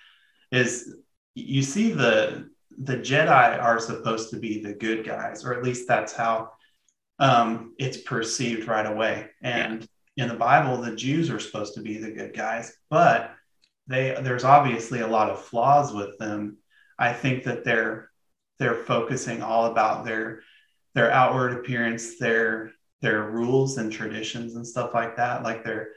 is 0.51 0.97
you 1.35 1.63
see 1.63 1.93
the 1.93 2.49
the 2.79 2.97
Jedi 2.97 3.63
are 3.63 3.79
supposed 3.79 4.31
to 4.31 4.39
be 4.39 4.63
the 4.63 4.73
good 4.73 5.05
guys, 5.05 5.45
or 5.45 5.53
at 5.53 5.63
least 5.63 5.87
that's 5.87 6.15
how 6.15 6.51
um, 7.19 7.75
it's 7.79 7.99
perceived 7.99 8.67
right 8.67 8.87
away. 8.87 9.29
And 9.43 9.87
in 10.17 10.29
the 10.29 10.35
Bible, 10.35 10.81
the 10.81 10.95
Jews 10.95 11.31
are 11.31 11.41
supposed 11.41 11.75
to 11.75 11.81
be 11.81 11.99
the 11.99 12.11
good 12.11 12.35
guys, 12.35 12.77
but 12.91 13.33
they 13.87 14.17
there's 14.23 14.45
obviously 14.45 15.01
a 15.01 15.07
lot 15.07 15.31
of 15.31 15.43
flaws 15.43 15.93
with 15.93 16.19
them. 16.19 16.59
I 16.99 17.13
think 17.13 17.45
that 17.45 17.65
they're 17.65 18.11
they're 18.59 18.85
focusing 18.85 19.43
all 19.43 19.67
about 19.67 20.05
their 20.05 20.43
their 20.95 21.11
outward 21.11 21.53
appearance, 21.53 22.19
their 22.19 22.73
their 23.03 23.23
rules 23.23 23.77
and 23.79 23.93
traditions 23.93 24.55
and 24.55 24.67
stuff 24.67 24.95
like 24.95 25.17
that. 25.17 25.43
Like 25.43 25.65
they're 25.65 25.89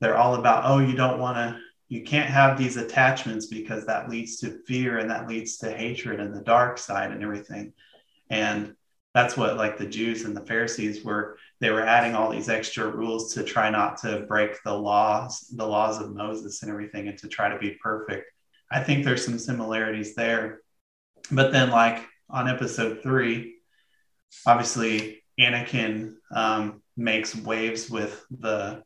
they're 0.00 0.18
all 0.18 0.34
about 0.34 0.64
oh 0.66 0.80
you 0.80 0.94
don't 0.94 1.20
want 1.20 1.36
to 1.36 1.58
you 1.88 2.02
can't 2.02 2.28
have 2.28 2.58
these 2.58 2.76
attachments 2.76 3.46
because 3.46 3.86
that 3.86 4.08
leads 4.08 4.38
to 4.38 4.62
fear 4.66 4.98
and 4.98 5.10
that 5.10 5.28
leads 5.28 5.58
to 5.58 5.70
hatred 5.70 6.20
and 6.20 6.34
the 6.34 6.40
dark 6.40 6.78
side 6.78 7.12
and 7.12 7.22
everything 7.22 7.72
and 8.30 8.74
that's 9.14 9.36
what 9.36 9.56
like 9.56 9.76
the 9.76 9.86
jews 9.86 10.24
and 10.24 10.34
the 10.34 10.46
pharisees 10.46 11.04
were 11.04 11.36
they 11.62 11.70
were 11.70 11.86
adding 11.86 12.14
all 12.14 12.28
these 12.28 12.50
extra 12.50 12.86
rules 12.86 13.32
to 13.32 13.42
try 13.42 13.70
not 13.70 13.96
to 13.96 14.20
break 14.28 14.62
the 14.64 14.74
laws 14.74 15.46
the 15.56 15.66
laws 15.66 16.00
of 16.00 16.14
moses 16.14 16.62
and 16.62 16.70
everything 16.70 17.08
and 17.08 17.16
to 17.16 17.28
try 17.28 17.48
to 17.48 17.58
be 17.58 17.78
perfect 17.82 18.30
i 18.70 18.82
think 18.82 19.04
there's 19.04 19.24
some 19.24 19.38
similarities 19.38 20.14
there 20.14 20.60
but 21.30 21.52
then 21.52 21.70
like 21.70 22.04
on 22.28 22.48
episode 22.48 23.02
three 23.02 23.54
obviously 24.46 25.22
anakin 25.40 26.14
um, 26.34 26.82
makes 26.96 27.34
waves 27.34 27.88
with 27.88 28.24
the 28.30 28.82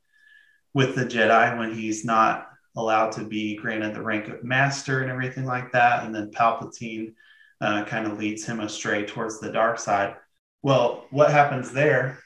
with 0.74 0.94
the 0.94 1.04
jedi 1.04 1.58
when 1.58 1.74
he's 1.74 2.04
not 2.04 2.46
allowed 2.76 3.10
to 3.12 3.24
be 3.24 3.56
granted 3.56 3.94
the 3.94 4.02
rank 4.02 4.28
of 4.28 4.44
master 4.44 5.00
and 5.00 5.10
everything 5.10 5.46
like 5.46 5.72
that. 5.72 6.04
And 6.04 6.14
then 6.14 6.30
Palpatine 6.30 7.14
uh, 7.60 7.84
kind 7.84 8.06
of 8.06 8.18
leads 8.18 8.44
him 8.44 8.60
astray 8.60 9.06
towards 9.06 9.40
the 9.40 9.50
dark 9.50 9.78
side. 9.78 10.14
Well, 10.62 11.06
what 11.10 11.30
happens 11.30 11.72
there? 11.72 12.18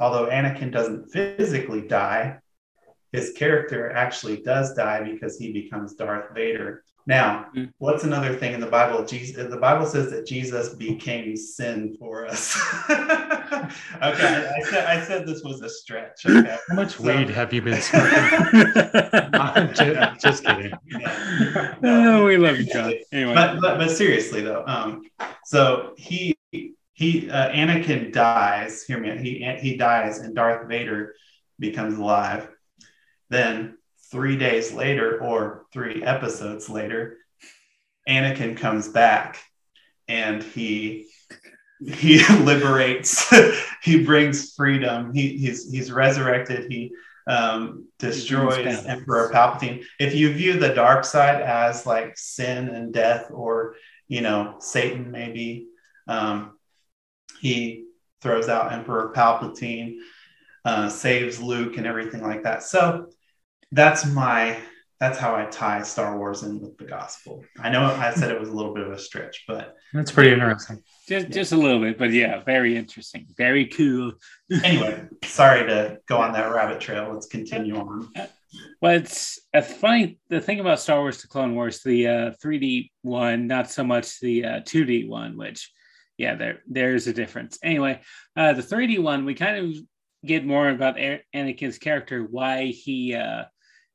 Although 0.00 0.26
Anakin 0.30 0.72
doesn't 0.72 1.10
physically 1.10 1.82
die, 1.82 2.38
his 3.12 3.32
character 3.32 3.90
actually 3.90 4.42
does 4.42 4.72
die 4.74 5.02
because 5.02 5.36
he 5.36 5.52
becomes 5.52 5.94
Darth 5.94 6.34
Vader. 6.34 6.84
Now, 7.06 7.46
mm. 7.56 7.72
what's 7.78 8.04
another 8.04 8.36
thing 8.36 8.52
in 8.54 8.60
the 8.60 8.66
Bible? 8.66 9.04
Jesus, 9.04 9.50
the 9.50 9.56
Bible 9.56 9.84
says 9.84 10.10
that 10.10 10.26
Jesus 10.26 10.74
became 10.74 11.36
sin 11.36 11.96
for 11.98 12.26
us. 12.26 12.56
okay, 12.90 13.70
I 14.00 14.62
said 14.70 14.84
I 14.86 15.00
said 15.04 15.26
this 15.26 15.42
was 15.42 15.60
a 15.60 15.68
stretch. 15.68 16.24
Okay? 16.24 16.56
How 16.68 16.74
much 16.74 16.96
so, 16.96 17.04
weed 17.04 17.28
have 17.30 17.52
you 17.52 17.62
been 17.62 17.80
smoking? 17.80 18.12
just, 19.74 20.20
just, 20.20 20.44
kidding. 20.44 20.72
Yeah. 20.86 21.74
No, 21.80 22.22
oh, 22.22 22.26
we 22.26 22.36
love 22.36 22.58
you, 22.58 22.66
John. 22.66 22.92
Anyway, 23.12 23.34
but, 23.34 23.60
but, 23.60 23.78
but 23.78 23.90
seriously 23.90 24.42
though, 24.42 24.64
um, 24.66 25.02
so 25.44 25.94
he 25.96 26.36
he 27.00 27.30
uh, 27.30 27.48
Anakin 27.48 28.12
dies. 28.12 28.84
Hear 28.84 29.00
me. 29.00 29.16
He 29.16 29.56
he 29.58 29.76
dies, 29.78 30.18
and 30.18 30.34
Darth 30.34 30.68
Vader 30.68 31.14
becomes 31.58 31.96
alive. 31.96 32.46
Then 33.30 33.78
three 34.10 34.36
days 34.36 34.74
later 34.74 35.18
or 35.18 35.64
three 35.72 36.02
episodes 36.02 36.68
later, 36.68 37.16
Anakin 38.06 38.54
comes 38.54 38.88
back 38.88 39.38
and 40.08 40.42
he 40.42 41.06
he 41.80 42.22
liberates 42.40 43.26
he 43.82 44.04
brings 44.04 44.52
freedom 44.52 45.14
he, 45.14 45.38
he's 45.38 45.70
he's 45.70 45.90
resurrected 45.90 46.70
he 46.70 46.92
um, 47.26 47.86
destroys 47.98 48.84
emperor 48.84 49.30
palpatine 49.32 49.82
if 49.98 50.14
you 50.14 50.32
view 50.34 50.58
the 50.58 50.74
dark 50.74 51.04
side 51.04 51.40
as 51.40 51.86
like 51.86 52.18
sin 52.18 52.68
and 52.68 52.92
death 52.92 53.30
or 53.30 53.76
you 54.08 54.20
know 54.20 54.56
satan 54.58 55.10
maybe 55.10 55.68
um, 56.08 56.58
he 57.40 57.86
throws 58.20 58.48
out 58.48 58.72
emperor 58.72 59.12
palpatine 59.14 59.96
uh, 60.64 60.88
saves 60.88 61.40
luke 61.40 61.76
and 61.76 61.86
everything 61.86 62.22
like 62.22 62.42
that 62.42 62.62
so 62.62 63.06
that's 63.72 64.04
my 64.06 64.58
that's 65.00 65.18
how 65.18 65.34
I 65.34 65.46
tie 65.46 65.82
Star 65.82 66.18
Wars 66.18 66.42
in 66.42 66.60
with 66.60 66.76
the 66.76 66.84
gospel. 66.84 67.42
I 67.58 67.70
know 67.70 67.84
I 67.84 68.12
said 68.12 68.30
it 68.30 68.38
was 68.38 68.50
a 68.50 68.52
little 68.52 68.74
bit 68.74 68.86
of 68.86 68.92
a 68.92 68.98
stretch, 68.98 69.44
but 69.48 69.74
that's 69.94 70.12
pretty 70.12 70.30
interesting. 70.30 70.82
Just 71.08 71.28
yeah. 71.28 71.32
just 71.32 71.52
a 71.52 71.56
little 71.56 71.80
bit, 71.80 71.96
but 71.96 72.10
yeah, 72.10 72.44
very 72.44 72.76
interesting, 72.76 73.26
very 73.34 73.66
cool. 73.66 74.12
anyway, 74.62 75.02
sorry 75.24 75.66
to 75.66 75.98
go 76.06 76.18
on 76.18 76.34
that 76.34 76.52
rabbit 76.52 76.80
trail. 76.80 77.10
Let's 77.10 77.26
continue 77.26 77.76
on. 77.76 78.12
Well, 78.82 78.94
it's 78.94 79.40
a 79.54 79.62
funny 79.62 80.18
the 80.28 80.40
thing 80.40 80.60
about 80.60 80.80
Star 80.80 81.00
Wars: 81.00 81.22
The 81.22 81.28
Clone 81.28 81.54
Wars, 81.54 81.82
the 81.82 82.06
uh, 82.06 82.30
3D 82.44 82.90
one, 83.00 83.46
not 83.46 83.70
so 83.70 83.82
much 83.82 84.20
the 84.20 84.44
uh, 84.44 84.60
2D 84.60 85.08
one, 85.08 85.38
which 85.38 85.72
yeah, 86.20 86.34
there 86.34 86.60
there's 86.68 87.06
a 87.06 87.14
difference. 87.14 87.58
Anyway, 87.62 87.98
uh, 88.36 88.52
the 88.52 88.62
3D 88.62 89.02
one, 89.02 89.24
we 89.24 89.34
kind 89.34 89.56
of 89.56 89.82
get 90.22 90.44
more 90.44 90.68
about 90.68 90.98
Anakin's 90.98 91.78
character, 91.78 92.22
why 92.30 92.66
he 92.66 93.14
uh, 93.14 93.44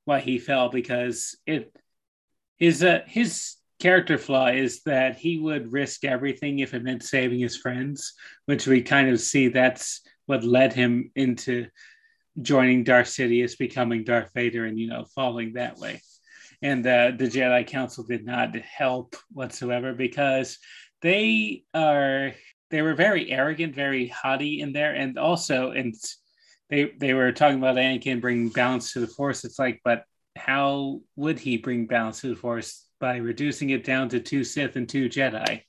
why 0.05 0.21
he 0.21 0.39
fell 0.39 0.69
because 0.69 1.37
it 1.45 1.71
his 2.57 2.83
uh, 2.83 3.01
his 3.05 3.57
character 3.79 4.17
flaw 4.17 4.47
is 4.47 4.81
that 4.87 5.17
he 5.17 5.37
would 5.37 5.71
risk 5.71 6.03
everything 6.03 6.57
if 6.57 6.73
it 6.73 6.81
meant 6.81 7.03
saving 7.03 7.41
his 7.41 7.57
friends, 7.57 8.13
which 8.47 8.65
we 8.65 8.81
kind 8.81 9.09
of 9.09 9.19
see 9.19 9.49
that's 9.49 10.01
what 10.25 10.43
led 10.43 10.73
him 10.73 11.11
into 11.15 11.67
joining 12.41 12.83
Darth 12.83 13.07
Sidious, 13.07 13.55
becoming 13.55 14.03
Darth 14.03 14.31
Vader, 14.33 14.65
and 14.65 14.79
you 14.79 14.87
know, 14.87 15.05
falling 15.13 15.53
that 15.53 15.77
way. 15.77 16.01
And 16.63 16.87
uh, 16.87 17.11
the 17.15 17.25
Jedi 17.25 17.67
Council 17.67 18.03
did 18.03 18.25
not 18.25 18.55
help 18.55 19.15
whatsoever 19.31 19.93
because 19.93 20.57
they 21.01 21.63
are 21.73 22.33
they 22.71 22.81
were 22.81 22.95
very 22.95 23.31
arrogant, 23.31 23.75
very 23.75 24.07
haughty 24.07 24.61
in 24.61 24.73
there, 24.73 24.93
and 24.93 25.17
also 25.17 25.71
and 25.71 25.93
they 26.69 26.91
they 26.97 27.13
were 27.13 27.31
talking 27.31 27.57
about 27.59 27.75
Anakin 27.75 28.21
bringing 28.21 28.49
balance 28.49 28.93
to 28.93 28.99
the 28.99 29.07
Force. 29.07 29.45
It's 29.45 29.59
like, 29.59 29.81
but 29.83 30.03
how 30.35 31.01
would 31.15 31.39
he 31.39 31.57
bring 31.57 31.85
balance 31.85 32.21
to 32.21 32.29
the 32.29 32.35
Force 32.35 32.85
by 32.99 33.17
reducing 33.17 33.69
it 33.69 33.83
down 33.83 34.09
to 34.09 34.19
two 34.19 34.43
Sith 34.43 34.75
and 34.75 34.89
two 34.89 35.07
Jedi? 35.09 35.61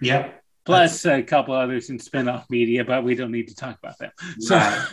Yep. 0.00 0.42
Plus 0.66 1.04
a 1.06 1.22
couple 1.22 1.54
others 1.54 1.90
in 1.90 1.98
spin-off 1.98 2.48
media, 2.50 2.84
but 2.84 3.02
we 3.02 3.14
don't 3.14 3.32
need 3.32 3.48
to 3.48 3.54
talk 3.54 3.78
about 3.82 3.98
them. 3.98 4.10
So, 4.40 4.56
Right. 4.56 4.88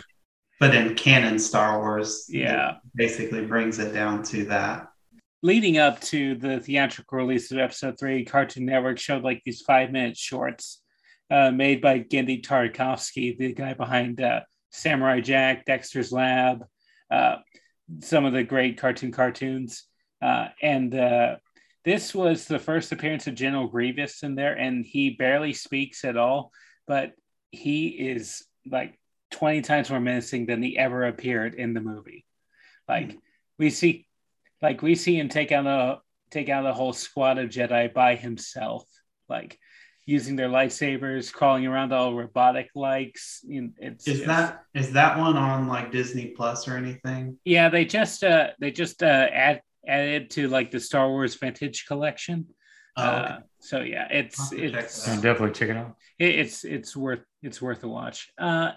But 0.60 0.74
in 0.74 0.94
canon 0.96 1.38
Star 1.38 1.78
Wars, 1.78 2.26
Yeah. 2.28 2.76
basically 2.94 3.44
brings 3.46 3.78
it 3.78 3.92
down 3.92 4.22
to 4.24 4.44
that. 4.46 4.87
Leading 5.40 5.78
up 5.78 6.00
to 6.00 6.34
the 6.34 6.58
theatrical 6.58 7.18
release 7.18 7.52
of 7.52 7.58
episode 7.58 7.96
three, 7.96 8.24
Cartoon 8.24 8.66
Network 8.66 8.98
showed 8.98 9.22
like 9.22 9.40
these 9.44 9.62
five 9.62 9.92
minute 9.92 10.16
shorts 10.16 10.82
uh, 11.30 11.52
made 11.52 11.80
by 11.80 12.00
Genndy 12.00 12.42
Tartakovsky, 12.42 13.38
the 13.38 13.52
guy 13.52 13.72
behind 13.74 14.20
uh, 14.20 14.40
Samurai 14.70 15.20
Jack, 15.20 15.64
Dexter's 15.64 16.10
Lab, 16.10 16.64
uh, 17.08 17.36
some 18.00 18.24
of 18.24 18.32
the 18.32 18.42
great 18.42 18.78
cartoon 18.78 19.12
cartoons. 19.12 19.84
Uh, 20.20 20.48
and 20.60 20.92
uh, 20.96 21.36
this 21.84 22.12
was 22.12 22.46
the 22.46 22.58
first 22.58 22.90
appearance 22.90 23.28
of 23.28 23.36
General 23.36 23.68
Grievous 23.68 24.24
in 24.24 24.34
there, 24.34 24.54
and 24.54 24.84
he 24.84 25.10
barely 25.10 25.52
speaks 25.52 26.04
at 26.04 26.16
all, 26.16 26.50
but 26.88 27.12
he 27.52 27.86
is 27.86 28.44
like 28.68 28.98
20 29.30 29.62
times 29.62 29.88
more 29.88 30.00
menacing 30.00 30.46
than 30.46 30.64
he 30.64 30.76
ever 30.76 31.06
appeared 31.06 31.54
in 31.54 31.74
the 31.74 31.80
movie. 31.80 32.24
Like 32.88 33.16
we 33.56 33.70
see 33.70 34.07
like 34.62 34.82
we 34.82 34.94
see 34.94 35.18
him 35.18 35.28
take 35.28 35.52
out 35.52 35.66
a 35.66 36.00
take 36.30 36.48
out 36.48 36.66
a 36.66 36.72
whole 36.74 36.92
squad 36.92 37.38
of 37.38 37.48
Jedi 37.50 37.92
by 37.92 38.14
himself, 38.16 38.84
like 39.28 39.58
using 40.06 40.36
their 40.36 40.48
lightsabers, 40.48 41.32
crawling 41.32 41.66
around 41.66 41.92
all 41.92 42.14
robotic 42.14 42.70
likes. 42.74 43.40
You 43.44 43.62
know, 43.62 43.68
it's 43.78 44.06
Is 44.08 44.16
just- 44.18 44.26
that 44.26 44.62
is 44.74 44.92
that 44.92 45.18
one 45.18 45.36
on 45.36 45.68
like 45.68 45.92
Disney 45.92 46.28
Plus 46.36 46.66
or 46.68 46.76
anything? 46.76 47.38
yeah, 47.44 47.68
they 47.68 47.84
just 47.84 48.24
uh 48.24 48.48
they 48.60 48.70
just 48.70 49.02
uh 49.02 49.26
add 49.32 49.60
added 49.86 50.30
to 50.30 50.48
like 50.48 50.70
the 50.70 50.80
Star 50.80 51.08
Wars 51.08 51.34
Vintage 51.36 51.86
Collection. 51.86 52.46
Oh, 52.96 53.08
okay. 53.08 53.16
Uh, 53.34 53.38
so 53.60 53.80
yeah, 53.80 54.08
it's 54.10 54.40
I'll 54.40 54.58
have 54.58 54.58
to 54.58 54.70
check 54.72 54.84
it's 54.84 55.04
definitely 55.06 55.52
check 55.52 55.68
it 55.70 55.76
out. 55.76 55.94
it, 56.18 56.30
it's 56.40 56.64
it's 56.64 56.96
worth 56.96 57.20
it's 57.42 57.62
worth 57.62 57.82
a 57.84 57.88
watch. 57.88 58.30
Uh, 58.38 58.72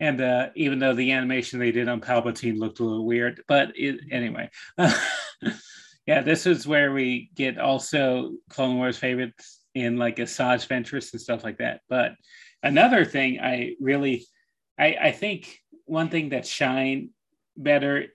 and 0.00 0.20
uh, 0.20 0.48
even 0.56 0.78
though 0.78 0.94
the 0.94 1.12
animation 1.12 1.58
they 1.58 1.72
did 1.72 1.88
on 1.88 2.00
Palpatine 2.00 2.58
looked 2.58 2.80
a 2.80 2.84
little 2.84 3.06
weird, 3.06 3.42
but 3.46 3.72
it, 3.76 4.00
anyway, 4.10 4.50
yeah, 6.06 6.22
this 6.22 6.46
is 6.46 6.66
where 6.66 6.92
we 6.92 7.30
get 7.34 7.58
also 7.58 8.32
Clone 8.50 8.76
Wars 8.76 8.98
favorites 8.98 9.60
in 9.74 9.96
like 9.96 10.16
Asajj 10.16 10.66
Ventress 10.68 11.12
and 11.12 11.20
stuff 11.20 11.44
like 11.44 11.58
that. 11.58 11.80
But 11.88 12.12
another 12.62 13.04
thing 13.04 13.40
I 13.40 13.74
really, 13.80 14.26
I, 14.78 14.96
I 15.00 15.12
think 15.12 15.58
one 15.84 16.08
thing 16.08 16.30
that 16.30 16.46
shine 16.46 17.10
better 17.56 18.06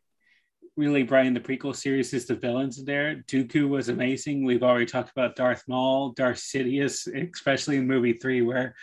really 0.75 1.03
bright 1.03 1.25
in 1.25 1.33
the 1.33 1.39
prequel 1.39 1.75
series 1.75 2.13
is 2.13 2.25
the 2.25 2.35
villains 2.35 2.79
in 2.79 2.85
there. 2.85 3.23
Dooku 3.27 3.67
was 3.67 3.89
amazing. 3.89 4.45
We've 4.45 4.63
already 4.63 4.85
talked 4.85 5.11
about 5.11 5.35
Darth 5.35 5.63
Maul, 5.67 6.11
Darth 6.11 6.37
Sidious, 6.37 7.07
especially 7.33 7.77
in 7.77 7.87
movie 7.87 8.13
three, 8.13 8.41
where 8.41 8.75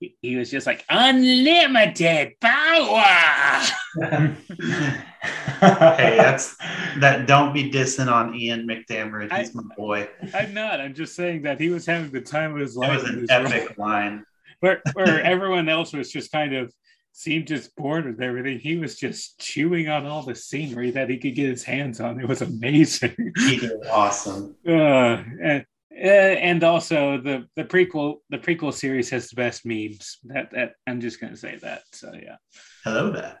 he, 0.00 0.36
was 0.36 0.50
just 0.50 0.66
like 0.66 0.84
unlimited 0.88 2.32
power. 2.40 3.04
hey, 5.60 6.16
that's 6.16 6.56
that. 6.98 7.26
Don't 7.26 7.52
be 7.52 7.70
dissing 7.70 8.10
on 8.10 8.34
Ian 8.34 8.66
McDiarmid. 8.66 9.36
He's 9.36 9.54
my 9.54 9.62
boy. 9.76 10.08
I'm 10.34 10.54
not. 10.54 10.80
I'm 10.80 10.94
just 10.94 11.14
saying 11.14 11.42
that 11.42 11.60
he 11.60 11.68
was 11.68 11.84
having 11.84 12.10
the 12.10 12.20
time 12.20 12.54
of 12.54 12.60
his 12.60 12.74
That 12.74 12.80
life. 12.88 13.02
was 13.02 13.10
in 13.10 13.18
an 13.18 13.26
epic 13.30 13.76
role. 13.76 13.88
line. 13.88 14.24
Where, 14.60 14.82
where 14.94 15.22
everyone 15.24 15.68
else 15.68 15.92
was 15.92 16.10
just 16.10 16.32
kind 16.32 16.54
of 16.54 16.72
seemed 17.12 17.46
just 17.48 17.74
bored 17.76 18.06
with 18.06 18.22
everything. 18.22 18.58
He 18.58 18.76
was 18.76 18.96
just 18.96 19.38
chewing 19.38 19.88
on 19.88 20.06
all 20.06 20.22
the 20.22 20.34
scenery 20.34 20.90
that 20.92 21.10
he 21.10 21.18
could 21.18 21.34
get 21.34 21.48
his 21.48 21.64
hands 21.64 22.00
on. 22.00 22.20
It 22.20 22.28
was 22.28 22.40
amazing. 22.42 23.14
He 23.36 23.58
did 23.58 23.86
awesome. 23.90 24.54
Uh, 24.66 25.22
and, 25.42 25.64
and 26.00 26.64
also 26.64 27.20
the 27.20 27.46
the 27.56 27.64
prequel 27.64 28.16
the 28.30 28.38
prequel 28.38 28.72
series 28.72 29.10
has 29.10 29.28
the 29.28 29.36
best 29.36 29.66
memes. 29.66 30.18
That 30.24 30.50
that 30.52 30.72
I'm 30.86 31.00
just 31.00 31.20
gonna 31.20 31.36
say 31.36 31.56
that. 31.62 31.82
So 31.92 32.12
yeah. 32.14 32.36
Hello 32.84 33.10
there. 33.10 33.40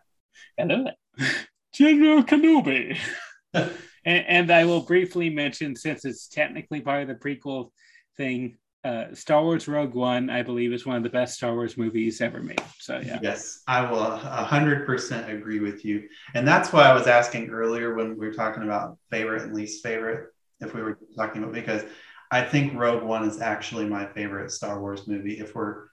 Hello 0.56 0.84
there. 0.84 1.28
General 1.72 2.22
Kenobi. 2.22 2.98
and, 3.54 3.70
and 4.04 4.50
I 4.50 4.64
will 4.64 4.80
briefly 4.80 5.30
mention, 5.30 5.76
since 5.76 6.04
it's 6.04 6.28
technically 6.28 6.80
part 6.80 7.02
of 7.02 7.08
the 7.08 7.14
prequel 7.14 7.70
thing, 8.16 8.56
uh, 8.84 9.14
Star 9.14 9.42
Wars 9.42 9.68
Rogue 9.68 9.94
One, 9.94 10.30
I 10.30 10.42
believe, 10.42 10.72
is 10.72 10.86
one 10.86 10.96
of 10.96 11.02
the 11.02 11.10
best 11.10 11.34
Star 11.34 11.54
Wars 11.54 11.76
movies 11.76 12.20
ever 12.20 12.42
made. 12.42 12.62
So 12.78 13.00
yeah. 13.04 13.18
Yes, 13.22 13.62
I 13.66 13.90
will 13.90 14.02
a 14.02 14.16
hundred 14.16 14.86
percent 14.86 15.30
agree 15.30 15.60
with 15.60 15.84
you, 15.84 16.08
and 16.34 16.48
that's 16.48 16.72
why 16.72 16.82
I 16.82 16.94
was 16.94 17.06
asking 17.06 17.50
earlier 17.50 17.94
when 17.94 18.18
we 18.18 18.26
were 18.26 18.32
talking 18.32 18.62
about 18.62 18.98
favorite 19.10 19.42
and 19.42 19.54
least 19.54 19.82
favorite. 19.82 20.30
If 20.60 20.74
we 20.74 20.82
were 20.82 20.98
talking 21.16 21.42
about 21.42 21.54
because 21.54 21.84
I 22.30 22.42
think 22.42 22.74
Rogue 22.74 23.02
One 23.02 23.24
is 23.24 23.40
actually 23.40 23.86
my 23.86 24.06
favorite 24.06 24.50
Star 24.50 24.80
Wars 24.80 25.06
movie. 25.08 25.38
If 25.40 25.54
we're 25.54 25.88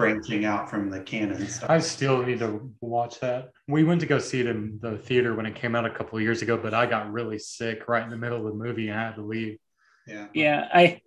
branching 0.00 0.44
out 0.46 0.70
from 0.70 0.90
the 0.90 1.00
canon 1.00 1.46
stuff. 1.46 1.68
I 1.68 1.78
still 1.78 2.22
need 2.22 2.38
to 2.38 2.72
watch 2.80 3.20
that. 3.20 3.50
We 3.68 3.84
went 3.84 4.00
to 4.00 4.06
go 4.06 4.18
see 4.18 4.40
it 4.40 4.46
in 4.46 4.78
the 4.80 4.96
theater 4.96 5.34
when 5.34 5.46
it 5.46 5.54
came 5.54 5.76
out 5.76 5.84
a 5.84 5.90
couple 5.90 6.16
of 6.16 6.22
years 6.22 6.40
ago, 6.42 6.56
but 6.56 6.72
I 6.72 6.86
got 6.86 7.12
really 7.12 7.38
sick 7.38 7.86
right 7.86 8.02
in 8.02 8.08
the 8.08 8.16
middle 8.16 8.38
of 8.38 8.44
the 8.44 8.54
movie 8.54 8.88
and 8.88 8.98
I 8.98 9.04
had 9.04 9.16
to 9.16 9.22
leave. 9.22 9.58
Yeah. 10.06 10.26
Yeah, 10.32 10.68
I 10.72 11.00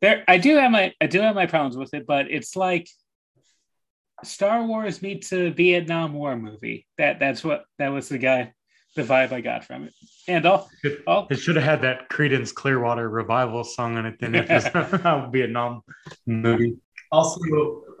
there 0.00 0.24
I 0.26 0.38
do 0.38 0.56
have 0.56 0.72
my 0.72 0.92
I 1.00 1.06
do 1.06 1.20
have 1.20 1.36
my 1.36 1.46
problems 1.46 1.76
with 1.76 1.94
it, 1.94 2.06
but 2.06 2.30
it's 2.30 2.56
like 2.56 2.88
Star 4.24 4.64
Wars 4.64 5.00
meets 5.00 5.32
a 5.32 5.50
Vietnam 5.50 6.12
War 6.12 6.36
movie. 6.36 6.86
That 6.98 7.20
that's 7.20 7.44
what 7.44 7.64
that 7.78 7.88
was 7.88 8.08
the 8.08 8.18
guy 8.18 8.52
the 8.96 9.02
vibe 9.02 9.32
I 9.32 9.40
got 9.40 9.64
from 9.64 9.84
it. 9.84 9.94
And 10.28 10.46
all, 10.46 10.70
all 11.06 11.26
It 11.30 11.36
should 11.36 11.56
have 11.56 11.64
had 11.64 11.82
that 11.82 12.08
Creedence 12.08 12.54
Clearwater 12.54 13.08
revival 13.08 13.64
song 13.64 13.98
in 13.98 14.06
it. 14.06 14.18
Then 14.20 14.34
if 14.34 14.50
it's 14.50 14.66
a 14.74 15.28
Vietnam 15.32 15.82
movie. 16.26 16.76
Also, 17.10 17.40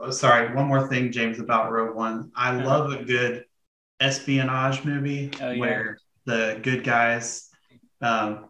oh, 0.00 0.10
sorry, 0.10 0.54
one 0.54 0.66
more 0.66 0.88
thing, 0.88 1.10
James, 1.12 1.38
about 1.40 1.70
Rogue 1.70 1.96
One. 1.96 2.30
I 2.36 2.54
Uh-huh. 2.56 2.64
love 2.66 2.92
a 2.92 3.04
good 3.04 3.44
espionage 4.00 4.84
movie 4.84 5.30
Oh, 5.40 5.50
yeah. 5.50 5.58
where 5.58 5.98
the 6.24 6.58
good 6.62 6.84
guys 6.84 7.50
um, 8.00 8.46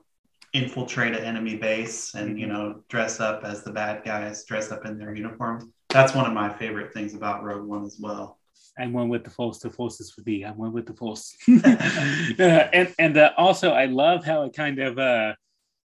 infiltrate 0.52 1.14
an 1.14 1.24
enemy 1.24 1.56
base 1.56 2.14
and 2.14 2.38
you 2.38 2.46
know 2.46 2.82
dress 2.88 3.20
up 3.20 3.42
as 3.44 3.62
the 3.64 3.72
bad 3.72 4.04
guys, 4.04 4.44
dress 4.44 4.70
up 4.70 4.84
in 4.84 4.98
their 4.98 5.14
uniforms. 5.14 5.64
That's 5.88 6.14
one 6.14 6.26
of 6.26 6.32
my 6.32 6.52
favorite 6.52 6.92
things 6.94 7.14
about 7.14 7.42
Rogue 7.42 7.66
One 7.66 7.84
as 7.84 7.98
well. 8.00 8.38
I'm 8.78 8.92
one 8.92 9.08
with 9.08 9.24
the 9.24 9.30
force. 9.30 9.58
The 9.58 9.70
force 9.70 10.00
is 10.00 10.10
for 10.10 10.22
thee. 10.22 10.44
I'm 10.44 10.56
one 10.56 10.72
with 10.72 10.86
the 10.86 10.94
force. 10.94 11.36
uh, 11.48 12.68
and 12.72 12.94
and 12.98 13.16
uh, 13.16 13.32
also, 13.36 13.70
I 13.70 13.86
love 13.86 14.24
how 14.24 14.44
it 14.44 14.54
kind 14.54 14.78
of 14.78 14.98
uh, 14.98 15.34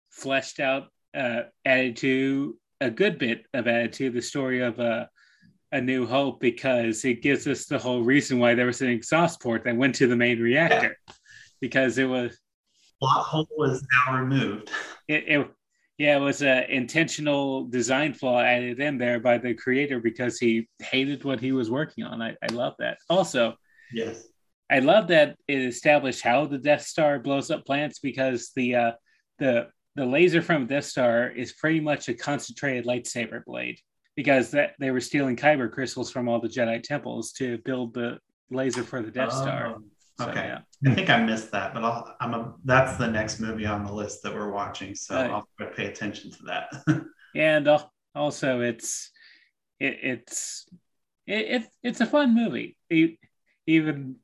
fleshed 0.10 0.60
out, 0.60 0.88
uh, 1.16 1.44
added 1.66 1.98
to 1.98 2.58
a 2.80 2.90
good 2.90 3.20
bit 3.20 3.46
of 3.54 3.68
added 3.68 3.94
to 3.94 4.10
the 4.10 4.22
story 4.22 4.62
of 4.62 4.80
uh, 4.80 5.06
A 5.72 5.82
New 5.82 6.06
Hope 6.06 6.40
because 6.40 7.04
it 7.04 7.22
gives 7.22 7.48
us 7.48 7.66
the 7.66 7.78
whole 7.80 8.04
reason 8.04 8.40
why 8.40 8.56
there 8.56 8.68
was 8.68 8.82
an 8.82 8.90
exhaust 8.90 9.42
port 9.42 9.64
that 9.66 9.76
went 9.76 9.96
to 9.96 10.08
the 10.08 10.16
main 10.16 10.40
reactor 10.40 10.98
because 11.60 11.98
it 11.98 12.06
was 12.06 12.40
Plot 13.00 13.26
hole 13.26 13.48
was 13.58 13.86
now 14.08 14.18
removed. 14.18 14.72
it, 15.08 15.24
it 15.28 15.48
yeah 15.98 16.16
it 16.18 16.20
was 16.20 16.42
an 16.42 16.64
intentional 16.70 17.66
design 17.66 18.14
flaw 18.14 18.40
added 18.42 18.80
in 18.80 18.98
there 18.98 19.20
by 19.20 19.38
the 19.38 19.54
creator 19.54 20.00
because 20.00 20.38
he 20.38 20.68
hated 20.80 21.24
what 21.24 21.40
he 21.40 21.52
was 21.52 21.70
working 21.72 22.04
on. 22.04 22.22
I, 22.22 22.36
I 22.42 22.48
love 22.54 22.76
that. 22.80 22.98
Also 23.10 23.56
Yes. 23.94 24.28
i 24.70 24.80
love 24.80 25.08
that 25.08 25.38
it 25.48 25.60
established 25.60 26.22
how 26.22 26.46
the 26.46 26.58
death 26.58 26.82
star 26.82 27.20
blows 27.20 27.50
up 27.50 27.66
plants 27.66 28.00
because 28.00 28.52
the 28.56 28.76
uh 28.76 28.92
the 29.40 29.68
the 29.96 30.06
laser 30.06 30.42
from 30.42 30.68
death 30.68 30.84
star 30.84 31.30
is 31.30 31.54
pretty 31.54 31.80
much 31.80 32.10
a 32.10 32.14
concentrated 32.14 32.86
lightsaber 32.86 33.44
blade 33.46 33.80
because 34.18 34.52
that 34.52 34.74
they 34.80 34.92
were 34.92 35.00
stealing 35.00 35.38
kyber 35.38 35.72
crystals 35.72 36.12
from 36.12 36.28
all 36.28 36.42
the 36.42 36.50
jedi 36.50 36.84
temples 36.84 37.32
to 37.32 37.58
build 37.60 37.94
the 37.94 38.18
laser 38.50 38.84
for 38.84 39.02
the 39.02 39.12
death 39.12 39.32
star. 39.34 39.76
Oh, 39.78 39.84
So, 40.20 40.30
okay. 40.30 40.48
yeah. 40.48 40.92
I 40.92 40.96
think 40.96 41.10
I 41.10 41.24
missed 41.24 41.52
that, 41.52 41.74
but 41.74 41.84
I'll, 41.84 42.16
I'm 42.20 42.34
a, 42.34 42.54
that's 42.66 42.98
the 42.98 43.08
next 43.08 43.40
movie 43.40 43.66
on 43.66 43.86
the 43.86 43.94
list 43.94 44.24
that 44.24 44.34
we're 44.34 44.52
watching, 44.52 44.96
so 44.96 45.16
Right. 45.16 45.30
I'll 45.30 45.48
try 45.58 45.68
to 45.68 45.76
pay 45.76 45.86
attention 45.86 46.32
to 46.32 46.44
that. 46.44 47.04
and 47.36 47.68
also 48.16 48.62
it's 48.62 49.12
it, 49.80 50.00
it's 50.02 50.66
it, 51.28 51.46
it 51.46 51.64
it's 51.84 52.02
a 52.02 52.06
fun 52.06 52.34
movie 52.34 52.78
even 53.68 54.16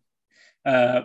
uh 0.65 1.01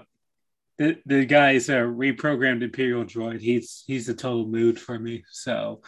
the 0.78 0.96
the 1.04 1.26
guy's 1.26 1.68
a 1.68 1.72
reprogrammed 1.72 2.62
imperial 2.62 3.04
droid 3.04 3.40
he's 3.40 3.84
he's 3.86 4.08
a 4.08 4.14
total 4.14 4.46
mood 4.46 4.80
for 4.80 4.98
me 4.98 5.22
so 5.30 5.82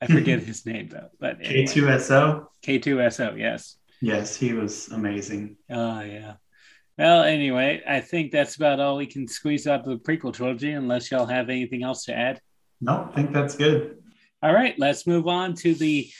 I 0.00 0.06
forget 0.12 0.40
his 0.40 0.66
name 0.66 0.88
though. 0.88 1.08
But 1.18 1.38
anyway. 1.42 1.64
K2SO. 1.64 2.46
K2SO, 2.64 3.38
yes. 3.38 3.76
Yes, 4.00 4.36
he 4.36 4.52
was 4.52 4.88
amazing. 4.88 5.56
Oh 5.70 6.00
yeah. 6.00 6.34
Well, 6.98 7.24
anyway, 7.24 7.82
I 7.86 8.00
think 8.00 8.32
that's 8.32 8.56
about 8.56 8.80
all 8.80 8.96
we 8.96 9.06
can 9.06 9.28
squeeze 9.28 9.66
out 9.66 9.80
of 9.80 9.86
the 9.86 9.96
prequel 9.96 10.32
trilogy, 10.32 10.72
unless 10.72 11.10
y'all 11.10 11.26
have 11.26 11.50
anything 11.50 11.82
else 11.82 12.04
to 12.04 12.16
add. 12.16 12.40
No, 12.80 13.08
I 13.10 13.14
think 13.14 13.32
that's 13.32 13.54
good. 13.54 13.98
All 14.42 14.54
right, 14.54 14.78
let's 14.78 15.06
move 15.06 15.28
on 15.28 15.54
to 15.56 15.74
the 15.74 16.10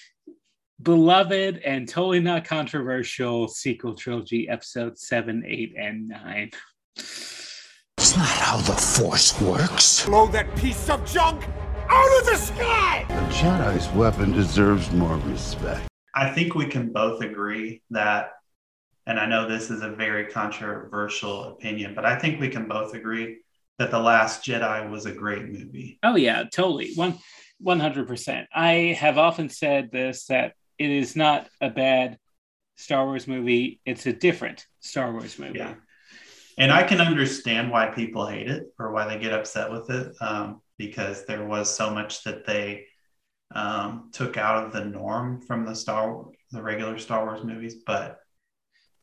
beloved 0.83 1.59
and 1.64 1.89
totally 1.89 2.20
not 2.20 2.45
controversial 2.45 3.49
sequel 3.49 3.95
trilogy, 3.95 4.49
episode 4.49 4.99
seven, 4.99 5.43
eight, 5.47 5.74
and 5.79 6.09
nine. 6.09 6.51
It's 6.97 8.14
not 8.16 8.29
how 8.29 8.59
the 8.59 8.72
Force 8.74 9.41
works. 9.41 10.05
Blow 10.05 10.27
that 10.29 10.55
piece 10.57 10.91
of 10.91 11.11
junk 11.11 11.43
out 11.89 12.20
of 12.20 12.27
the 12.27 12.37
sky! 12.37 13.07
The 13.09 13.14
Jedi's 13.33 13.89
weapon 13.95 14.33
deserves 14.33 14.91
more 14.93 15.16
respect. 15.18 15.89
I 16.14 16.31
think 16.31 16.55
we 16.55 16.66
can 16.66 16.93
both 16.93 17.22
agree 17.22 17.83
that, 17.91 18.33
and 19.07 19.19
I 19.21 19.27
know 19.27 19.49
this 19.49 19.71
is 19.71 19.83
a 19.83 19.91
very 19.91 20.27
controversial 20.27 21.45
opinion, 21.45 21.95
but 21.95 22.05
I 22.05 22.19
think 22.19 22.41
we 22.41 22.49
can 22.49 22.67
both 22.67 22.95
agree 22.95 23.39
that 23.79 23.91
The 23.91 23.99
Last 23.99 24.45
Jedi 24.45 24.91
was 24.91 25.07
a 25.07 25.13
great 25.13 25.47
movie. 25.47 25.99
Oh 26.03 26.17
yeah, 26.17 26.45
totally. 26.45 26.93
One 26.95 27.19
one 27.59 27.81
hundred 27.81 28.09
percent. 28.09 28.49
I 28.55 28.97
have 28.99 29.19
often 29.19 29.49
said 29.49 29.91
this 29.91 30.27
that 30.27 30.55
it 30.79 30.91
is 30.91 31.17
not 31.17 31.49
a 31.61 31.71
bad 31.71 32.19
Star 32.77 33.07
Wars 33.07 33.27
movie. 33.27 33.81
It's 33.87 34.07
a 34.07 34.13
different 34.13 34.67
Star 34.81 35.13
Wars 35.13 35.39
movie. 35.39 35.59
Yeah. 35.59 35.75
And 36.59 36.73
I 36.73 36.83
can 36.85 37.01
understand 37.01 37.71
why 37.71 37.87
people 37.87 38.27
hate 38.27 38.49
it 38.49 38.65
or 38.79 38.91
why 38.91 39.07
they 39.07 39.21
get 39.21 39.33
upset 39.33 39.71
with 39.71 39.91
it 39.91 40.15
um, 40.21 40.63
because 40.79 41.27
there 41.27 41.45
was 41.45 41.75
so 41.75 41.91
much 41.91 42.25
that 42.25 42.47
they 42.47 42.87
um, 43.55 44.11
took 44.13 44.39
out 44.39 44.65
of 44.65 44.73
the 44.73 44.85
norm 44.85 45.41
from 45.43 45.65
the 45.65 45.75
Star 45.75 46.25
the 46.51 46.63
regular 46.63 46.99
Star 46.99 47.25
Wars 47.25 47.45
movies. 47.45 47.77
But 47.87 48.19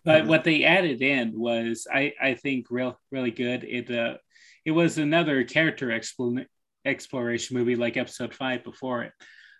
but 0.06 0.28
what 0.28 0.43
they 0.43 0.64
added 0.64 1.01
in 1.01 1.38
was 1.38 1.88
I 1.91 2.14
I 2.22 2.34
think 2.36 2.68
real 2.70 2.99
really 3.12 3.32
good. 3.32 3.64
It 3.64 3.89
uh 3.91 4.18
it 4.66 4.72
was 4.72 4.97
another 4.97 5.43
character 5.43 5.88
expl- 5.88 6.45
exploration 6.86 7.58
movie 7.58 7.76
like 7.76 7.97
Episode 7.97 8.34
Five 8.34 8.64
before 8.64 9.04
it. 9.04 9.14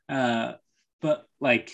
Uh, 0.10 0.54
but 1.02 1.26
like 1.40 1.72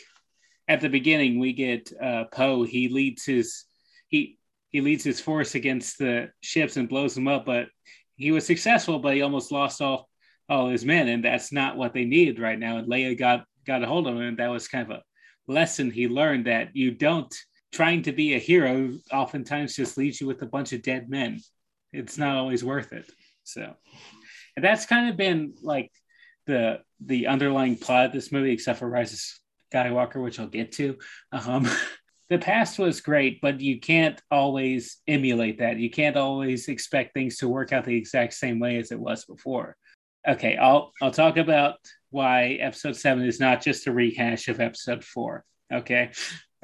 at 0.67 0.81
the 0.81 0.89
beginning, 0.89 1.39
we 1.39 1.53
get 1.53 1.91
uh, 2.01 2.25
Poe. 2.31 2.63
He 2.63 2.89
leads 2.89 3.25
his 3.25 3.65
he 4.07 4.37
he 4.69 4.81
leads 4.81 5.03
his 5.03 5.19
force 5.19 5.55
against 5.55 5.97
the 5.97 6.29
ships 6.41 6.77
and 6.77 6.89
blows 6.89 7.15
them 7.15 7.27
up, 7.27 7.45
but 7.45 7.67
he 8.15 8.31
was 8.31 8.45
successful, 8.45 8.99
but 8.99 9.15
he 9.15 9.21
almost 9.21 9.51
lost 9.51 9.81
all 9.81 10.09
all 10.47 10.69
his 10.69 10.85
men, 10.85 11.07
and 11.07 11.23
that's 11.23 11.51
not 11.51 11.77
what 11.77 11.93
they 11.93 12.05
needed 12.05 12.39
right 12.39 12.57
now. 12.57 12.77
And 12.77 12.87
Leia 12.87 13.17
got 13.17 13.45
got 13.65 13.83
a 13.83 13.87
hold 13.87 14.07
of 14.07 14.15
him, 14.15 14.21
and 14.21 14.37
that 14.37 14.49
was 14.49 14.67
kind 14.67 14.91
of 14.91 14.97
a 14.97 15.03
lesson 15.51 15.89
he 15.91 16.07
learned 16.07 16.45
that 16.45 16.75
you 16.75 16.91
don't 16.91 17.33
trying 17.71 18.03
to 18.03 18.11
be 18.11 18.33
a 18.33 18.39
hero 18.39 18.93
oftentimes 19.11 19.75
just 19.75 19.97
leaves 19.97 20.19
you 20.19 20.27
with 20.27 20.41
a 20.41 20.47
bunch 20.47 20.73
of 20.73 20.81
dead 20.81 21.09
men. 21.09 21.39
It's 21.93 22.17
not 22.17 22.37
always 22.37 22.63
worth 22.63 22.93
it. 22.93 23.09
So, 23.43 23.75
and 24.55 24.65
that's 24.65 24.85
kind 24.85 25.09
of 25.09 25.17
been 25.17 25.55
like 25.61 25.91
the 26.45 26.79
the 27.03 27.27
underlying 27.27 27.77
plot 27.77 28.07
of 28.07 28.11
this 28.11 28.31
movie, 28.31 28.51
except 28.51 28.79
for 28.79 28.89
Rise 28.89 29.13
of 29.13 29.19
Skywalker, 29.73 30.21
which 30.21 30.39
I'll 30.39 30.47
get 30.47 30.71
to. 30.73 30.97
Um, 31.31 31.67
the 32.29 32.37
past 32.37 32.77
was 32.77 33.01
great, 33.01 33.41
but 33.41 33.59
you 33.59 33.79
can't 33.79 34.21
always 34.29 34.97
emulate 35.07 35.59
that. 35.59 35.77
You 35.77 35.89
can't 35.89 36.17
always 36.17 36.67
expect 36.67 37.13
things 37.13 37.37
to 37.37 37.47
work 37.47 37.73
out 37.73 37.85
the 37.85 37.95
exact 37.95 38.33
same 38.33 38.59
way 38.59 38.77
as 38.77 38.91
it 38.91 38.99
was 38.99 39.25
before. 39.25 39.75
Okay, 40.27 40.57
I'll 40.57 40.91
I'll 41.01 41.11
talk 41.11 41.37
about 41.37 41.75
why 42.11 42.57
episode 42.59 42.95
seven 42.95 43.25
is 43.25 43.39
not 43.39 43.61
just 43.61 43.87
a 43.87 43.91
rehash 43.91 44.47
of 44.47 44.59
episode 44.59 45.03
four. 45.03 45.45
Okay, 45.71 46.11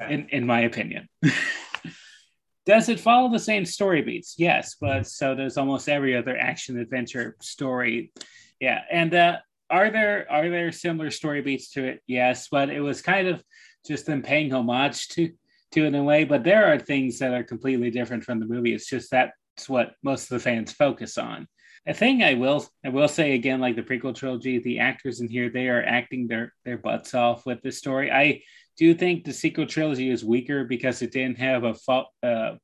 in 0.00 0.28
in 0.30 0.46
my 0.46 0.60
opinion. 0.60 1.08
Does 2.66 2.88
it 2.88 2.98
follow 2.98 3.30
the 3.30 3.38
same 3.38 3.64
story 3.64 4.02
beats? 4.02 4.34
Yes, 4.38 4.74
but 4.80 5.06
so 5.06 5.36
does 5.36 5.56
almost 5.56 5.88
every 5.88 6.16
other 6.16 6.36
action 6.36 6.76
adventure 6.80 7.36
story. 7.40 8.12
Yeah, 8.58 8.80
and 8.90 9.14
uh, 9.14 9.36
are 9.70 9.90
there 9.90 10.26
are 10.28 10.50
there 10.50 10.72
similar 10.72 11.12
story 11.12 11.42
beats 11.42 11.70
to 11.72 11.84
it? 11.84 12.02
Yes, 12.08 12.48
but 12.50 12.68
it 12.68 12.80
was 12.80 13.02
kind 13.02 13.28
of 13.28 13.40
just 13.86 14.06
them 14.06 14.20
paying 14.20 14.52
homage 14.52 15.06
to 15.10 15.30
to 15.72 15.84
it 15.84 15.88
in 15.88 15.94
a 15.94 16.02
way. 16.02 16.24
But 16.24 16.42
there 16.42 16.66
are 16.66 16.78
things 16.78 17.20
that 17.20 17.32
are 17.32 17.44
completely 17.44 17.90
different 17.92 18.24
from 18.24 18.40
the 18.40 18.46
movie. 18.46 18.74
It's 18.74 18.90
just 18.90 19.12
that's 19.12 19.68
what 19.68 19.94
most 20.02 20.24
of 20.24 20.30
the 20.30 20.40
fans 20.40 20.72
focus 20.72 21.18
on. 21.18 21.46
A 21.86 21.94
thing 21.94 22.24
I 22.24 22.34
will 22.34 22.66
I 22.84 22.88
will 22.88 23.06
say 23.06 23.34
again, 23.34 23.60
like 23.60 23.76
the 23.76 23.82
prequel 23.82 24.14
trilogy, 24.14 24.58
the 24.58 24.80
actors 24.80 25.20
in 25.20 25.28
here 25.28 25.50
they 25.50 25.68
are 25.68 25.84
acting 25.84 26.26
their 26.26 26.52
their 26.64 26.78
butts 26.78 27.14
off 27.14 27.46
with 27.46 27.62
this 27.62 27.78
story. 27.78 28.10
I 28.10 28.42
do 28.76 28.84
you 28.84 28.94
think 28.94 29.24
the 29.24 29.32
sequel 29.32 29.66
trilogy 29.66 30.10
is 30.10 30.24
weaker 30.24 30.64
because 30.64 31.02
it 31.02 31.12
didn't 31.12 31.38
have 31.38 31.64
a 31.64 31.74
uh, 32.22 32.56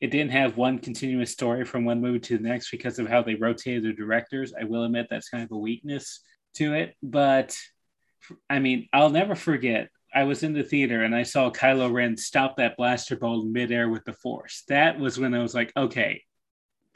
it 0.00 0.10
didn't 0.10 0.32
have 0.32 0.56
one 0.56 0.78
continuous 0.78 1.30
story 1.30 1.64
from 1.64 1.84
one 1.84 2.00
movie 2.00 2.20
to 2.20 2.38
the 2.38 2.48
next 2.48 2.70
because 2.70 2.98
of 2.98 3.08
how 3.08 3.22
they 3.22 3.34
rotated 3.34 3.82
the 3.82 3.92
directors. 3.92 4.54
I 4.58 4.64
will 4.64 4.84
admit 4.84 5.08
that's 5.10 5.28
kind 5.28 5.44
of 5.44 5.50
a 5.52 5.58
weakness 5.58 6.20
to 6.54 6.74
it, 6.74 6.94
but 7.02 7.56
I 8.48 8.60
mean, 8.60 8.88
I'll 8.92 9.10
never 9.10 9.34
forget. 9.34 9.88
I 10.12 10.24
was 10.24 10.42
in 10.42 10.54
the 10.54 10.64
theater 10.64 11.04
and 11.04 11.14
I 11.14 11.22
saw 11.22 11.50
Kylo 11.50 11.92
Ren 11.92 12.16
stop 12.16 12.56
that 12.56 12.76
blaster 12.76 13.16
bolt 13.16 13.44
in 13.44 13.52
midair 13.52 13.88
with 13.88 14.04
the 14.04 14.12
Force. 14.14 14.64
That 14.68 14.98
was 14.98 15.18
when 15.18 15.34
I 15.34 15.38
was 15.40 15.54
like, 15.54 15.72
okay, 15.76 16.22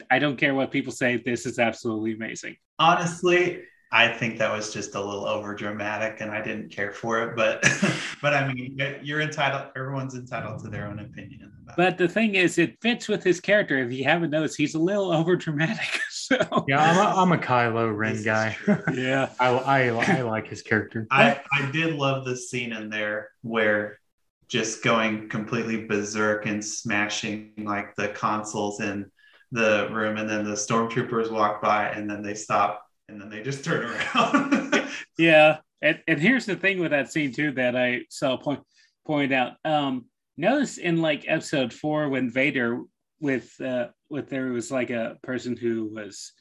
I 0.09 0.19
don't 0.19 0.37
care 0.37 0.53
what 0.53 0.71
people 0.71 0.91
say. 0.91 1.17
This 1.17 1.45
is 1.45 1.59
absolutely 1.59 2.13
amazing. 2.13 2.57
Honestly, 2.79 3.61
I 3.91 4.07
think 4.07 4.37
that 4.39 4.51
was 4.51 4.73
just 4.73 4.95
a 4.95 4.99
little 4.99 5.25
over 5.25 5.53
dramatic 5.53 6.19
and 6.19 6.31
I 6.31 6.41
didn't 6.41 6.69
care 6.69 6.91
for 6.91 7.21
it. 7.21 7.35
But 7.35 7.63
but 8.21 8.33
I 8.33 8.51
mean 8.51 8.77
you're 9.01 9.21
entitled 9.21 9.71
everyone's 9.75 10.15
entitled 10.15 10.63
to 10.63 10.69
their 10.69 10.87
own 10.87 10.99
opinion. 10.99 11.51
but 11.77 11.97
the 11.97 12.07
thing 12.07 12.35
is 12.35 12.57
it 12.57 12.77
fits 12.81 13.07
with 13.07 13.23
his 13.23 13.39
character. 13.39 13.77
If 13.77 13.91
you 13.91 14.03
haven't 14.03 14.31
noticed, 14.31 14.57
he's 14.57 14.75
a 14.75 14.79
little 14.79 15.11
over 15.13 15.35
dramatic. 15.35 16.01
So 16.09 16.37
yeah, 16.67 16.81
I'm 16.81 16.97
a, 16.97 17.21
I'm 17.21 17.31
a 17.33 17.37
Kylo 17.37 17.95
Ren 17.95 18.23
guy. 18.23 18.57
yeah. 18.93 19.29
I, 19.39 19.49
I 19.49 19.87
I 19.89 20.21
like 20.21 20.47
his 20.47 20.63
character. 20.63 21.05
I, 21.11 21.39
I 21.53 21.69
did 21.71 21.93
love 21.95 22.25
the 22.25 22.35
scene 22.35 22.73
in 22.73 22.89
there 22.89 23.29
where 23.43 23.99
just 24.47 24.83
going 24.83 25.29
completely 25.29 25.85
berserk 25.85 26.45
and 26.45 26.63
smashing 26.63 27.51
like 27.57 27.95
the 27.95 28.09
consoles 28.09 28.79
in 28.79 29.11
the 29.51 29.87
room 29.91 30.17
and 30.17 30.29
then 30.29 30.43
the 30.43 30.51
stormtroopers 30.51 31.31
walk 31.31 31.61
by 31.61 31.89
and 31.89 32.09
then 32.09 32.21
they 32.21 32.33
stop 32.33 32.84
and 33.09 33.21
then 33.21 33.29
they 33.29 33.41
just 33.41 33.63
turn 33.63 33.85
around. 33.85 34.89
yeah, 35.17 35.57
and, 35.81 36.01
and 36.07 36.19
here's 36.19 36.45
the 36.45 36.55
thing 36.55 36.79
with 36.79 36.91
that 36.91 37.11
scene 37.11 37.31
too 37.33 37.51
that 37.53 37.75
I 37.75 38.01
saw 38.09 38.37
point 38.37 38.61
point 39.05 39.33
out. 39.33 39.53
Um, 39.63 40.05
notice 40.37 40.77
in 40.77 41.01
like 41.01 41.25
episode 41.27 41.73
four 41.73 42.09
when 42.09 42.29
Vader 42.29 42.81
with 43.19 43.59
uh, 43.61 43.87
with 44.09 44.29
there 44.29 44.47
was 44.47 44.71
like 44.71 44.89
a 44.89 45.17
person 45.23 45.55
who 45.55 45.91
was 45.93 46.33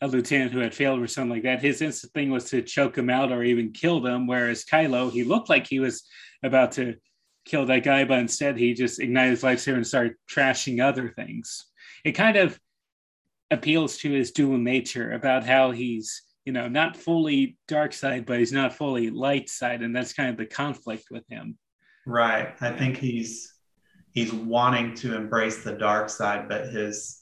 a 0.00 0.08
lieutenant 0.08 0.52
who 0.52 0.58
had 0.60 0.74
failed 0.74 1.00
or 1.00 1.06
something 1.06 1.30
like 1.30 1.42
that. 1.44 1.62
His 1.62 1.80
instant 1.80 2.12
thing 2.12 2.30
was 2.30 2.50
to 2.50 2.62
choke 2.62 2.98
him 2.98 3.08
out 3.08 3.32
or 3.32 3.42
even 3.42 3.72
kill 3.72 4.00
them. 4.00 4.26
Whereas 4.26 4.64
Kylo, 4.64 5.10
he 5.10 5.24
looked 5.24 5.48
like 5.48 5.66
he 5.66 5.80
was 5.80 6.06
about 6.42 6.72
to 6.72 6.96
kill 7.46 7.64
that 7.66 7.82
guy, 7.84 8.04
but 8.04 8.18
instead 8.18 8.58
he 8.58 8.74
just 8.74 9.00
ignited 9.00 9.30
his 9.30 9.42
lightsaber 9.42 9.76
and 9.76 9.86
started 9.86 10.14
trashing 10.30 10.84
other 10.84 11.08
things. 11.08 11.64
It 12.04 12.12
kind 12.12 12.36
of 12.36 12.58
appeals 13.50 13.98
to 13.98 14.10
his 14.10 14.32
dual 14.32 14.58
nature 14.58 15.12
about 15.12 15.44
how 15.44 15.70
he's 15.70 16.22
you 16.44 16.52
know 16.52 16.68
not 16.68 16.96
fully 16.96 17.58
dark 17.68 17.92
side 17.92 18.26
but 18.26 18.38
he's 18.38 18.52
not 18.52 18.74
fully 18.74 19.10
light 19.10 19.48
side 19.48 19.82
and 19.82 19.94
that's 19.94 20.12
kind 20.12 20.30
of 20.30 20.36
the 20.36 20.46
conflict 20.46 21.04
with 21.10 21.24
him. 21.28 21.58
Right. 22.06 22.54
I 22.60 22.70
think 22.70 22.96
he's 22.96 23.52
he's 24.12 24.32
wanting 24.32 24.94
to 24.96 25.16
embrace 25.16 25.62
the 25.62 25.72
dark 25.72 26.08
side 26.08 26.48
but 26.48 26.68
his 26.68 27.20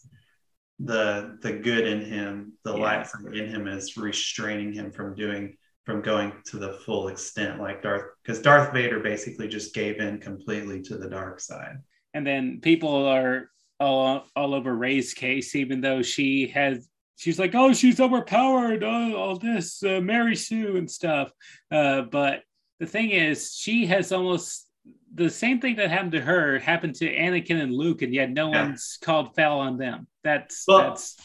the 0.81 1.39
the 1.41 1.53
good 1.53 1.87
in 1.87 2.05
him 2.05 2.53
the 2.65 2.75
yeah. 2.75 2.83
light 2.83 3.07
side 3.07 3.35
in 3.35 3.49
him 3.49 3.69
is 3.69 3.97
restraining 3.97 4.73
him 4.73 4.91
from 4.91 5.15
doing 5.15 5.57
from 5.85 6.01
going 6.01 6.33
to 6.47 6.59
the 6.59 6.73
full 6.85 7.09
extent 7.09 7.61
like 7.61 7.83
darth 7.83 8.05
because 8.23 8.41
darth 8.41 8.73
vader 8.73 9.01
basically 9.01 9.47
just 9.47 9.75
gave 9.75 9.99
in 9.99 10.19
completely 10.19 10.81
to 10.83 10.97
the 10.97 11.09
dark 11.09 11.41
side. 11.41 11.77
And 12.15 12.27
then 12.27 12.61
people 12.63 13.07
are 13.07 13.51
all, 13.81 14.27
all 14.35 14.55
over 14.55 14.75
Rey's 14.75 15.15
case, 15.15 15.55
even 15.55 15.81
though 15.81 16.03
she 16.03 16.49
has 16.49 16.89
she's 17.17 17.39
like, 17.39 17.55
oh, 17.55 17.73
she's 17.73 18.01
overpowered, 18.01 18.83
oh, 18.83 19.17
all 19.17 19.39
this, 19.39 19.83
uh, 19.83 20.01
Mary 20.01 20.37
Sue 20.37 20.77
and 20.77 20.91
stuff. 20.91 21.31
Uh, 21.71 22.03
but 22.03 22.43
the 22.81 22.87
thing 22.87 23.11
is, 23.11 23.55
she 23.55 23.87
has 23.87 24.13
almost 24.13 24.69
the 25.15 25.31
same 25.31 25.61
thing 25.61 25.77
that 25.77 25.91
happened 25.91 26.13
to 26.13 26.21
her 26.21 26.59
happened 26.59 26.97
to 26.97 27.15
Anakin 27.15 27.63
and 27.63 27.73
Luke, 27.73 28.03
and 28.03 28.13
yet 28.13 28.31
no 28.31 28.51
yeah. 28.51 28.67
one's 28.67 28.99
called 29.01 29.35
foul 29.35 29.61
on 29.61 29.79
them. 29.79 30.07
That's 30.23 30.65
well, 30.67 30.79
that's 30.79 31.17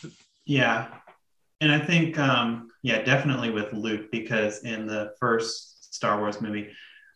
yeah, 0.45 0.87
and 1.59 1.71
I 1.71 1.79
think 1.79 2.17
um, 2.19 2.69
yeah, 2.83 3.01
definitely 3.01 3.49
with 3.49 3.73
Luke 3.73 4.11
because 4.11 4.63
in 4.63 4.87
the 4.87 5.13
first 5.19 5.93
Star 5.93 6.19
Wars 6.19 6.39
movie, 6.39 6.69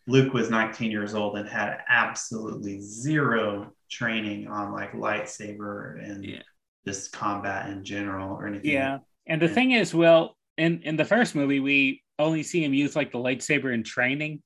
Luke 0.06 0.34
was 0.34 0.50
19 0.50 0.90
years 0.90 1.14
old 1.14 1.38
and 1.38 1.48
had 1.48 1.78
absolutely 1.88 2.80
zero 2.80 3.72
training 3.94 4.48
on 4.48 4.72
like 4.72 4.92
lightsaber 4.92 6.02
and 6.04 6.24
yeah. 6.24 6.42
just 6.86 7.12
combat 7.12 7.70
in 7.70 7.84
general 7.84 8.34
or 8.36 8.46
anything. 8.46 8.72
Yeah. 8.72 8.98
And 9.26 9.40
the 9.40 9.48
thing 9.48 9.70
is, 9.70 9.94
well, 9.94 10.36
in 10.58 10.82
in 10.82 10.96
the 10.96 11.04
first 11.04 11.34
movie 11.34 11.60
we 11.60 12.02
only 12.18 12.42
see 12.42 12.62
him 12.62 12.74
use 12.74 12.94
like 12.94 13.12
the 13.12 13.18
lightsaber 13.18 13.72
in 13.72 13.82
training, 13.82 14.42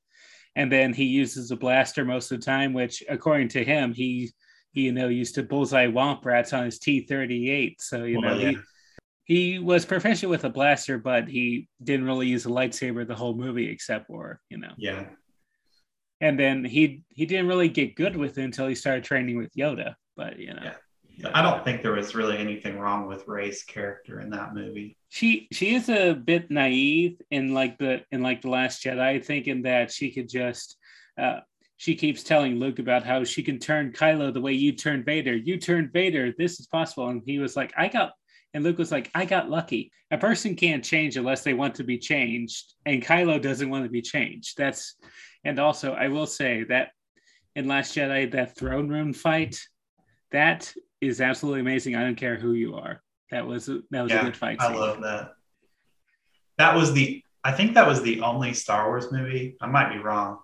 and 0.55 0.71
then 0.71 0.93
he 0.93 1.05
uses 1.05 1.51
a 1.51 1.57
blaster 1.57 2.05
most 2.05 2.31
of 2.31 2.41
the 2.41 2.45
time, 2.45 2.73
which 2.73 3.03
according 3.09 3.49
to 3.49 3.65
him 3.65 3.93
he 3.93 4.31
he 4.73 4.83
you 4.83 4.93
know 4.93 5.09
used 5.09 5.35
to 5.35 5.43
bullseye 5.43 5.87
womp 5.87 6.25
rats 6.25 6.53
on 6.53 6.65
his 6.65 6.79
T 6.79 7.07
thirty 7.07 7.51
eight. 7.51 7.81
So 7.81 8.05
you 8.05 8.21
Well, 8.21 8.37
know 8.37 8.41
yeah. 8.41 8.51
he 8.51 8.59
he 9.25 9.59
was 9.59 9.85
proficient 9.85 10.31
with 10.31 10.45
a 10.45 10.51
blaster, 10.51 10.99
but 10.99 11.29
he 11.29 11.69
didn't 11.83 12.07
really 12.07 12.29
use 12.29 12.47
a 12.47 12.51
lightsaber 12.51 13.07
the 13.07 13.15
whole 13.15 13.35
movie 13.35 13.71
except 13.71 14.07
for 14.07 14.41
you 14.49 14.59
know. 14.59 14.73
Yeah. 14.77 15.07
And 16.21 16.39
then 16.39 16.65
he 16.65 17.03
he 17.09 17.27
didn't 17.27 17.47
really 17.47 17.69
get 17.69 17.95
good 17.95 18.17
with 18.17 18.39
it 18.39 18.45
until 18.45 18.67
he 18.67 18.75
started 18.75 19.05
training 19.05 19.39
with 19.39 19.55
Yoda. 19.55 19.95
But 20.17 20.39
you 20.39 20.55
know, 20.55 20.73
I 21.33 21.43
don't 21.43 21.65
think 21.65 21.83
there 21.83 21.93
was 21.93 22.15
really 22.15 22.39
anything 22.39 22.79
wrong 22.79 23.07
with 23.07 23.27
Rey's 23.29 23.63
character 23.63 24.21
in 24.21 24.31
that 24.31 24.55
movie. 24.55 24.97
she 25.09 25.49
she 25.53 25.75
is 25.75 25.89
a 25.89 26.15
bit 26.15 26.51
naive 26.51 27.21
in 27.31 27.55
like 27.55 27.79
the 27.79 28.05
in 28.11 28.23
like 28.23 28.43
the 28.43 28.51
Last 28.51 28.83
Jedi, 28.83 29.25
thinking 29.25 29.63
that 29.63 29.93
she 29.93 30.11
could 30.11 30.29
just. 30.29 30.77
Uh, 31.17 31.41
she 31.79 31.95
keeps 31.95 32.25
telling 32.25 32.59
Luke 32.59 32.81
about 32.81 33.05
how 33.05 33.23
she 33.23 33.43
can 33.43 33.61
turn 33.61 33.93
Kylo 33.93 34.35
the 34.35 34.41
way 34.41 34.53
you 34.53 34.73
turned 34.73 35.05
Vader. 35.05 35.37
You 35.37 35.59
turned 35.59 35.93
Vader. 35.93 36.35
This 36.37 36.59
is 36.59 36.67
possible. 36.67 37.09
And 37.09 37.23
he 37.25 37.39
was 37.39 37.55
like, 37.57 37.73
I 37.77 37.87
got, 37.87 38.15
and 38.53 38.65
Luke 38.65 38.79
was 38.79 38.91
like, 38.91 39.11
I 39.15 39.25
got 39.25 39.49
lucky. 39.49 39.93
A 40.11 40.19
person 40.19 40.57
can't 40.57 40.85
change 40.85 41.17
unless 41.17 41.45
they 41.45 41.55
want 41.55 41.77
to 41.77 41.85
be 41.85 41.97
changed. 41.97 42.75
And 42.85 43.01
Kylo 43.01 43.41
doesn't 43.41 43.71
want 43.71 43.85
to 43.85 43.91
be 43.91 44.03
changed. 44.03 44.59
That's, 44.59 44.97
and 45.49 45.59
also, 45.59 45.95
I 45.95 46.09
will 46.09 46.27
say 46.27 46.65
that 46.65 46.91
in 47.57 47.67
Last 47.67 47.97
Jedi, 47.97 48.31
that 48.33 48.55
throne 48.57 48.89
room 48.89 49.15
fight, 49.15 49.59
that 50.31 50.73
is 51.01 51.23
absolutely 51.23 51.61
amazing. 51.61 51.97
I 51.97 52.03
don't 52.03 52.17
care 52.17 52.37
who 52.37 52.53
you 52.53 52.75
are. 52.75 53.03
That 53.31 53.47
was, 53.47 53.67
that 53.67 54.03
was 54.03 54.13
a 54.13 54.19
good 54.21 54.37
fight. 54.37 54.59
I 54.61 54.75
love 54.75 55.01
that. 55.03 55.33
That 56.59 56.75
was 56.77 56.93
the 56.93 57.23
I 57.45 57.53
think 57.53 57.75
that 57.75 57.87
was 57.87 58.03
the 58.03 58.21
only 58.21 58.53
Star 58.53 58.89
Wars 58.89 59.11
movie. 59.11 59.57
I 59.61 59.69
might 59.69 59.91
be 59.93 60.01
wrong, 60.01 60.39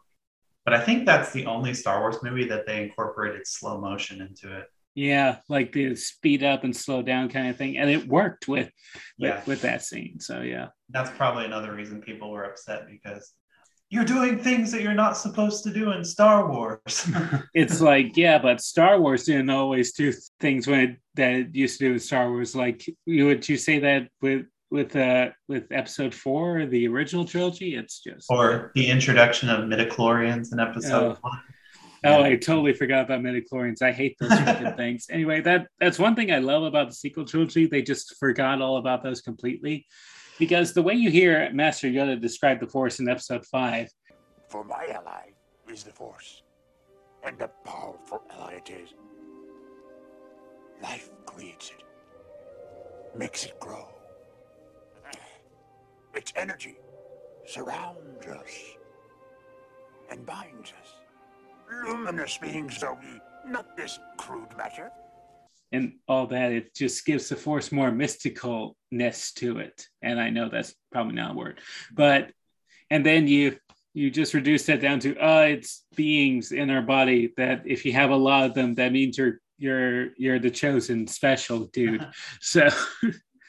but 0.65 0.73
I 0.73 0.81
think 0.81 1.05
that's 1.05 1.33
the 1.33 1.45
only 1.45 1.75
Star 1.75 2.01
Wars 2.01 2.17
movie 2.23 2.47
that 2.49 2.67
they 2.67 2.83
incorporated 2.83 3.47
slow 3.47 3.81
motion 3.81 4.23
into 4.23 4.57
it. 4.57 4.69
Yeah, 4.95 5.39
like 5.49 5.73
the 5.73 5.97
speed 5.97 6.45
up 6.45 6.63
and 6.63 6.75
slow 6.75 7.03
down 7.03 7.29
kind 7.29 7.49
of 7.49 7.57
thing, 7.57 7.77
and 7.77 7.91
it 7.91 8.07
worked 8.07 8.47
with 8.49 8.71
with, 9.19 9.29
Yeah. 9.29 9.43
with 9.45 9.61
that 9.63 9.83
scene. 9.83 10.21
So 10.21 10.41
yeah, 10.41 10.69
That's 10.89 11.11
probably 11.11 11.45
another 11.45 11.75
reason 11.75 12.01
people 12.01 12.31
were 12.31 12.45
upset 12.45 12.87
because 12.87 13.33
you're 13.91 14.05
doing 14.05 14.39
things 14.39 14.73
that 14.73 14.83
you're 14.83 14.95
not 14.95 15.17
supposed 15.17 15.63
to 15.65 15.73
do 15.73 15.93
in 15.93 16.05
Star 16.05 16.51
Wars. 16.51 17.09
it's 17.55 17.81
like 17.81 18.17
yeah, 18.17 18.39
but 18.39 18.61
Star 18.61 19.01
Wars 19.01 19.25
didn't 19.25 19.51
always 19.51 19.93
do 19.93 20.13
things 20.41 20.67
when 20.67 20.81
it, 20.81 20.97
that 21.15 21.33
it 21.33 21.55
used 21.55 21.79
to 21.79 21.87
do 21.87 21.93
with 21.93 22.03
Star 22.03 22.31
Wars. 22.31 22.55
Like 22.57 22.85
you 23.07 23.27
would 23.27 23.49
you 23.49 23.57
say 23.57 23.79
that 23.81 24.09
with 24.21 24.47
with 24.71 24.97
uh 24.97 25.29
with 25.49 25.71
Episode 25.71 26.15
Four, 26.15 26.67
the 26.67 26.89
original 26.89 27.25
trilogy? 27.25 27.77
It's 27.77 28.01
just 28.01 28.27
or 28.31 28.73
the 28.75 28.89
introduction 28.89 29.49
of 29.49 29.61
midichlorians 29.65 30.53
in 30.53 30.59
episode 30.61 31.17
Oh. 31.17 31.19
one. 31.21 31.41
Oh, 32.07 32.23
I 32.23 32.37
totally 32.37 32.75
forgot 32.75 33.05
about 33.07 33.23
midichlorians. 33.23 33.81
I 33.81 33.91
hate 33.91 34.17
those 34.21 34.31
stupid 34.35 34.77
things. 34.77 35.07
Anyway, 35.11 35.41
that 35.41 35.69
that's 35.81 35.99
one 35.99 36.15
thing 36.15 36.31
I 36.33 36.39
love 36.39 36.63
about 36.63 36.89
the 36.91 36.95
sequel 36.95 37.25
trilogy. 37.25 37.67
They 37.67 37.81
just 37.81 38.17
forgot 38.19 38.61
all 38.61 38.77
about 38.77 39.03
those 39.03 39.23
completely. 39.23 39.87
Because 40.39 40.73
the 40.73 40.83
way 40.83 40.95
you 40.95 41.11
hear 41.11 41.51
Master 41.53 41.89
Yoda 41.89 42.21
describe 42.21 42.61
the 42.61 42.67
Force 42.67 42.99
in 42.99 43.09
episode 43.09 43.47
five, 43.47 43.89
For 44.49 44.65
my 44.65 44.87
ally 44.93 45.31
is 45.71 45.85
the 45.85 45.93
Force, 45.93 46.43
and 47.23 47.41
a 47.41 47.49
powerful 47.65 48.23
ally 48.31 48.55
it 48.55 48.71
is. 48.71 48.95
Life 50.83 51.11
creates 51.25 51.71
it, 51.71 51.85
makes 53.17 53.45
it 53.45 53.59
grow. 53.61 53.89
Its 56.15 56.33
energy 56.37 56.77
surrounds 57.47 58.27
us 58.27 58.77
and 60.11 60.25
binds 60.25 60.73
us. 60.81 60.95
Luminous 61.87 62.39
beings 62.39 62.83
are 62.83 62.95
we, 62.95 63.51
not 63.51 63.77
this 63.77 63.99
crude 64.17 64.57
matter. 64.57 64.91
And 65.75 65.95
all 66.09 66.27
that, 66.29 66.53
it 66.53 66.75
just 66.75 67.05
gives 67.05 67.29
the 67.29 67.37
Force 67.37 67.73
more 67.73 67.91
mysticalness 67.91 69.35
to 69.35 69.59
it. 69.59 69.87
And 70.03 70.21
I 70.21 70.31
know 70.31 70.49
that's 70.49 70.75
probably 70.93 71.15
not 71.15 71.33
a 71.33 71.35
word, 71.35 71.61
but 71.93 72.31
and 72.91 73.05
then 73.05 73.27
you 73.27 73.57
you 73.93 74.11
just 74.11 74.35
reduce 74.35 74.67
that 74.67 74.81
down 74.81 74.99
to 75.01 75.17
uh 75.17 75.43
it's 75.43 75.85
beings 75.95 76.51
in 76.51 76.69
our 76.69 76.83
body 76.83 77.33
that 77.37 77.63
if 77.65 77.85
you 77.85 77.93
have 77.93 78.11
a 78.11 78.17
lot 78.17 78.45
of 78.45 78.55
them, 78.55 78.75
that 78.75 78.93
means 78.93 79.19
you're 79.19 79.41
you're 79.59 80.11
you're 80.17 80.39
the 80.39 80.51
chosen 80.51 81.07
special 81.07 81.67
dude. 81.73 82.07
so 82.41 82.69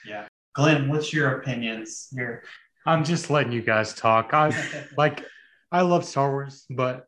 Yeah. 0.06 0.28
Glenn, 0.54 0.88
what's 0.90 1.12
your 1.12 1.40
opinions? 1.40 2.08
Your 2.12 2.44
I'm 2.86 3.04
just 3.04 3.30
letting 3.30 3.52
you 3.52 3.62
guys 3.62 3.94
talk. 3.94 4.34
I 4.34 4.52
like 4.98 5.26
I 5.72 5.82
love 5.82 6.06
Star 6.06 6.32
Wars, 6.32 6.66
but 6.70 7.08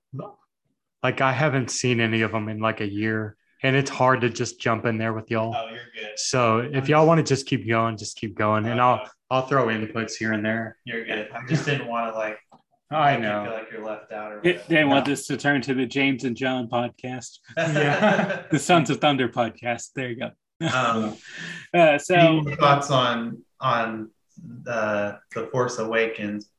like 1.03 1.22
I 1.22 1.32
haven't 1.32 1.72
seen 1.72 2.01
any 2.01 2.22
of 2.22 2.32
them 2.32 2.49
in 2.49 2.59
like 2.59 2.82
a 2.82 2.89
year, 2.89 3.37
and 3.64 3.76
it's 3.76 3.89
hard 3.89 4.22
to 4.22 4.30
just 4.30 4.60
jump 4.60 4.86
in 4.86 4.97
there 4.97 5.14
with 5.14 5.30
y'all. 5.32 5.55
Oh, 5.55 5.70
you're 5.70 5.80
good. 5.95 6.18
So 6.18 6.60
if 6.60 6.88
y'all 6.89 7.05
want 7.08 7.18
to 7.20 7.24
just 7.24 7.45
keep 7.47 7.68
going, 7.68 7.97
just 7.97 8.18
keep 8.18 8.36
going, 8.38 8.66
and 8.66 8.80
I'll 8.82 9.10
I'll 9.30 9.47
throw 9.47 9.68
inputs 9.68 10.16
here 10.16 10.34
and 10.34 10.45
there. 10.45 10.78
You're 10.86 11.05
good. 11.05 11.30
I 11.34 11.45
just 11.47 11.66
didn't 11.66 11.88
want 11.88 12.14
to 12.14 12.18
like 12.18 12.38
I 12.89 13.12
make 13.18 13.24
you 13.24 13.30
know. 13.30 13.43
feel 13.43 13.53
like 13.53 13.68
you're 13.72 13.84
left 13.86 14.12
out 14.14 14.32
or 14.32 14.41
They 14.41 14.53
whatever. 14.53 14.70
they 14.70 14.84
want 14.86 15.05
this 15.05 15.28
to 15.28 15.36
turn 15.38 15.62
to 15.64 15.74
the 15.74 15.86
James 15.86 16.24
and 16.24 16.36
John 16.38 16.68
podcast, 16.70 17.39
Yeah. 17.58 18.43
the 18.51 18.60
Sons 18.60 18.89
of 18.89 19.01
Thunder 19.01 19.28
podcast. 19.28 19.89
There 19.95 20.10
you 20.10 20.16
go. 20.18 20.32
Um, 20.74 21.16
Uh, 21.74 21.97
so 21.97 22.16
any 22.16 22.55
thoughts 22.55 22.89
on 22.89 23.43
on 23.60 24.10
the 24.66 25.20
the 25.36 25.47
Force 25.47 25.80
Awakens 25.80 26.49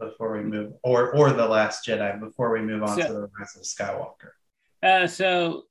before 0.00 0.32
we 0.32 0.42
move, 0.44 0.72
or 0.82 1.14
or 1.14 1.32
the 1.32 1.46
Last 1.46 1.86
Jedi 1.86 2.18
before 2.18 2.50
we 2.52 2.60
move 2.62 2.82
on 2.82 2.96
So- 3.00 3.06
to 3.06 3.12
the 3.12 3.30
Rise 3.38 3.54
of 3.56 3.62
Skywalker? 3.62 4.30
Uh, 4.82 5.06
so 5.06 5.28
le- 5.48 5.62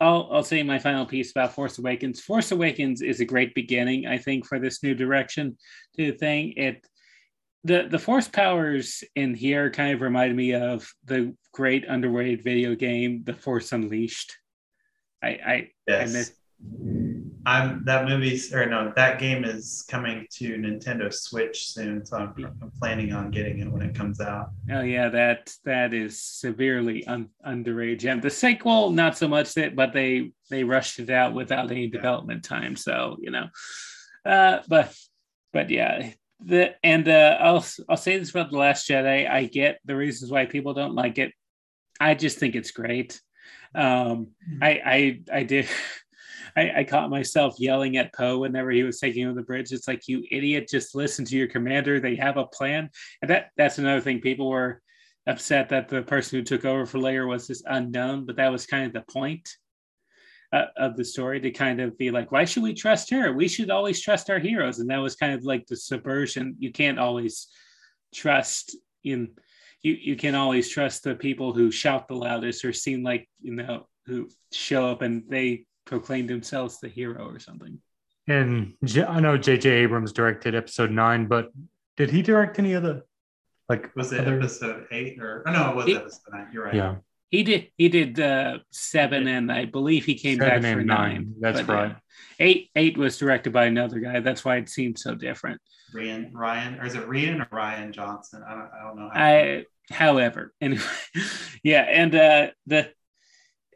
I'll 0.00 0.28
I'll 0.30 0.44
say 0.44 0.62
my 0.62 0.78
final 0.78 1.06
piece 1.06 1.30
about 1.30 1.54
Force 1.54 1.78
Awakens. 1.78 2.20
Force 2.20 2.52
Awakens 2.52 3.02
is 3.02 3.20
a 3.20 3.24
great 3.24 3.54
beginning, 3.54 4.06
I 4.06 4.18
think, 4.18 4.46
for 4.46 4.58
this 4.58 4.82
new 4.82 4.94
direction 4.94 5.56
to 5.96 6.10
the 6.12 6.18
thing. 6.18 6.54
It 6.56 6.86
the 7.64 7.88
the 7.90 7.98
Force 7.98 8.28
powers 8.28 9.02
in 9.14 9.34
here 9.34 9.70
kind 9.70 9.94
of 9.94 10.00
reminded 10.00 10.36
me 10.36 10.54
of 10.54 10.90
the 11.04 11.34
great 11.52 11.84
underrated 11.88 12.42
video 12.44 12.74
game, 12.74 13.22
The 13.24 13.34
Force 13.34 13.72
Unleashed. 13.72 14.36
I 15.22 15.28
I, 15.28 15.52
I 15.52 15.68
Yes. 15.86 16.12
miss, 16.12 16.32
I'm 17.46 17.84
that 17.84 18.08
movie's 18.08 18.52
or 18.54 18.66
no, 18.66 18.92
that 18.96 19.18
game 19.18 19.44
is 19.44 19.84
coming 19.88 20.26
to 20.32 20.56
Nintendo 20.56 21.12
Switch 21.12 21.68
soon, 21.68 22.04
so 22.04 22.16
I'm, 22.16 22.34
I'm 22.62 22.70
planning 22.78 23.12
on 23.12 23.30
getting 23.30 23.58
it 23.58 23.70
when 23.70 23.82
it 23.82 23.94
comes 23.94 24.20
out. 24.20 24.50
oh 24.72 24.80
yeah, 24.80 25.08
that 25.10 25.52
that 25.64 25.92
is 25.92 26.20
severely 26.20 27.06
un, 27.06 27.28
underrated 27.42 28.00
gem. 28.00 28.20
The 28.20 28.30
sequel, 28.30 28.90
not 28.90 29.18
so 29.18 29.28
much 29.28 29.54
that, 29.54 29.76
but 29.76 29.92
they 29.92 30.32
they 30.50 30.64
rushed 30.64 30.98
it 30.98 31.10
out 31.10 31.34
without 31.34 31.70
any 31.70 31.88
development 31.88 32.44
time. 32.44 32.76
So 32.76 33.16
you 33.20 33.30
know, 33.30 33.48
uh, 34.24 34.60
but 34.66 34.96
but 35.52 35.68
yeah, 35.70 36.12
the 36.40 36.74
and 36.82 37.06
uh, 37.08 37.36
I'll 37.40 37.64
I'll 37.88 37.96
say 37.96 38.18
this 38.18 38.30
about 38.30 38.50
the 38.50 38.58
Last 38.58 38.88
Jedi. 38.88 39.30
I 39.30 39.44
get 39.44 39.80
the 39.84 39.96
reasons 39.96 40.30
why 40.30 40.46
people 40.46 40.72
don't 40.72 40.94
like 40.94 41.18
it. 41.18 41.32
I 42.00 42.14
just 42.14 42.38
think 42.38 42.54
it's 42.54 42.70
great. 42.70 43.20
Um, 43.74 44.28
I 44.62 44.80
I 44.84 45.20
I 45.32 45.42
did. 45.42 45.68
I, 46.56 46.72
I 46.78 46.84
caught 46.84 47.10
myself 47.10 47.56
yelling 47.58 47.96
at 47.96 48.14
Poe 48.14 48.38
whenever 48.38 48.70
he 48.70 48.82
was 48.82 49.00
taking 49.00 49.26
over 49.26 49.34
the 49.34 49.42
bridge. 49.42 49.72
It's 49.72 49.88
like 49.88 50.06
you 50.06 50.24
idiot, 50.30 50.68
just 50.70 50.94
listen 50.94 51.24
to 51.26 51.36
your 51.36 51.48
commander. 51.48 51.98
They 51.98 52.16
have 52.16 52.36
a 52.36 52.46
plan, 52.46 52.90
and 53.22 53.30
that 53.30 53.50
that's 53.56 53.78
another 53.78 54.00
thing. 54.00 54.20
People 54.20 54.48
were 54.48 54.82
upset 55.26 55.68
that 55.70 55.88
the 55.88 56.02
person 56.02 56.38
who 56.38 56.44
took 56.44 56.64
over 56.64 56.86
for 56.86 56.98
Leia 56.98 57.26
was 57.26 57.46
this 57.46 57.62
unknown, 57.66 58.26
but 58.26 58.36
that 58.36 58.52
was 58.52 58.66
kind 58.66 58.86
of 58.86 58.92
the 58.92 59.12
point 59.12 59.48
uh, 60.52 60.66
of 60.76 60.96
the 60.96 61.04
story 61.04 61.40
to 61.40 61.50
kind 61.50 61.80
of 61.80 61.98
be 61.98 62.10
like, 62.10 62.30
why 62.30 62.44
should 62.44 62.62
we 62.62 62.74
trust 62.74 63.10
her? 63.10 63.32
We 63.32 63.48
should 63.48 63.70
always 63.70 64.00
trust 64.00 64.30
our 64.30 64.38
heroes, 64.38 64.78
and 64.78 64.88
that 64.90 64.98
was 64.98 65.16
kind 65.16 65.34
of 65.34 65.44
like 65.44 65.66
the 65.66 65.76
subversion. 65.76 66.56
You 66.58 66.72
can't 66.72 66.98
always 66.98 67.48
trust 68.14 68.76
in 69.02 69.30
you. 69.82 69.94
You 70.00 70.16
can 70.16 70.34
always 70.34 70.68
trust 70.68 71.02
the 71.02 71.14
people 71.14 71.52
who 71.52 71.70
shout 71.70 72.06
the 72.06 72.14
loudest 72.14 72.64
or 72.64 72.72
seem 72.72 73.02
like 73.02 73.28
you 73.42 73.54
know 73.54 73.86
who 74.06 74.28
show 74.52 74.90
up 74.90 75.02
and 75.02 75.24
they 75.28 75.66
proclaim 75.84 76.26
themselves 76.26 76.80
the 76.80 76.88
hero 76.88 77.26
or 77.28 77.38
something. 77.38 77.78
And 78.26 78.74
J- 78.84 79.04
I 79.04 79.20
know 79.20 79.36
J.J. 79.36 79.68
Abrams 79.68 80.12
directed 80.12 80.54
Episode 80.54 80.90
Nine, 80.90 81.26
but 81.26 81.50
did 81.96 82.10
he 82.10 82.22
direct 82.22 82.58
any 82.58 82.72
of 82.72 82.82
the 82.82 83.02
like? 83.68 83.94
Was 83.96 84.12
it 84.12 84.20
other- 84.20 84.38
episode 84.38 84.86
eight 84.90 85.20
or 85.20 85.44
oh, 85.46 85.52
no? 85.52 85.70
It 85.70 85.76
was 85.76 85.88
It- 85.88 85.96
episode 85.96 86.20
nine. 86.32 86.48
You're 86.52 86.64
right. 86.64 86.74
Yeah, 86.74 86.96
He 87.30 87.42
did. 87.42 87.68
He 87.76 87.88
did 87.90 88.18
uh, 88.18 88.58
seven, 88.70 89.26
and 89.28 89.52
I 89.52 89.66
believe 89.66 90.04
he 90.06 90.14
came 90.14 90.38
Seven 90.38 90.62
back 90.62 90.74
for 90.74 90.82
nine. 90.82 91.12
nine, 91.14 91.34
that's 91.40 91.60
But, 91.62 91.72
yeah. 91.72 91.82
right. 91.82 91.96
Eight. 92.40 92.70
Eight 92.76 92.96
was 92.96 93.18
directed 93.18 93.52
by 93.52 93.66
another 93.66 94.00
guy. 94.00 94.20
That's 94.20 94.44
why 94.44 94.56
it 94.56 94.68
seemed 94.70 94.98
so 94.98 95.14
different. 95.14 95.60
Ryan, 95.94 96.32
Ryan, 96.34 96.80
or 96.80 96.86
is 96.86 96.94
it 96.96 97.06
Ryan 97.06 97.42
or 97.42 97.46
Rian 97.52 97.92
Johnson? 97.92 98.42
I 98.46 98.50
don't, 98.54 98.70
I 98.72 98.82
don't 98.84 98.96
know. 98.96 99.10
How 99.12 99.20
I, 99.24 99.64
however, 99.90 100.52
anyway, 100.60 100.82
yeah, 101.62 101.82
and 101.82 102.14
uh, 102.14 102.46
the 102.66 102.90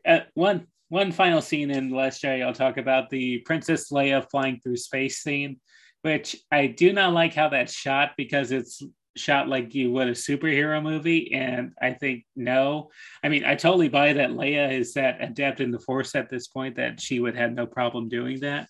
uh, 0.07 0.21
one 0.35 0.67
one 0.89 1.13
final 1.13 1.41
scene 1.43 1.71
in 1.71 1.91
The 1.91 1.97
Last 1.97 2.23
Jedi, 2.23 2.45
I'll 2.45 2.53
talk 2.53 2.77
about 2.79 3.11
the 3.11 3.39
Princess 3.39 3.91
Leia 3.91 4.29
flying 4.31 4.61
through 4.61 4.77
space 4.77 5.19
scene. 5.23 5.61
which 6.03 6.37
I 6.53 6.69
do 6.69 6.93
not 6.93 7.13
like 7.13 7.35
how 7.35 7.49
that's 7.49 7.73
shot 7.75 8.13
because 8.17 8.53
it's 8.53 8.83
shot 9.17 9.49
like 9.49 9.75
you 9.75 9.91
would 9.91 10.07
a 10.09 10.13
superhero 10.13 10.81
movie. 10.83 11.33
And 11.35 11.73
I 11.83 11.93
think 11.93 12.25
no. 12.37 12.91
I 13.25 13.29
mean, 13.29 13.45
I 13.45 13.57
totally 13.57 13.89
buy 13.89 14.13
that 14.13 14.31
Leia 14.31 14.73
is 14.73 14.95
that 14.95 15.21
adept 15.21 15.61
in 15.61 15.73
the 15.73 15.81
force 15.81 16.15
at 16.15 16.31
this 16.31 16.47
point 16.47 16.77
that 16.77 17.01
she 17.01 17.19
would 17.19 17.35
have 17.37 17.53
no 17.53 17.67
problem 17.67 18.09
doing 18.09 18.41
that. 18.41 18.69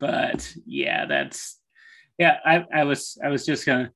But 0.00 0.52
yeah, 0.66 1.06
that's 1.06 1.58
yeah, 2.18 2.38
I, 2.44 2.64
I 2.74 2.84
was 2.84 3.16
I 3.22 3.28
was 3.28 3.46
just 3.46 3.64
gonna 3.64 3.90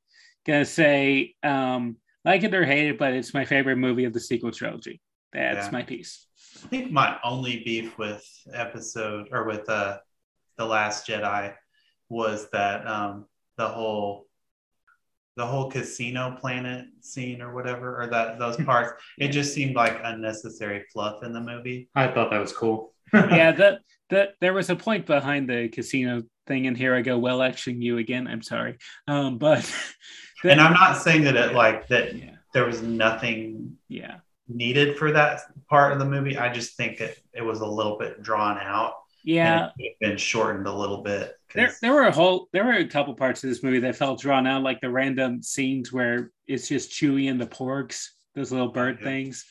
gonna 0.47 0.65
say 0.65 1.35
um 1.43 1.97
like 2.25 2.45
it 2.45 2.55
or 2.55 2.65
hate 2.65 2.89
it, 2.89 2.99
but 2.99 3.13
it's 3.15 3.35
my 3.35 3.45
favorite 3.45 3.77
movie 3.77 4.05
of 4.05 4.13
the 4.13 4.21
sequel 4.21 4.53
trilogy. 4.53 5.01
That's 5.33 5.67
Yeah. 5.67 5.71
my 5.73 5.83
piece. 5.83 6.27
I 6.65 6.69
think 6.69 6.91
my 6.91 7.19
only 7.25 7.63
beef 7.65 7.99
with 7.99 8.25
episode 8.53 9.29
or 9.33 9.45
with 9.45 9.69
uh 9.69 9.99
the 10.57 10.65
Last 10.65 11.07
Jedi 11.07 11.55
was 12.09 12.51
that 12.51 12.87
um 12.87 13.27
the 13.57 13.69
whole 13.69 14.27
the 15.37 15.47
whole 15.47 15.71
casino 15.71 16.37
planet 16.41 16.87
scene 17.01 17.41
or 17.41 17.55
whatever 17.55 18.03
or 18.03 18.07
that 18.09 18.39
those 18.39 18.57
parts 18.65 18.93
it 19.19 19.29
just 19.29 19.55
seemed 19.55 19.75
like 19.75 20.01
unnecessary 20.05 20.85
fluff 20.93 21.23
in 21.23 21.33
the 21.33 21.41
movie. 21.41 21.89
I 21.95 22.09
thought 22.09 22.31
that 22.31 22.41
was 22.41 22.53
cool. 22.53 22.93
yeah, 23.15 23.53
that 23.53 23.81
the 24.09 24.31
there 24.41 24.53
was 24.53 24.71
a 24.71 24.77
point 24.77 25.07
behind 25.07 25.49
the 25.49 25.69
casino 25.69 26.23
thing, 26.47 26.67
and 26.67 26.77
here 26.77 26.95
I 26.95 27.03
go 27.03 27.19
well 27.19 27.39
actioning 27.39 27.83
you 27.83 27.99
again. 27.99 28.27
I'm 28.27 28.43
sorry, 28.43 28.79
um, 29.09 29.39
but 29.39 29.69
and 30.45 30.61
I'm 30.61 30.75
not 30.75 30.97
saying 30.97 31.25
that 31.25 31.37
it 31.37 31.55
like 31.55 31.89
that 31.89 32.13
there 32.53 32.65
was 32.65 32.83
nothing 32.83 33.77
yeah 33.89 34.19
needed 34.51 34.99
for 34.99 35.13
that 35.13 35.41
part 35.69 35.93
of 35.93 35.99
the 35.99 36.05
movie. 36.05 36.37
I 36.37 36.53
just 36.53 36.77
think 36.77 37.01
it, 37.01 37.23
it 37.33 37.43
was 37.43 37.61
a 37.61 37.67
little 37.67 37.99
bit 37.99 38.23
drawn 38.23 38.59
out. 38.59 38.95
Yeah. 39.25 39.71
it 39.79 39.97
been 40.01 40.17
shortened 40.17 40.67
a 40.67 40.73
little 40.73 41.03
bit. 41.03 41.35
there 41.55 41.73
there 41.83 41.93
were 41.93 42.07
a 42.07 42.13
whole 42.13 42.49
there 42.53 42.65
were 42.65 42.73
a 42.73 42.87
couple 42.87 43.15
parts 43.15 43.45
of 43.45 43.51
this 43.51 43.63
movie 43.63 43.81
that 43.81 43.97
felt 43.97 44.21
drawn 44.21 44.47
out, 44.47 44.63
like 44.63 44.81
the 44.81 44.91
random 44.91 45.43
scenes 45.43 45.93
where 45.93 46.31
it's 46.47 46.69
just 46.69 46.91
Chewie 46.91 47.31
and 47.31 47.41
the 47.41 47.47
porgs, 47.47 48.09
those 48.35 48.53
little 48.53 48.73
bird 48.73 49.01
things, 49.01 49.45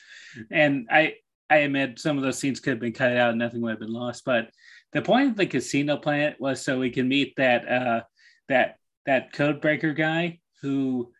and 0.50 0.88
I 0.90 1.14
I 1.48 1.58
admit 1.58 1.98
some 1.98 2.16
of 2.16 2.24
those 2.24 2.38
scenes 2.38 2.60
could 2.60 2.70
have 2.70 2.80
been 2.80 2.92
cut 2.92 3.16
out 3.16 3.30
and 3.30 3.38
nothing 3.38 3.60
would 3.62 3.70
have 3.70 3.80
been 3.80 3.92
lost, 3.92 4.24
but 4.24 4.50
the 4.92 5.02
point 5.02 5.30
of 5.30 5.36
the 5.36 5.46
casino 5.46 5.96
planet 5.96 6.36
was 6.40 6.62
so 6.62 6.78
we 6.78 6.90
can 6.90 7.08
meet 7.08 7.34
that 7.36 7.68
uh 7.68 8.00
that 8.48 8.76
that 9.06 9.32
code 9.32 9.60
breaker 9.60 9.92
guy 9.92 10.40
who 10.62 11.12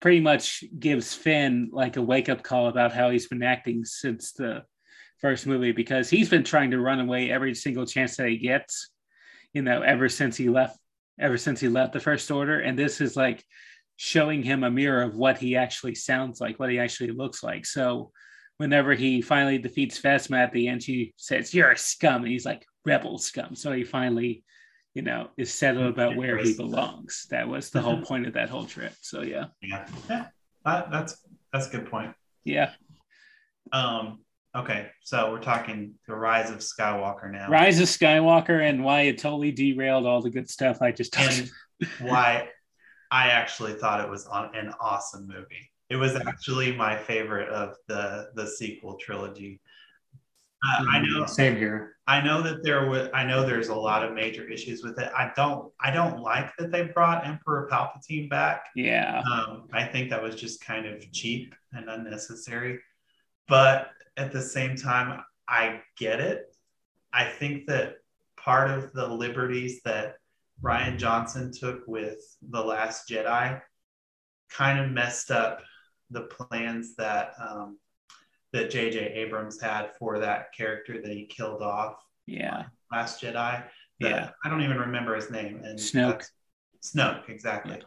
pretty 0.00 0.20
much 0.20 0.64
gives 0.78 1.14
Finn 1.14 1.70
like 1.72 1.96
a 1.96 2.02
wake 2.02 2.28
up 2.28 2.42
call 2.42 2.68
about 2.68 2.92
how 2.92 3.10
he's 3.10 3.28
been 3.28 3.42
acting 3.42 3.84
since 3.84 4.32
the 4.32 4.62
first 5.20 5.46
movie 5.46 5.72
because 5.72 6.08
he's 6.08 6.28
been 6.28 6.44
trying 6.44 6.70
to 6.70 6.80
run 6.80 7.00
away 7.00 7.30
every 7.30 7.54
single 7.54 7.84
chance 7.84 8.16
that 8.16 8.28
he 8.28 8.38
gets, 8.38 8.90
you 9.52 9.62
know, 9.62 9.82
ever 9.82 10.08
since 10.08 10.36
he 10.36 10.48
left, 10.48 10.78
ever 11.18 11.36
since 11.36 11.60
he 11.60 11.68
left 11.68 11.92
the 11.92 12.00
First 12.00 12.30
Order. 12.30 12.60
And 12.60 12.78
this 12.78 13.00
is 13.00 13.16
like 13.16 13.44
showing 13.96 14.42
him 14.42 14.62
a 14.62 14.70
mirror 14.70 15.02
of 15.02 15.16
what 15.16 15.38
he 15.38 15.56
actually 15.56 15.96
sounds 15.96 16.40
like, 16.40 16.58
what 16.60 16.70
he 16.70 16.78
actually 16.78 17.10
looks 17.10 17.42
like. 17.42 17.66
So 17.66 18.12
whenever 18.58 18.94
he 18.94 19.20
finally 19.20 19.58
defeats 19.58 20.00
Phasma 20.00 20.38
at 20.38 20.52
the 20.52 20.68
end, 20.68 20.82
she 20.84 21.14
says, 21.16 21.52
You're 21.52 21.72
a 21.72 21.78
scum. 21.78 22.22
And 22.22 22.32
he's 22.32 22.46
like, 22.46 22.64
Rebel 22.84 23.18
scum. 23.18 23.56
So 23.56 23.72
he 23.72 23.82
finally, 23.82 24.44
you 24.98 25.02
know, 25.02 25.30
is 25.36 25.54
settled 25.54 25.84
mm-hmm. 25.84 26.00
about 26.00 26.16
where 26.16 26.38
he 26.38 26.56
belongs. 26.56 27.28
That 27.30 27.46
was 27.46 27.70
the 27.70 27.80
whole 27.80 27.94
mm-hmm. 27.94 28.02
point 28.02 28.26
of 28.26 28.32
that 28.32 28.48
whole 28.48 28.64
trip. 28.64 28.92
So 29.00 29.22
yeah. 29.22 29.44
Yeah, 29.62 29.86
yeah. 30.10 30.26
That, 30.64 30.90
that's 30.90 31.24
that's 31.52 31.68
a 31.68 31.70
good 31.70 31.88
point. 31.88 32.14
Yeah. 32.42 32.72
Um. 33.72 34.24
Okay, 34.56 34.88
so 35.04 35.30
we're 35.30 35.40
talking 35.40 35.94
the 36.08 36.16
rise 36.16 36.50
of 36.50 36.58
Skywalker 36.58 37.30
now. 37.30 37.48
Rise 37.48 37.78
of 37.78 37.86
Skywalker 37.86 38.68
and 38.68 38.82
why 38.82 39.02
it 39.02 39.18
totally 39.18 39.52
derailed 39.52 40.04
all 40.04 40.20
the 40.20 40.30
good 40.30 40.50
stuff 40.50 40.82
I 40.82 40.90
just 40.90 41.12
talked 41.12 41.48
why 42.00 42.48
I 43.12 43.28
actually 43.28 43.74
thought 43.74 44.00
it 44.00 44.10
was 44.10 44.26
on 44.26 44.52
an 44.56 44.72
awesome 44.80 45.28
movie. 45.28 45.70
It 45.90 45.96
was 45.96 46.14
mm-hmm. 46.14 46.26
actually 46.26 46.74
my 46.74 46.96
favorite 46.96 47.50
of 47.50 47.76
the 47.86 48.30
the 48.34 48.48
sequel 48.48 48.96
trilogy. 48.96 49.60
Uh, 50.66 50.84
I 50.90 51.00
know. 51.00 51.26
Same 51.26 51.56
here. 51.56 51.96
I 52.06 52.20
know 52.20 52.42
that 52.42 52.64
there 52.64 52.88
was. 52.88 53.08
I 53.14 53.24
know 53.24 53.44
there's 53.44 53.68
a 53.68 53.74
lot 53.74 54.04
of 54.04 54.14
major 54.14 54.48
issues 54.48 54.82
with 54.82 54.98
it. 54.98 55.10
I 55.16 55.30
don't. 55.36 55.70
I 55.80 55.90
don't 55.90 56.20
like 56.20 56.56
that 56.56 56.72
they 56.72 56.84
brought 56.84 57.26
Emperor 57.26 57.68
Palpatine 57.70 58.28
back. 58.28 58.66
Yeah. 58.74 59.22
Um, 59.30 59.68
I 59.72 59.84
think 59.84 60.10
that 60.10 60.22
was 60.22 60.34
just 60.34 60.64
kind 60.64 60.86
of 60.86 61.00
cheap 61.12 61.54
and 61.72 61.88
unnecessary. 61.88 62.80
But 63.46 63.90
at 64.16 64.32
the 64.32 64.42
same 64.42 64.74
time, 64.74 65.22
I 65.46 65.80
get 65.96 66.20
it. 66.20 66.46
I 67.12 67.24
think 67.24 67.66
that 67.66 67.96
part 68.36 68.70
of 68.70 68.92
the 68.92 69.06
liberties 69.06 69.80
that 69.84 70.16
Rian 70.62 70.98
Johnson 70.98 71.52
took 71.52 71.86
with 71.86 72.18
The 72.50 72.62
Last 72.62 73.08
Jedi 73.08 73.60
kind 74.50 74.80
of 74.80 74.90
messed 74.90 75.30
up 75.30 75.62
the 76.10 76.22
plans 76.22 76.96
that 76.96 77.34
um, 77.40 77.78
that 78.52 78.70
J.J. 78.70 78.98
Abrams 79.14 79.60
had 79.60 79.90
for 79.98 80.18
that 80.18 80.54
character 80.56 81.00
that 81.02 81.10
he 81.12 81.26
killed 81.26 81.62
off. 81.62 81.96
Yeah. 82.26 82.64
Last 82.90 83.22
Jedi. 83.22 83.62
Yeah. 83.98 84.30
I 84.44 84.48
don't 84.48 84.62
even 84.62 84.78
remember 84.78 85.14
his 85.14 85.30
name. 85.30 85.60
And 85.64 85.78
Snoke. 85.78 86.24
Snoke, 86.82 87.28
exactly. 87.28 87.78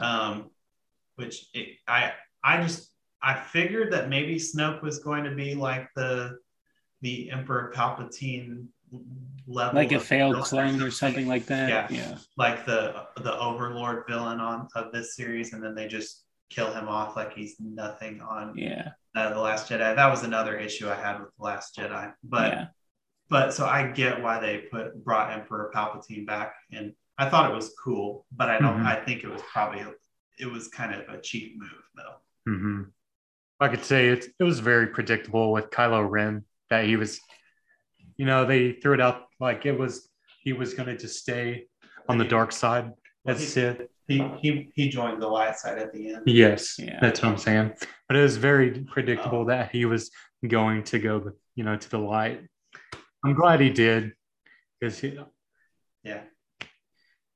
Um, 0.00 0.50
which 1.16 1.46
it, 1.54 1.76
I 1.86 2.12
I 2.42 2.62
just 2.62 2.90
I 3.22 3.34
figured 3.34 3.92
that 3.92 4.08
maybe 4.08 4.36
Snoke 4.36 4.82
was 4.82 5.00
going 5.00 5.24
to 5.24 5.34
be 5.34 5.54
like 5.54 5.88
the 5.94 6.38
the 7.02 7.30
Emperor 7.30 7.72
Palpatine 7.74 8.66
level, 9.46 9.74
like 9.74 9.92
a 9.92 10.00
failed 10.00 10.34
villain 10.34 10.44
clone 10.48 10.82
or 10.82 10.90
something 10.90 11.26
like 11.28 11.46
that. 11.46 11.90
Yeah, 11.90 11.98
Yeah. 11.98 12.18
like 12.36 12.64
the 12.64 13.06
the 13.18 13.38
Overlord 13.38 14.04
villain 14.08 14.40
on 14.40 14.68
of 14.74 14.92
this 14.92 15.14
series, 15.16 15.52
and 15.52 15.62
then 15.62 15.74
they 15.74 15.86
just 15.88 16.24
kill 16.50 16.72
him 16.72 16.88
off 16.88 17.14
like 17.16 17.34
he's 17.34 17.56
nothing 17.60 18.20
on 18.20 18.56
Yeah. 18.56 18.92
Uh, 19.18 19.30
the 19.34 19.40
Last 19.40 19.68
Jedi. 19.70 19.94
That 19.96 20.08
was 20.10 20.22
another 20.22 20.56
issue 20.56 20.88
I 20.88 20.94
had 20.94 21.20
with 21.20 21.30
the 21.36 21.42
Last 21.44 21.76
Jedi, 21.76 22.12
but 22.22 22.52
Yeah. 22.52 22.66
but 23.28 23.52
so 23.52 23.66
I 23.66 23.88
get 23.88 24.22
why 24.22 24.38
they 24.40 24.58
put 24.70 25.02
brought 25.04 25.32
Emperor 25.32 25.70
Palpatine 25.74 26.26
back, 26.26 26.54
and 26.72 26.92
I 27.18 27.28
thought 27.28 27.50
it 27.50 27.54
was 27.54 27.74
cool, 27.82 28.26
but 28.32 28.48
I 28.48 28.58
don't. 28.58 28.80
Mhm. 28.80 28.86
I 28.86 28.96
think 29.04 29.24
it 29.24 29.28
was 29.28 29.42
probably 29.52 29.84
it 30.38 30.46
was 30.46 30.68
kind 30.68 30.94
of 30.94 31.08
a 31.12 31.20
cheap 31.20 31.58
move 31.58 31.82
though. 31.96 32.14
hmm 32.46 32.82
I 33.60 33.66
could 33.66 33.84
say 33.84 34.08
it, 34.10 34.26
it 34.38 34.44
was 34.44 34.60
very 34.60 34.86
predictable 34.86 35.50
with 35.50 35.70
Kylo 35.70 36.08
Ren 36.08 36.44
that 36.70 36.84
he 36.84 36.94
was, 36.94 37.18
you 38.16 38.24
know, 38.24 38.44
they 38.44 38.74
threw 38.74 38.94
it 38.94 39.00
out 39.00 39.24
like 39.40 39.66
it 39.66 39.76
was, 39.76 40.08
he 40.44 40.52
was 40.52 40.74
going 40.74 40.86
to 40.88 40.96
just 40.96 41.18
stay 41.18 41.66
on 42.08 42.18
the 42.18 42.24
dark 42.24 42.52
side 42.52 42.92
as 43.26 43.40
he- 43.40 43.46
Sith. 43.46 43.80
He 44.08 44.24
he 44.40 44.70
he 44.74 44.88
joined 44.88 45.20
the 45.20 45.28
light 45.28 45.56
side 45.58 45.78
at 45.78 45.92
the 45.92 46.14
end. 46.14 46.22
Yes, 46.26 46.78
Yeah. 46.78 46.98
that's 47.00 47.22
what 47.22 47.30
I'm 47.32 47.38
saying. 47.38 47.74
But 48.08 48.16
it 48.16 48.22
was 48.22 48.38
very 48.38 48.70
predictable 48.84 49.44
that 49.46 49.70
he 49.70 49.84
was 49.84 50.10
going 50.46 50.84
to 50.84 50.98
go, 50.98 51.32
you 51.54 51.62
know, 51.64 51.76
to 51.76 51.90
the 51.90 51.98
light. 51.98 52.40
I'm 53.24 53.34
glad 53.34 53.60
he 53.60 53.68
did 53.70 54.12
because 54.80 54.98
he, 54.98 55.18
Yeah. 56.02 56.22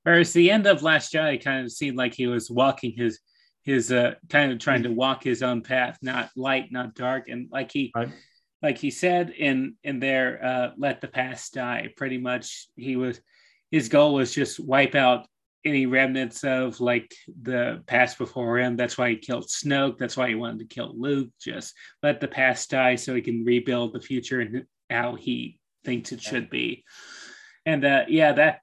Whereas 0.04 0.32
the 0.32 0.50
end 0.50 0.66
of 0.66 0.82
Last 0.82 1.12
Jedi 1.12 1.42
kind 1.44 1.64
of 1.64 1.70
seemed 1.72 1.96
like 1.98 2.14
he 2.14 2.26
was 2.26 2.50
walking 2.50 2.92
his 2.96 3.20
his 3.64 3.92
uh 3.92 4.14
kind 4.30 4.50
of 4.50 4.58
trying 4.58 4.82
to 4.84 4.90
walk 4.90 5.22
his 5.22 5.42
own 5.42 5.60
path, 5.62 5.98
not 6.02 6.30
light, 6.36 6.72
not 6.72 6.94
dark, 6.94 7.28
and 7.28 7.48
like 7.52 7.70
he 7.70 7.92
like 8.62 8.78
he 8.78 8.90
said 8.90 9.28
in 9.30 9.76
in 9.84 10.00
their 10.00 10.42
uh 10.44 10.70
let 10.78 11.00
the 11.02 11.08
past 11.08 11.52
die, 11.54 11.88
pretty 11.98 12.16
much 12.18 12.66
he 12.76 12.96
was 12.96 13.20
his 13.70 13.88
goal 13.90 14.14
was 14.14 14.34
just 14.34 14.58
wipe 14.58 14.94
out 14.94 15.26
any 15.64 15.86
remnants 15.86 16.44
of 16.44 16.80
like 16.80 17.14
the 17.42 17.82
past 17.86 18.18
before 18.18 18.58
him. 18.58 18.76
That's 18.76 18.98
why 18.98 19.10
he 19.10 19.16
killed 19.16 19.46
Snoke. 19.46 19.98
That's 19.98 20.16
why 20.16 20.28
he 20.28 20.34
wanted 20.34 20.60
to 20.60 20.74
kill 20.74 20.92
Luke. 20.96 21.30
Just 21.40 21.74
let 22.02 22.20
the 22.20 22.28
past 22.28 22.70
die 22.70 22.96
so 22.96 23.14
he 23.14 23.22
can 23.22 23.44
rebuild 23.44 23.92
the 23.92 24.00
future 24.00 24.40
and 24.40 24.64
how 24.90 25.14
he 25.14 25.58
thinks 25.84 26.12
it 26.12 26.20
should 26.20 26.50
be. 26.50 26.84
And 27.66 27.84
uh, 27.84 28.04
yeah, 28.08 28.32
that. 28.32 28.60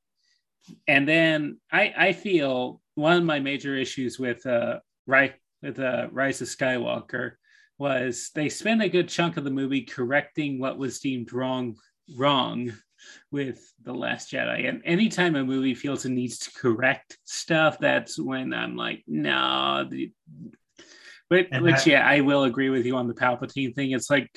And 0.88 1.08
then 1.08 1.60
I 1.72 1.94
I 1.98 2.14
feel 2.14 2.82
one 2.96 3.18
of 3.18 3.24
my 3.24 3.40
major 3.40 3.76
issues 3.76 4.20
with 4.20 4.46
uh 4.46 4.80
right 5.08 5.34
with 5.62 5.80
uh, 5.80 6.08
Rise 6.12 6.42
of 6.42 6.48
Skywalker 6.48 7.34
was 7.78 8.30
they 8.36 8.50
spent 8.50 8.82
a 8.82 8.90
good 8.90 9.10
chunk 9.10 9.38
of 9.38 9.44
the 9.44 9.50
movie 9.50 9.82
correcting 9.82 10.60
what 10.60 10.78
was 10.78 11.00
deemed 11.00 11.34
wrong 11.34 11.76
wrong 12.18 12.74
with 13.32 13.60
the 13.84 13.94
last 13.94 14.32
jedi. 14.32 14.68
And 14.68 14.82
anytime 14.86 15.36
a 15.36 15.44
movie 15.44 15.76
feels 15.76 16.06
it 16.06 16.10
needs 16.10 16.40
to 16.40 16.52
correct 16.52 17.18
stuff 17.26 17.80
that's 17.80 18.20
when 18.20 18.54
i'm 18.54 18.76
like 18.76 19.04
no 19.08 19.88
the, 19.90 20.12
but 21.30 21.48
And 21.52 21.64
which 21.64 21.88
yeah 21.88 22.08
i 22.08 22.22
will 22.22 22.44
agree 22.44 22.70
with 22.70 22.86
you 22.86 22.96
on 22.98 23.08
the 23.08 23.14
palpatine 23.14 23.74
thing. 23.76 23.92
It's 23.92 24.10
like 24.10 24.30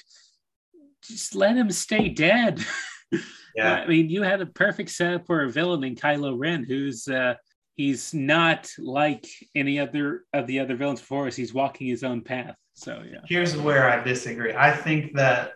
just 1.02 1.34
let 1.34 1.56
him 1.56 1.70
stay 1.70 2.08
dead. 2.08 2.64
Yeah. 3.54 3.74
i 3.74 3.86
mean 3.86 4.08
you 4.08 4.22
had 4.22 4.40
a 4.40 4.46
perfect 4.46 4.88
setup 4.88 5.26
for 5.26 5.42
a 5.42 5.50
villain 5.50 5.84
in 5.84 5.94
kylo 5.94 6.38
ren 6.38 6.64
who's 6.64 7.06
uh 7.06 7.34
he's 7.76 8.14
not 8.14 8.70
like 8.78 9.26
any 9.54 9.78
other 9.78 10.24
of 10.32 10.46
the 10.46 10.60
other 10.60 10.76
villains 10.76 11.00
before 11.00 11.26
us 11.26 11.36
he's 11.36 11.54
walking 11.54 11.86
his 11.86 12.04
own 12.04 12.22
path. 12.22 12.56
So 12.74 13.02
yeah. 13.10 13.20
Here's 13.26 13.56
where 13.56 13.88
I 13.88 14.02
disagree. 14.02 14.54
I 14.54 14.70
think 14.72 15.14
that 15.14 15.52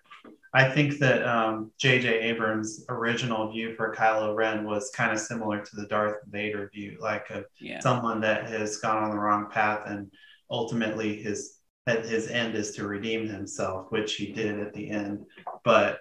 I 0.54 0.68
think 0.70 0.98
that 0.98 1.26
um, 1.26 1.70
J.J. 1.78 2.20
Abrams' 2.20 2.84
original 2.88 3.50
view 3.52 3.74
for 3.74 3.94
Kylo 3.94 4.34
Ren 4.34 4.64
was 4.64 4.90
kind 4.94 5.12
of 5.12 5.18
similar 5.18 5.60
to 5.64 5.76
the 5.76 5.86
Darth 5.86 6.16
Vader 6.28 6.70
view, 6.72 6.96
like 7.00 7.28
a, 7.30 7.44
Yeah. 7.60 7.80
someone 7.80 8.20
that 8.22 8.46
has 8.48 8.78
gone 8.78 9.02
on 9.02 9.10
the 9.10 9.18
wrong 9.18 9.50
path, 9.50 9.82
and 9.86 10.10
ultimately 10.50 11.20
his 11.22 11.58
that 11.86 12.04
his 12.04 12.26
end 12.28 12.56
is 12.56 12.72
to 12.74 12.86
redeem 12.86 13.28
himself, 13.28 13.92
which 13.92 14.14
he 14.16 14.32
did 14.32 14.58
at 14.58 14.72
the 14.72 14.90
end. 14.90 15.24
But 15.62 16.00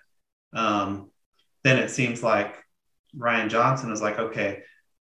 um, 0.54 1.12
then 1.64 1.78
it 1.78 1.89
seems 1.91 2.24
like 2.24 2.56
Rian 3.16 3.50
Johnson 3.50 3.91
was 3.91 4.02
like, 4.02 4.18
okay, 4.18 4.64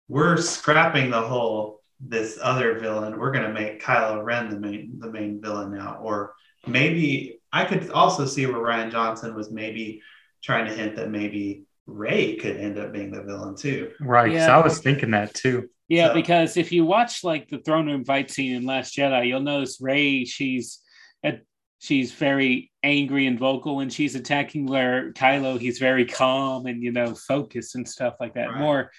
we're 0.08 0.38
scrapping 0.38 1.12
the 1.12 1.22
whole 1.22 1.82
this 2.00 2.40
other 2.42 2.80
villain. 2.80 3.18
We're 3.20 3.32
going 3.32 3.46
to 3.46 3.54
make 3.54 3.84
Kylo 3.84 4.24
Ren 4.24 4.50
the 4.50 4.60
main 4.60 5.00
the 5.00 5.12
main 5.12 5.42
villain 5.42 5.74
now, 5.76 6.00
or 6.02 6.34
maybe 6.66 7.40
I 7.54 7.66
could 7.66 7.90
also 7.92 8.26
see 8.26 8.46
where 8.48 8.56
Rian 8.56 8.92
Johnson 8.92 9.36
was 9.36 9.52
maybe 9.52 10.02
trying 10.44 10.66
to 10.66 10.74
hint 10.74 10.96
that 10.98 11.10
maybe 11.12 11.64
Rey 11.86 12.36
could 12.36 12.58
end 12.58 12.80
up 12.80 12.92
being 12.92 13.12
the 13.12 13.22
villain 13.24 13.56
too. 13.56 13.92
Right. 14.02 14.32
Yeah. 14.32 14.58
I 14.58 14.64
was 14.64 14.80
thinking 14.80 15.12
that 15.12 15.34
too. 15.34 15.70
Yeah, 15.88 16.08
So- 16.08 16.14
because 16.16 16.58
if 16.58 16.72
you 16.72 16.84
watch 16.86 17.24
like 17.24 17.50
the 17.50 17.60
throne 17.60 17.86
room 17.86 18.04
fight 18.06 18.32
scene 18.32 18.56
in 18.56 18.66
Last 18.66 18.98
Jedi, 18.98 19.28
you'll 19.28 19.42
notice 19.42 19.80
Rey. 19.80 20.26
She's 20.26 20.80
at, 21.24 21.42
she's 21.80 22.12
very 22.12 22.72
angry 22.82 23.28
and 23.28 23.38
vocal, 23.38 23.82
and 23.82 23.94
she's 23.94 24.16
attacking 24.16 24.66
where 24.66 25.12
Kylo 25.14 25.60
he's 25.60 25.78
very 25.80 26.06
calm 26.06 26.66
and 26.66 26.82
you 26.82 26.92
know 26.92 27.14
focused 27.14 27.76
and 27.76 27.88
stuff 27.88 28.16
like 28.20 28.34
that. 28.34 28.50
Right. 28.50 28.60
More 28.60 28.92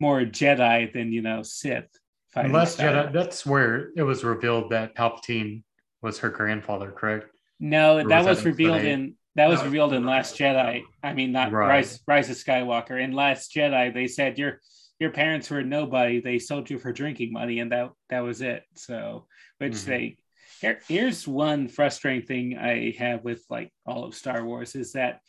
more 0.00 0.20
Jedi 0.20 0.92
than 0.92 1.12
you 1.12 1.22
know 1.22 1.42
Sith. 1.42 1.88
fighting 2.34 2.50
Unless. 2.50 2.76
Jedi, 2.76 3.12
that's 3.12 3.46
where 3.46 3.90
it 3.96 4.02
was 4.02 4.24
revealed 4.24 4.70
that 4.70 4.94
Palpatine 4.94 5.62
was 6.02 6.18
her 6.18 6.28
grandfather, 6.28 6.90
correct? 6.92 7.26
No, 7.60 7.96
that 8.08 8.24
was 8.24 8.38
was 8.38 8.44
revealed 8.44 8.82
in 8.82 9.14
that 9.34 9.48
was 9.48 9.60
That 9.60 9.66
revealed 9.66 9.92
in 9.92 10.04
Last 10.04 10.36
Jedi. 10.36 10.82
I 11.02 11.12
mean, 11.12 11.30
not 11.32 11.52
Right. 11.52 11.68
Rise 11.68 12.00
Rise 12.06 12.30
of 12.30 12.36
Skywalker. 12.36 13.00
In 13.02 13.12
Last 13.12 13.54
Jedi, 13.54 13.92
they 13.94 14.06
said 14.06 14.38
your 14.38 14.60
your 14.98 15.10
parents 15.10 15.48
were 15.50 15.62
nobody. 15.62 16.20
They 16.20 16.38
sold 16.38 16.68
you 16.70 16.78
for 16.78 16.92
drinking 16.92 17.32
money, 17.32 17.60
and 17.60 17.70
that 17.70 17.90
that 18.10 18.20
was 18.20 18.40
it. 18.40 18.64
So, 18.74 19.26
which 19.58 19.74
Mhm. 19.74 19.84
they 19.84 20.18
here, 20.60 20.80
here's 20.88 21.28
one 21.28 21.68
frustrating 21.68 22.26
thing 22.26 22.58
I 22.58 22.94
have 22.98 23.22
with 23.22 23.44
like 23.48 23.72
all 23.86 24.04
of 24.04 24.14
Star 24.14 24.44
Wars 24.44 24.74
is 24.74 24.92
that 24.92 25.20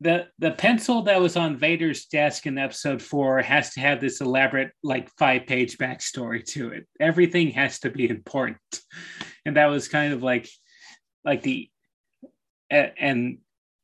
the 0.00 0.28
the 0.38 0.50
pencil 0.50 1.02
that 1.02 1.20
was 1.20 1.36
on 1.36 1.56
Vader's 1.56 2.06
desk 2.06 2.46
in 2.46 2.58
Episode 2.58 3.02
Four 3.02 3.42
has 3.42 3.74
to 3.74 3.80
have 3.80 4.00
this 4.00 4.20
elaborate 4.20 4.72
like 4.82 5.08
five 5.18 5.46
page 5.46 5.78
backstory 5.78 6.44
to 6.46 6.70
it. 6.70 6.88
Everything 6.98 7.50
has 7.50 7.78
to 7.80 7.90
be 7.90 8.08
important, 8.08 8.58
and 9.44 9.56
that 9.56 9.66
was 9.66 9.88
kind 9.88 10.12
of 10.12 10.22
like 10.22 10.48
like 11.24 11.42
the 11.42 11.70
and 12.70 13.38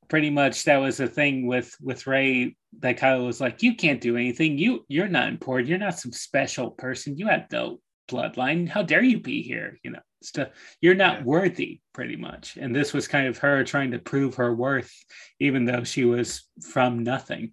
pretty 0.09 0.30
much 0.30 0.64
that 0.64 0.76
was 0.76 0.97
the 0.99 1.09
thing 1.09 1.47
with 1.47 1.74
with 1.80 2.07
Rey 2.07 2.57
that 2.80 2.99
Kylo 2.99 3.26
was 3.26 3.41
like, 3.41 3.62
you 3.62 3.74
can't 3.74 4.01
do 4.01 4.16
anything. 4.16 4.59
You 4.59 4.84
you're 4.89 5.09
not 5.09 5.28
important. 5.28 5.68
You're 5.68 5.78
not 5.78 5.99
some 5.99 6.12
special 6.12 6.70
person. 6.70 7.16
You 7.18 7.26
have 7.26 7.47
no 7.51 7.80
bloodline. 8.09 8.68
How 8.68 8.82
dare 8.82 9.03
you 9.03 9.18
be 9.18 9.43
here? 9.43 9.78
You 9.82 9.93
know, 9.93 10.01
stuff. 10.22 10.49
You're 10.80 10.95
not 10.95 11.18
Yeah. 11.18 11.24
worthy, 11.24 11.80
pretty 11.93 12.16
much. 12.16 12.57
And 12.57 12.74
this 12.74 12.93
was 12.93 13.09
kind 13.09 13.26
of 13.26 13.39
her 13.39 13.64
trying 13.64 13.91
to 13.91 13.99
prove 13.99 14.37
her 14.37 14.55
worth, 14.55 14.93
even 15.41 15.64
though 15.64 15.82
she 15.82 16.05
was 16.05 16.49
from 16.70 17.03
nothing. 17.03 17.53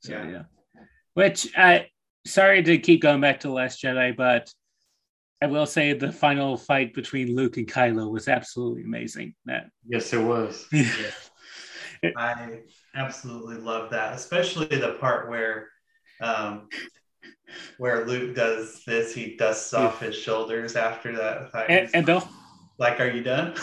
So 0.00 0.12
Yeah. 0.12 0.30
yeah, 0.30 0.42
which 1.14 1.48
I 1.56 1.88
sorry 2.26 2.62
to 2.62 2.76
keep 2.78 3.00
going 3.00 3.20
back 3.22 3.40
to 3.40 3.48
the 3.48 3.54
Last 3.54 3.82
Jedi, 3.82 4.14
but. 4.16 4.52
I 5.42 5.46
will 5.46 5.66
say 5.66 5.92
the 5.92 6.12
final 6.12 6.56
fight 6.56 6.94
between 6.94 7.36
Luke 7.36 7.58
and 7.58 7.68
Kylo 7.68 8.10
was 8.10 8.28
absolutely 8.28 8.82
amazing. 8.84 9.34
That 9.44 9.66
Yes, 9.86 10.12
it 10.12 10.22
was. 10.22 10.66
I 12.16 12.60
absolutely 12.94 13.56
love 13.56 13.90
that, 13.90 14.14
especially 14.14 14.66
the 14.66 14.96
part 15.00 15.28
where 15.28 15.68
um, 16.20 16.68
where 17.78 18.06
Luke 18.06 18.34
does 18.34 18.82
this. 18.86 19.14
He 19.14 19.36
dusts 19.36 19.74
off 19.74 20.00
his 20.00 20.16
shoulders 20.16 20.76
after 20.76 21.14
that 21.16 21.52
fight. 21.52 21.66
and, 21.68 21.90
and 21.92 22.06
they'll 22.06 22.28
like, 22.78 23.00
are 23.00 23.08
you 23.08 23.22
done? 23.22 23.54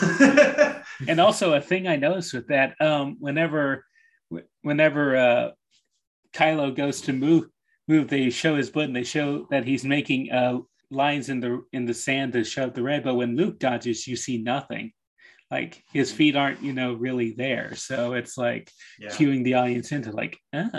and 1.08 1.20
also 1.20 1.54
a 1.54 1.60
thing 1.60 1.86
I 1.86 1.96
noticed 1.96 2.34
with 2.34 2.48
that, 2.48 2.74
um, 2.80 3.16
whenever, 3.20 3.84
whenever 4.62 5.16
uh, 5.16 5.50
Kylo 6.32 6.74
goes 6.74 7.02
to 7.02 7.12
move, 7.12 7.44
move, 7.86 8.08
they 8.08 8.30
show 8.30 8.56
his 8.56 8.70
butt 8.70 8.84
and 8.84 8.96
they 8.96 9.04
show 9.04 9.46
that 9.50 9.64
he's 9.64 9.84
making 9.84 10.32
uh, 10.32 10.58
lines 10.94 11.28
in 11.28 11.40
the 11.40 11.64
in 11.72 11.84
the 11.84 11.94
sand 11.94 12.32
to 12.32 12.44
show 12.44 12.70
the 12.70 12.82
red. 12.82 13.04
But 13.04 13.14
when 13.14 13.36
Luke 13.36 13.58
dodges, 13.58 14.06
you 14.06 14.16
see 14.16 14.38
nothing. 14.38 14.92
Like 15.50 15.84
his 15.92 16.10
hmm. 16.10 16.16
feet 16.16 16.36
aren't, 16.36 16.62
you 16.62 16.72
know, 16.72 16.94
really 16.94 17.32
there. 17.32 17.74
So 17.74 18.14
it's 18.14 18.38
like 18.38 18.70
Yeah. 18.98 19.10
cueing 19.10 19.44
the 19.44 19.54
audience 19.54 19.92
into 19.92 20.10
like, 20.10 20.38
oh. 20.52 20.70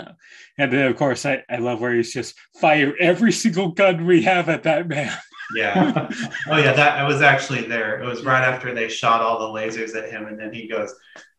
And 0.58 0.72
then 0.72 0.90
of 0.90 0.96
course 0.96 1.24
I, 1.24 1.44
I 1.48 1.58
love 1.58 1.80
where 1.80 1.94
he's 1.94 2.12
just 2.12 2.34
fire 2.60 2.94
every 3.00 3.32
single 3.32 3.68
gun 3.68 4.06
we 4.06 4.22
have 4.22 4.48
at 4.48 4.64
that 4.64 4.88
man. 4.88 5.16
Yeah. 5.54 6.10
Oh 6.48 6.58
yeah, 6.58 6.72
that 6.72 6.98
I 6.98 7.04
was 7.04 7.22
actually 7.22 7.62
there. 7.62 8.00
It 8.00 8.06
was 8.06 8.24
right 8.24 8.42
after 8.42 8.72
they 8.74 8.88
shot 8.88 9.20
all 9.20 9.38
the 9.38 9.60
lasers 9.60 9.96
at 9.96 10.10
him, 10.10 10.26
and 10.26 10.38
then 10.38 10.52
he 10.52 10.68
goes, 10.68 10.94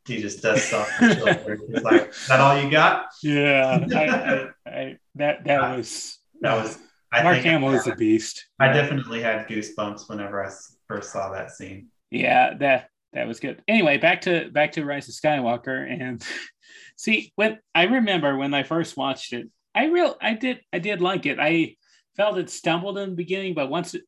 he 0.07 0.21
just 0.21 0.41
dusts 0.41 0.73
off 0.73 0.89
the. 0.99 1.57
He's 1.73 1.83
like, 1.83 2.09
"Is 2.09 2.27
that 2.27 2.39
all 2.39 2.61
you 2.61 2.71
got?" 2.71 3.07
Yeah, 3.21 3.85
I, 3.93 4.05
I, 4.05 4.49
I, 4.65 4.97
that 5.15 5.43
that 5.43 5.77
was 5.77 6.17
That 6.41 6.55
was. 6.55 6.77
I 7.19 7.23
Mark 7.23 7.37
Hamill 7.39 7.73
is 7.73 7.87
a 7.87 7.95
beast. 7.95 8.47
I 8.59 8.71
definitely 8.71 9.21
had 9.21 9.47
goosebumps 9.47 10.09
whenever 10.09 10.43
I 10.45 10.51
first 10.87 11.11
saw 11.11 11.31
that 11.31 11.51
scene. 11.51 11.87
Yeah, 12.11 12.53
that 12.59 12.89
that 13.13 13.27
was 13.27 13.39
good. 13.39 13.61
Anyway, 13.67 13.97
back 13.97 14.21
to 14.21 14.49
back 14.51 14.73
to 14.73 14.85
Rise 14.85 15.07
of 15.09 15.15
Skywalker 15.15 15.85
and 15.89 16.25
see 16.97 17.31
when 17.35 17.59
I 17.75 17.83
remember 17.83 18.37
when 18.37 18.53
I 18.53 18.63
first 18.63 18.97
watched 18.97 19.33
it, 19.33 19.49
I 19.75 19.85
real 19.85 20.15
I 20.21 20.33
did 20.33 20.61
I 20.73 20.79
did 20.79 21.01
like 21.01 21.25
it. 21.25 21.39
I 21.39 21.75
felt 22.15 22.37
it 22.37 22.49
stumbled 22.49 22.97
in 22.97 23.11
the 23.11 23.15
beginning, 23.15 23.53
but 23.53 23.69
once 23.69 23.93
it, 23.93 24.03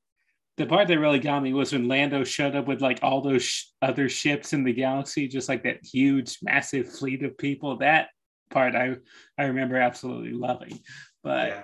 the 0.57 0.66
part 0.66 0.88
that 0.89 0.99
really 0.99 1.20
got 1.20 1.41
me 1.43 1.53
was 1.53 1.72
when 1.72 1.88
Lando 1.88 2.24
showed 2.24 2.55
up 2.55 2.68
with 2.68 2.82
like 2.82 2.99
all 3.01 3.22
those 3.22 3.43
sh- 3.43 3.66
other 3.82 4.10
ships 4.10 4.51
in 4.51 4.64
the 4.64 4.74
galaxy, 4.74 5.28
just 5.28 5.47
like 5.47 5.64
that 5.64 5.86
huge, 5.86 6.38
massive 6.41 6.91
fleet 6.91 7.24
of 7.24 7.38
people. 7.38 7.78
That 7.78 8.10
part 8.49 8.76
I 8.76 8.95
I 9.38 9.45
remember 9.45 9.78
absolutely 9.78 10.34
loving. 10.34 10.80
But 11.24 11.47
Yeah. 11.49 11.64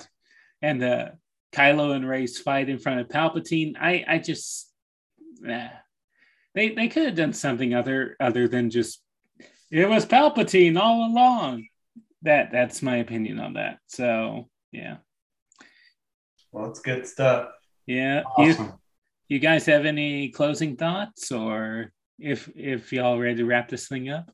and 0.61 0.81
the 0.81 1.13
Kylo 1.55 1.95
and 1.95 2.07
Rey's 2.07 2.37
fight 2.37 2.67
in 2.69 2.79
front 2.79 2.99
of 2.99 3.07
Palpatine, 3.07 3.75
I 3.79 4.03
I 4.07 4.17
just 4.19 4.71
nah. 5.39 5.69
they 6.53 6.69
they 6.69 6.87
could 6.89 7.05
have 7.05 7.15
done 7.15 7.33
something 7.33 7.73
other 7.73 8.15
other 8.19 8.47
than 8.47 8.69
just 8.69 9.01
it 9.71 9.87
was 9.89 10.05
Palpatine 10.05 10.79
all 10.79 11.09
along. 11.09 11.67
That 12.23 12.51
that's 12.51 12.81
my 12.81 12.97
opinion 12.97 13.39
on 13.39 13.53
that. 13.53 13.79
So 13.87 14.49
yeah, 14.71 14.97
Well, 16.51 16.69
it's 16.69 16.79
good 16.81 17.07
stuff. 17.07 17.49
yeah. 17.85 18.23
Awesome. 18.37 18.65
You, 18.65 18.73
you 19.29 19.39
guys 19.39 19.65
have 19.67 19.85
any 19.85 20.29
closing 20.29 20.75
thoughts, 20.75 21.31
or 21.31 21.91
if 22.19 22.49
if 22.55 22.91
y'all 22.91 23.17
ready 23.19 23.35
to 23.37 23.45
wrap 23.45 23.69
this 23.69 23.87
thing 23.87 24.09
up? 24.09 24.29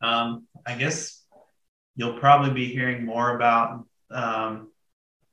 Um, 0.00 0.46
I 0.66 0.74
guess 0.74 1.22
you'll 1.96 2.18
probably 2.18 2.52
be 2.54 2.66
hearing 2.72 3.04
more 3.04 3.36
about. 3.36 3.84
Um, 4.10 4.70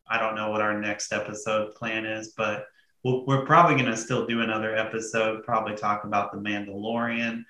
I 0.07 0.19
don't 0.19 0.35
know 0.35 0.51
what 0.51 0.61
our 0.61 0.79
next 0.79 1.11
episode 1.11 1.73
plan 1.75 2.05
is, 2.05 2.33
but 2.37 2.65
we'll, 3.03 3.25
we're 3.25 3.45
probably 3.45 3.75
going 3.75 3.89
to 3.91 3.97
still 3.97 4.25
do 4.25 4.41
another 4.41 4.75
episode. 4.75 5.43
Probably 5.43 5.75
talk 5.75 6.03
about 6.03 6.31
the 6.31 6.37
Mandalorian, 6.37 7.43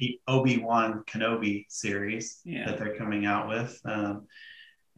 the 0.00 0.18
Obi 0.26 0.58
Wan 0.58 1.04
Kenobi 1.06 1.64
series 1.68 2.40
Yeah. 2.44 2.66
that 2.66 2.78
they're 2.78 2.96
coming 2.96 3.24
out 3.26 3.48
with, 3.48 3.80
um, 3.84 4.26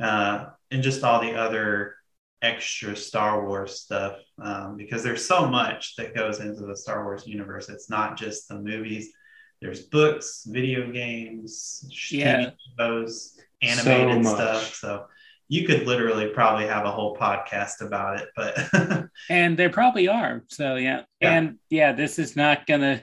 uh, 0.00 0.46
and 0.70 0.82
just 0.82 1.02
all 1.04 1.20
the 1.20 1.34
other 1.34 1.96
extra 2.40 2.94
Star 2.94 3.44
Wars 3.46 3.80
stuff 3.80 4.16
um, 4.40 4.76
because 4.76 5.02
there's 5.02 5.26
so 5.26 5.48
much 5.48 5.96
that 5.96 6.14
goes 6.14 6.38
into 6.40 6.64
the 6.64 6.76
Star 6.76 7.04
Wars 7.04 7.26
universe. 7.26 7.68
It's 7.68 7.90
not 7.90 8.16
just 8.16 8.48
the 8.48 8.54
movies. 8.60 9.12
There's 9.60 9.80
books, 9.82 10.44
video 10.48 10.90
games, 10.92 11.84
Yeah. 12.10 12.50
TV 12.50 12.52
shows, 12.78 13.36
animated 13.60 14.22
much. 14.22 14.34
stuff. 14.36 14.74
So 14.76 15.06
you 15.48 15.66
could 15.66 15.86
literally 15.86 16.28
probably 16.28 16.66
have 16.66 16.84
a 16.84 16.90
whole 16.90 17.16
podcast 17.16 17.80
about 17.80 18.20
it. 18.20 18.28
But 18.36 19.08
And 19.30 19.58
there 19.58 19.70
probably 19.70 20.08
are. 20.08 20.44
So 20.48 20.76
yeah. 20.76 21.02
Yeah. 21.20 21.32
And 21.32 21.58
yeah, 21.70 21.92
this 21.92 22.18
is 22.18 22.36
not 22.36 22.66
gonna 22.66 23.02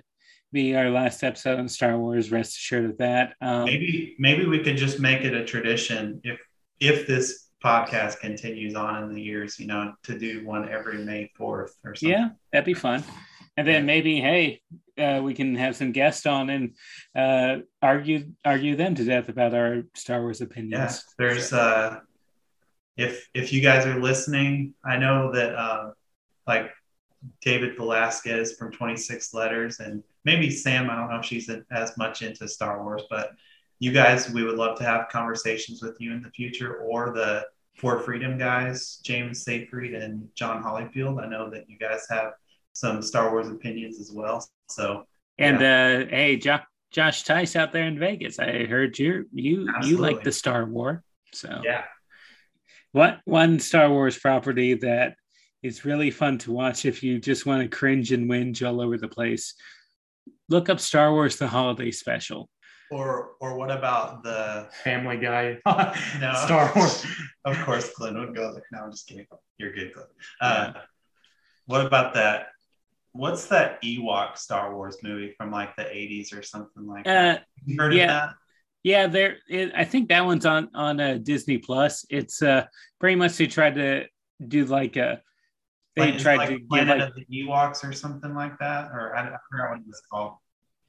be 0.51 0.75
our 0.75 0.89
last 0.89 1.23
episode 1.23 1.59
on 1.59 1.67
Star 1.67 1.97
Wars. 1.97 2.31
Rest 2.31 2.55
assured 2.55 2.85
of 2.85 2.97
that. 2.99 3.33
Um, 3.41 3.65
maybe 3.65 4.15
maybe 4.19 4.45
we 4.45 4.59
could 4.59 4.77
just 4.77 4.99
make 4.99 5.21
it 5.23 5.33
a 5.33 5.43
tradition 5.43 6.21
if 6.23 6.39
if 6.79 7.07
this 7.07 7.49
podcast 7.63 8.19
continues 8.19 8.75
on 8.75 9.03
in 9.03 9.13
the 9.15 9.21
years, 9.21 9.59
you 9.59 9.65
know, 9.65 9.93
to 10.03 10.17
do 10.19 10.45
one 10.45 10.69
every 10.69 10.99
May 11.03 11.31
fourth 11.35 11.75
or 11.83 11.95
something. 11.95 12.09
Yeah, 12.17 12.29
that'd 12.53 12.65
be 12.65 12.73
fun. 12.75 13.03
And 13.57 13.65
then 13.67 13.85
maybe, 13.85 14.19
hey, 14.19 14.61
uh, 14.99 15.21
we 15.23 15.33
can 15.33 15.55
have 15.55 15.75
some 15.77 15.93
guests 15.93 16.25
on 16.25 16.49
and 16.49 16.75
uh, 17.15 17.63
argue 17.81 18.31
argue 18.43 18.75
them 18.75 18.95
to 18.95 19.03
death 19.05 19.29
about 19.29 19.53
our 19.53 19.83
Star 19.95 20.21
Wars 20.21 20.41
Yeah, 20.41 20.45
opinions. 20.45 21.03
there's 21.17 21.53
uh 21.53 21.99
if 22.97 23.29
if 23.33 23.51
you 23.51 23.61
guys 23.61 23.85
are 23.85 23.99
listening, 23.99 24.73
I 24.83 24.97
know 24.97 25.31
that 25.31 25.55
uh 25.55 25.91
like 26.47 26.71
David 27.41 27.75
Velasquez 27.75 28.55
from 28.57 28.71
26 28.71 29.33
Letters, 29.33 29.79
and 29.79 30.03
maybe 30.25 30.49
Sam. 30.51 30.89
I 30.89 30.95
don't 30.95 31.09
know 31.09 31.19
if 31.19 31.25
she's 31.25 31.49
as 31.71 31.97
much 31.97 32.21
into 32.21 32.47
Star 32.47 32.83
Wars, 32.83 33.03
but 33.09 33.31
you 33.79 33.91
guys, 33.91 34.29
we 34.29 34.43
would 34.43 34.55
love 34.57 34.77
to 34.77 34.83
have 34.83 35.09
conversations 35.09 35.81
with 35.81 35.97
you 35.99 36.13
in 36.13 36.21
the 36.21 36.29
future, 36.29 36.77
or 36.77 37.13
the 37.13 37.43
For 37.75 37.99
Freedom 37.99 38.37
guys, 38.37 39.01
James 39.03 39.43
Seyfried 39.43 39.93
and 39.93 40.29
John 40.35 40.63
Hollyfield. 40.63 41.21
I 41.21 41.27
know 41.27 41.49
that 41.49 41.69
you 41.69 41.77
guys 41.77 42.05
have 42.09 42.33
some 42.73 43.01
Star 43.01 43.31
Wars 43.31 43.49
opinions 43.49 43.99
as 43.99 44.11
well. 44.11 44.47
So, 44.67 45.05
And 45.37 45.59
yeah. 45.59 46.05
uh, 46.05 46.09
hey, 46.09 46.37
jo- 46.37 46.59
Josh 46.91 47.23
Tice 47.23 47.55
out 47.55 47.73
there 47.73 47.85
in 47.87 47.97
Vegas. 47.99 48.39
I 48.39 48.65
heard 48.65 48.97
you 48.99 49.27
you 49.33 49.67
you 49.83 49.97
like 49.97 50.23
the 50.23 50.31
Star 50.31 50.65
War. 50.65 51.03
So 51.33 51.61
yeah, 51.63 51.83
what 52.95 53.19
one 53.25 53.59
Star 53.59 53.89
Wars 53.89 54.17
property 54.17 54.73
that 54.75 55.17
is 55.61 55.83
really 55.83 56.11
fun 56.11 56.37
to 56.37 56.53
watch 56.53 56.85
if 56.85 57.03
you 57.03 57.19
just 57.19 57.45
want 57.45 57.61
to 57.61 57.67
cringe 57.77 58.13
and 58.13 58.29
whinge 58.29 58.65
all 58.65 58.79
over 58.79 58.97
the 58.97 59.09
place. 59.09 59.53
Look 60.47 60.69
up 60.69 60.79
Star 60.79 61.11
Wars 61.11 61.35
the 61.35 61.47
Holiday 61.47 61.91
Special. 61.91 62.49
or 62.91 63.31
or 63.41 63.57
what 63.57 63.69
about 63.69 64.23
the 64.23 64.69
Family 64.85 65.17
Guy. 65.17 65.57
no 66.21 66.33
Star 66.45 66.71
Wars. 66.73 67.05
of 67.45 67.57
course, 67.65 67.89
Glenn 67.97 68.17
would 68.17 68.33
go 68.33 68.53
there. 68.53 68.63
No, 68.71 68.79
I'm 68.85 68.91
just 68.91 69.07
kidding. 69.07 69.25
You're 69.57 69.73
good, 69.73 69.91
Glenn. 69.93 70.07
Uh, 70.39 70.73
What 71.65 71.85
about 71.85 72.13
that? 72.13 72.47
What's 73.11 73.45
that 73.47 73.81
Ewok 73.83 74.37
Star 74.37 74.73
Wars 74.73 74.97
movie 75.03 75.33
from 75.37 75.51
like 75.51 75.75
the 75.75 75.83
80s 75.83 76.33
or 76.37 76.43
something 76.43 76.85
like 76.87 77.05
Uh, 77.07 77.13
that? 77.13 77.45
You 77.65 77.75
heard 77.77 77.93
yeah. 77.93 78.03
of 78.03 78.09
that? 78.29 78.35
Yeah, 78.85 79.07
there. 79.07 79.37
It, 79.49 79.71
I 79.75 79.83
think 79.83 80.09
that 80.09 80.23
one's 80.25 80.45
on 80.45 80.69
on 80.75 80.99
uh, 80.99 81.17
Disney 81.21 81.57
Plus. 81.57 82.05
It's 82.11 82.41
uh 82.43 82.65
pretty 82.99 83.15
much 83.15 83.35
they 83.35 83.47
tried 83.47 83.75
to 83.75 84.05
do 84.47 84.63
like 84.65 84.95
a 84.95 85.21
they 85.95 86.11
Like, 86.11 86.19
tried 86.19 86.35
like 86.37 86.49
to 86.49 86.59
give 86.59 86.69
Planet 86.69 86.99
like 86.99 87.09
of 87.09 87.15
the 87.15 87.25
Ewoks 87.35 87.83
or 87.83 87.93
something 87.93 88.35
like 88.35 88.59
that, 88.59 88.91
or 88.91 89.15
I, 89.15 89.21
I 89.23 89.37
forgot 89.49 89.71
what 89.71 89.79
it 89.79 89.87
was 89.87 90.01
called. 90.11 90.33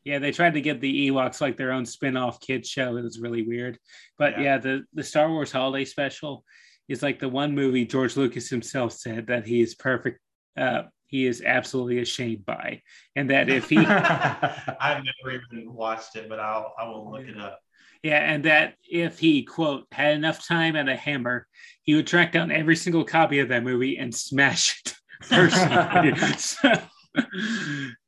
yeah 0.05 0.19
they 0.19 0.31
tried 0.31 0.53
to 0.55 0.61
get 0.61 0.81
the 0.83 1.09
Ewoks 1.09 1.41
like 1.41 1.57
their 1.57 1.73
own 1.73 1.87
spin 1.87 2.19
off 2.19 2.39
kids 2.41 2.69
show. 2.69 2.97
It 2.99 3.03
was 3.03 3.19
really 3.19 3.43
weird, 3.43 3.79
but 4.19 4.33
Yeah. 4.37 4.43
yeah. 4.45 4.59
the 4.59 4.85
the 4.93 5.03
Star 5.03 5.31
Wars 5.31 5.51
Holiday 5.51 5.87
Special 5.87 6.45
is 6.89 7.03
like 7.03 7.19
the 7.19 7.31
one 7.31 7.55
movie 7.55 7.87
George 7.87 8.15
Lucas 8.17 8.51
himself 8.51 8.93
said 8.93 9.27
that 9.29 9.47
he 9.47 9.63
is 9.63 9.75
perfect. 9.75 10.21
Uh, 10.55 10.83
he 11.07 11.25
is 11.25 11.41
absolutely 11.41 12.01
ashamed 12.01 12.45
by, 12.45 12.83
and 13.15 13.31
that 13.31 13.49
if 13.49 13.71
he 13.71 13.79
I've 13.87 15.03
never 15.03 15.31
even 15.37 15.73
watched 15.73 16.15
it, 16.17 16.29
but 16.29 16.41
I'll 16.41 16.75
I 16.79 16.87
will 16.89 17.11
look 17.11 17.27
it 17.27 17.39
up. 17.41 17.61
Yeah, 18.07 18.19
and 18.19 18.45
that 18.45 18.75
if 18.89 19.19
he 19.19 19.43
quote 19.43 19.89
had 19.91 20.15
enough 20.15 20.47
time 20.47 20.77
and 20.77 20.89
a 20.89 20.95
hammer, 20.95 21.49
he 21.83 21.97
would 21.97 22.07
track 22.07 22.31
down 22.31 22.53
every 22.53 22.77
single 22.77 23.03
copy 23.03 23.41
of 23.41 23.49
that 23.49 23.65
movie 23.65 23.99
and 23.99 24.15
smash 24.15 24.81
it 24.87 24.95
personally. 25.29 26.15
so, 26.39 26.69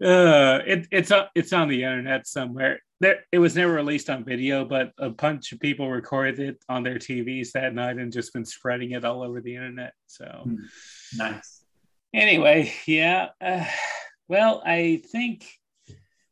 uh, 0.01 0.61
it, 0.65 0.87
it's 0.93 1.11
on 1.11 1.27
it's 1.35 1.53
on 1.53 1.67
the 1.67 1.83
internet 1.83 2.29
somewhere. 2.29 2.79
There, 3.01 3.25
it 3.33 3.41
was 3.41 3.57
never 3.57 3.73
released 3.73 4.09
on 4.09 4.25
video, 4.25 4.65
but 4.65 4.93
a 4.99 5.11
bunch 5.11 5.51
of 5.51 5.59
people 5.59 5.91
recorded 5.91 6.39
it 6.39 6.65
on 6.69 6.85
their 6.85 7.01
TVs 7.01 7.51
that 7.55 7.75
night 7.75 7.97
and 7.97 8.13
just 8.13 8.33
been 8.33 8.45
spreading 8.45 8.93
it 8.93 9.05
all 9.05 9.25
over 9.25 9.41
the 9.41 9.57
internet. 9.57 9.95
So, 10.07 10.49
Nice. 11.17 11.65
anyway, 12.15 12.73
yeah. 12.87 13.31
Uh, 13.41 13.65
well, 14.29 14.63
I 14.65 15.03
think 15.11 15.45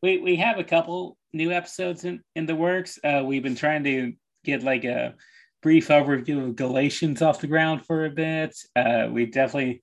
we 0.06 0.18
we 0.18 0.36
have 0.36 0.58
a 0.58 0.64
couple 0.64 1.18
new 1.32 1.50
episodes 1.50 2.04
in 2.04 2.22
in 2.36 2.46
the 2.46 2.54
works. 2.54 2.98
Uh, 3.02 3.22
we've 3.26 3.42
been 3.42 3.56
trying 3.56 3.82
to 3.84 4.12
get 4.44 4.62
like 4.62 4.84
a 4.84 5.14
brief 5.62 5.88
overview 5.88 6.44
of 6.44 6.54
Galatians 6.54 7.22
off 7.22 7.40
the 7.40 7.48
ground 7.48 7.84
for 7.84 8.04
a 8.04 8.10
bit. 8.10 8.56
Uh, 8.76 9.08
we 9.10 9.26
definitely 9.26 9.82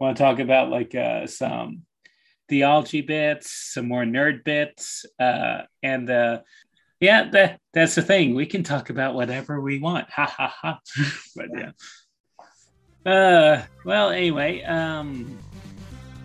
want 0.00 0.16
to 0.16 0.22
talk 0.22 0.38
about 0.38 0.70
like 0.70 0.94
uh, 0.94 1.26
some 1.26 1.82
theology 2.48 3.02
bits, 3.02 3.74
some 3.74 3.86
more 3.86 4.04
nerd 4.04 4.42
bits, 4.42 5.04
uh, 5.20 5.62
and 5.82 6.08
uh, 6.08 6.40
yeah, 6.98 7.28
that 7.32 7.60
that's 7.74 7.94
the 7.94 8.02
thing. 8.02 8.34
We 8.34 8.46
can 8.46 8.62
talk 8.62 8.88
about 8.88 9.14
whatever 9.14 9.60
we 9.60 9.80
want. 9.80 10.08
Ha 10.10 10.24
ha 10.24 10.54
ha. 10.62 10.80
but 11.36 11.48
yeah. 11.54 11.72
Uh, 13.04 13.62
well, 13.84 14.08
anyway, 14.08 14.62
um, 14.62 15.38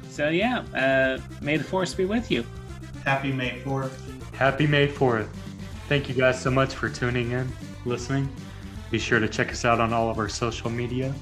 so 0.09 0.29
yeah, 0.29 0.59
uh, 0.73 1.19
may 1.41 1.57
the 1.57 1.63
force 1.65 1.93
be 1.93 2.05
with 2.05 2.31
you. 2.31 2.45
Happy 3.05 3.31
May 3.31 3.59
4th. 3.61 3.91
Happy 4.33 4.67
May 4.67 4.87
4th. 4.87 5.27
Thank 5.89 6.07
you 6.07 6.15
guys 6.15 6.41
so 6.41 6.49
much 6.49 6.73
for 6.73 6.89
tuning 6.89 7.31
in, 7.31 7.51
listening. 7.85 8.29
Be 8.91 8.99
sure 8.99 9.19
to 9.19 9.27
check 9.27 9.51
us 9.51 9.65
out 9.65 9.79
on 9.79 9.91
all 9.91 10.09
of 10.09 10.17
our 10.19 10.29
social 10.29 10.69
media. 10.69 11.13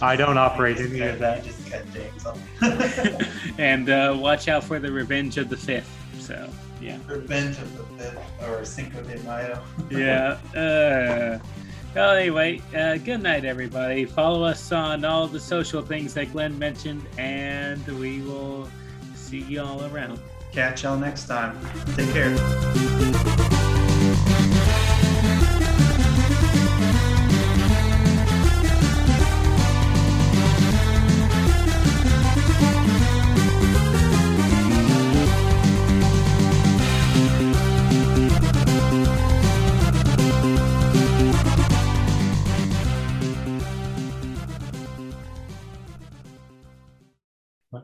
I 0.00 0.16
don't 0.16 0.38
operate 0.38 0.78
You 0.78 0.84
just 0.84 0.94
any 0.94 1.00
cut- 1.00 1.14
of 1.14 1.18
that. 1.20 1.44
Just 1.44 1.70
cut 1.70 1.92
James 1.92 2.26
off. 2.26 2.38
and 3.58 3.88
uh, 3.90 4.16
watch 4.18 4.48
out 4.48 4.64
for 4.64 4.78
the 4.78 4.90
Revenge 4.90 5.36
of 5.38 5.48
the 5.48 5.56
Fifth. 5.56 5.90
So 6.20 6.48
yeah, 6.80 6.98
Revenge 7.06 7.58
of 7.58 7.76
the 7.76 7.84
Fifth 8.04 8.18
or 8.48 8.64
Cinco 8.64 9.02
de 9.02 9.18
Mayo. 9.22 9.62
yeah. 9.90 10.38
Uh, 10.58 11.38
well, 11.94 12.16
anyway, 12.16 12.60
uh, 12.76 12.96
good 12.98 13.22
night, 13.22 13.44
everybody. 13.44 14.04
Follow 14.04 14.42
us 14.42 14.72
on 14.72 15.04
all 15.04 15.28
the 15.28 15.38
social 15.38 15.80
things 15.80 16.14
that 16.14 16.32
Glenn 16.32 16.58
mentioned, 16.58 17.06
and 17.18 17.86
we 17.98 18.20
will 18.22 18.68
see 19.14 19.40
you 19.40 19.62
all 19.62 19.84
around. 19.84 20.18
Catch 20.54 20.84
y'all 20.84 20.96
next 20.96 21.24
time. 21.24 21.58
Take 21.96 22.12
care. 22.12 22.32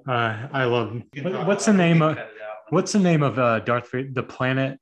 Uh, 0.06 0.48
I 0.52 0.64
love. 0.66 1.02
What's 1.46 1.66
the 1.66 1.72
name 1.72 2.00
of? 2.02 2.16
What's 2.70 2.92
the 2.92 2.98
name 2.98 3.22
of 3.22 3.38
uh, 3.38 3.60
Darth 3.60 3.90
Vader? 3.90 4.10
The 4.12 4.22
planet 4.22 4.78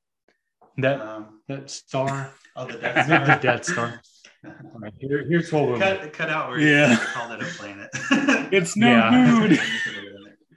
that 0.79 1.01
Um, 1.01 1.41
that 1.49 1.71
star. 1.71 2.33
oh, 2.57 2.67
the 2.67 2.73
the, 2.79 2.79
Death 2.81 3.07
Star. 3.07 3.39
Death 3.41 3.65
Star. 3.65 4.03
All 4.45 4.81
right, 4.81 4.93
here, 4.99 5.25
here's 5.29 5.53
what 5.53 5.67
we'll 5.69 5.79
cut, 5.79 6.13
cut 6.13 6.31
out 6.31 6.51
where 6.51 6.61
Yeah. 6.61 6.93
you 6.93 6.97
called 6.99 7.33
it 7.33 7.43
a 7.43 7.47
planet. 7.57 7.89
It's 8.53 8.77
no 8.77 8.89
Yeah. 8.91 9.11
mood. 9.41 9.61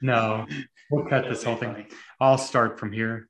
No, 0.03 0.47
we'll 0.89 1.05
cut 1.05 1.29
this 1.29 1.43
whole 1.43 1.55
thing. 1.57 1.85
I'll 2.19 2.39
start 2.39 2.79
from 2.79 2.91
here. 2.91 3.27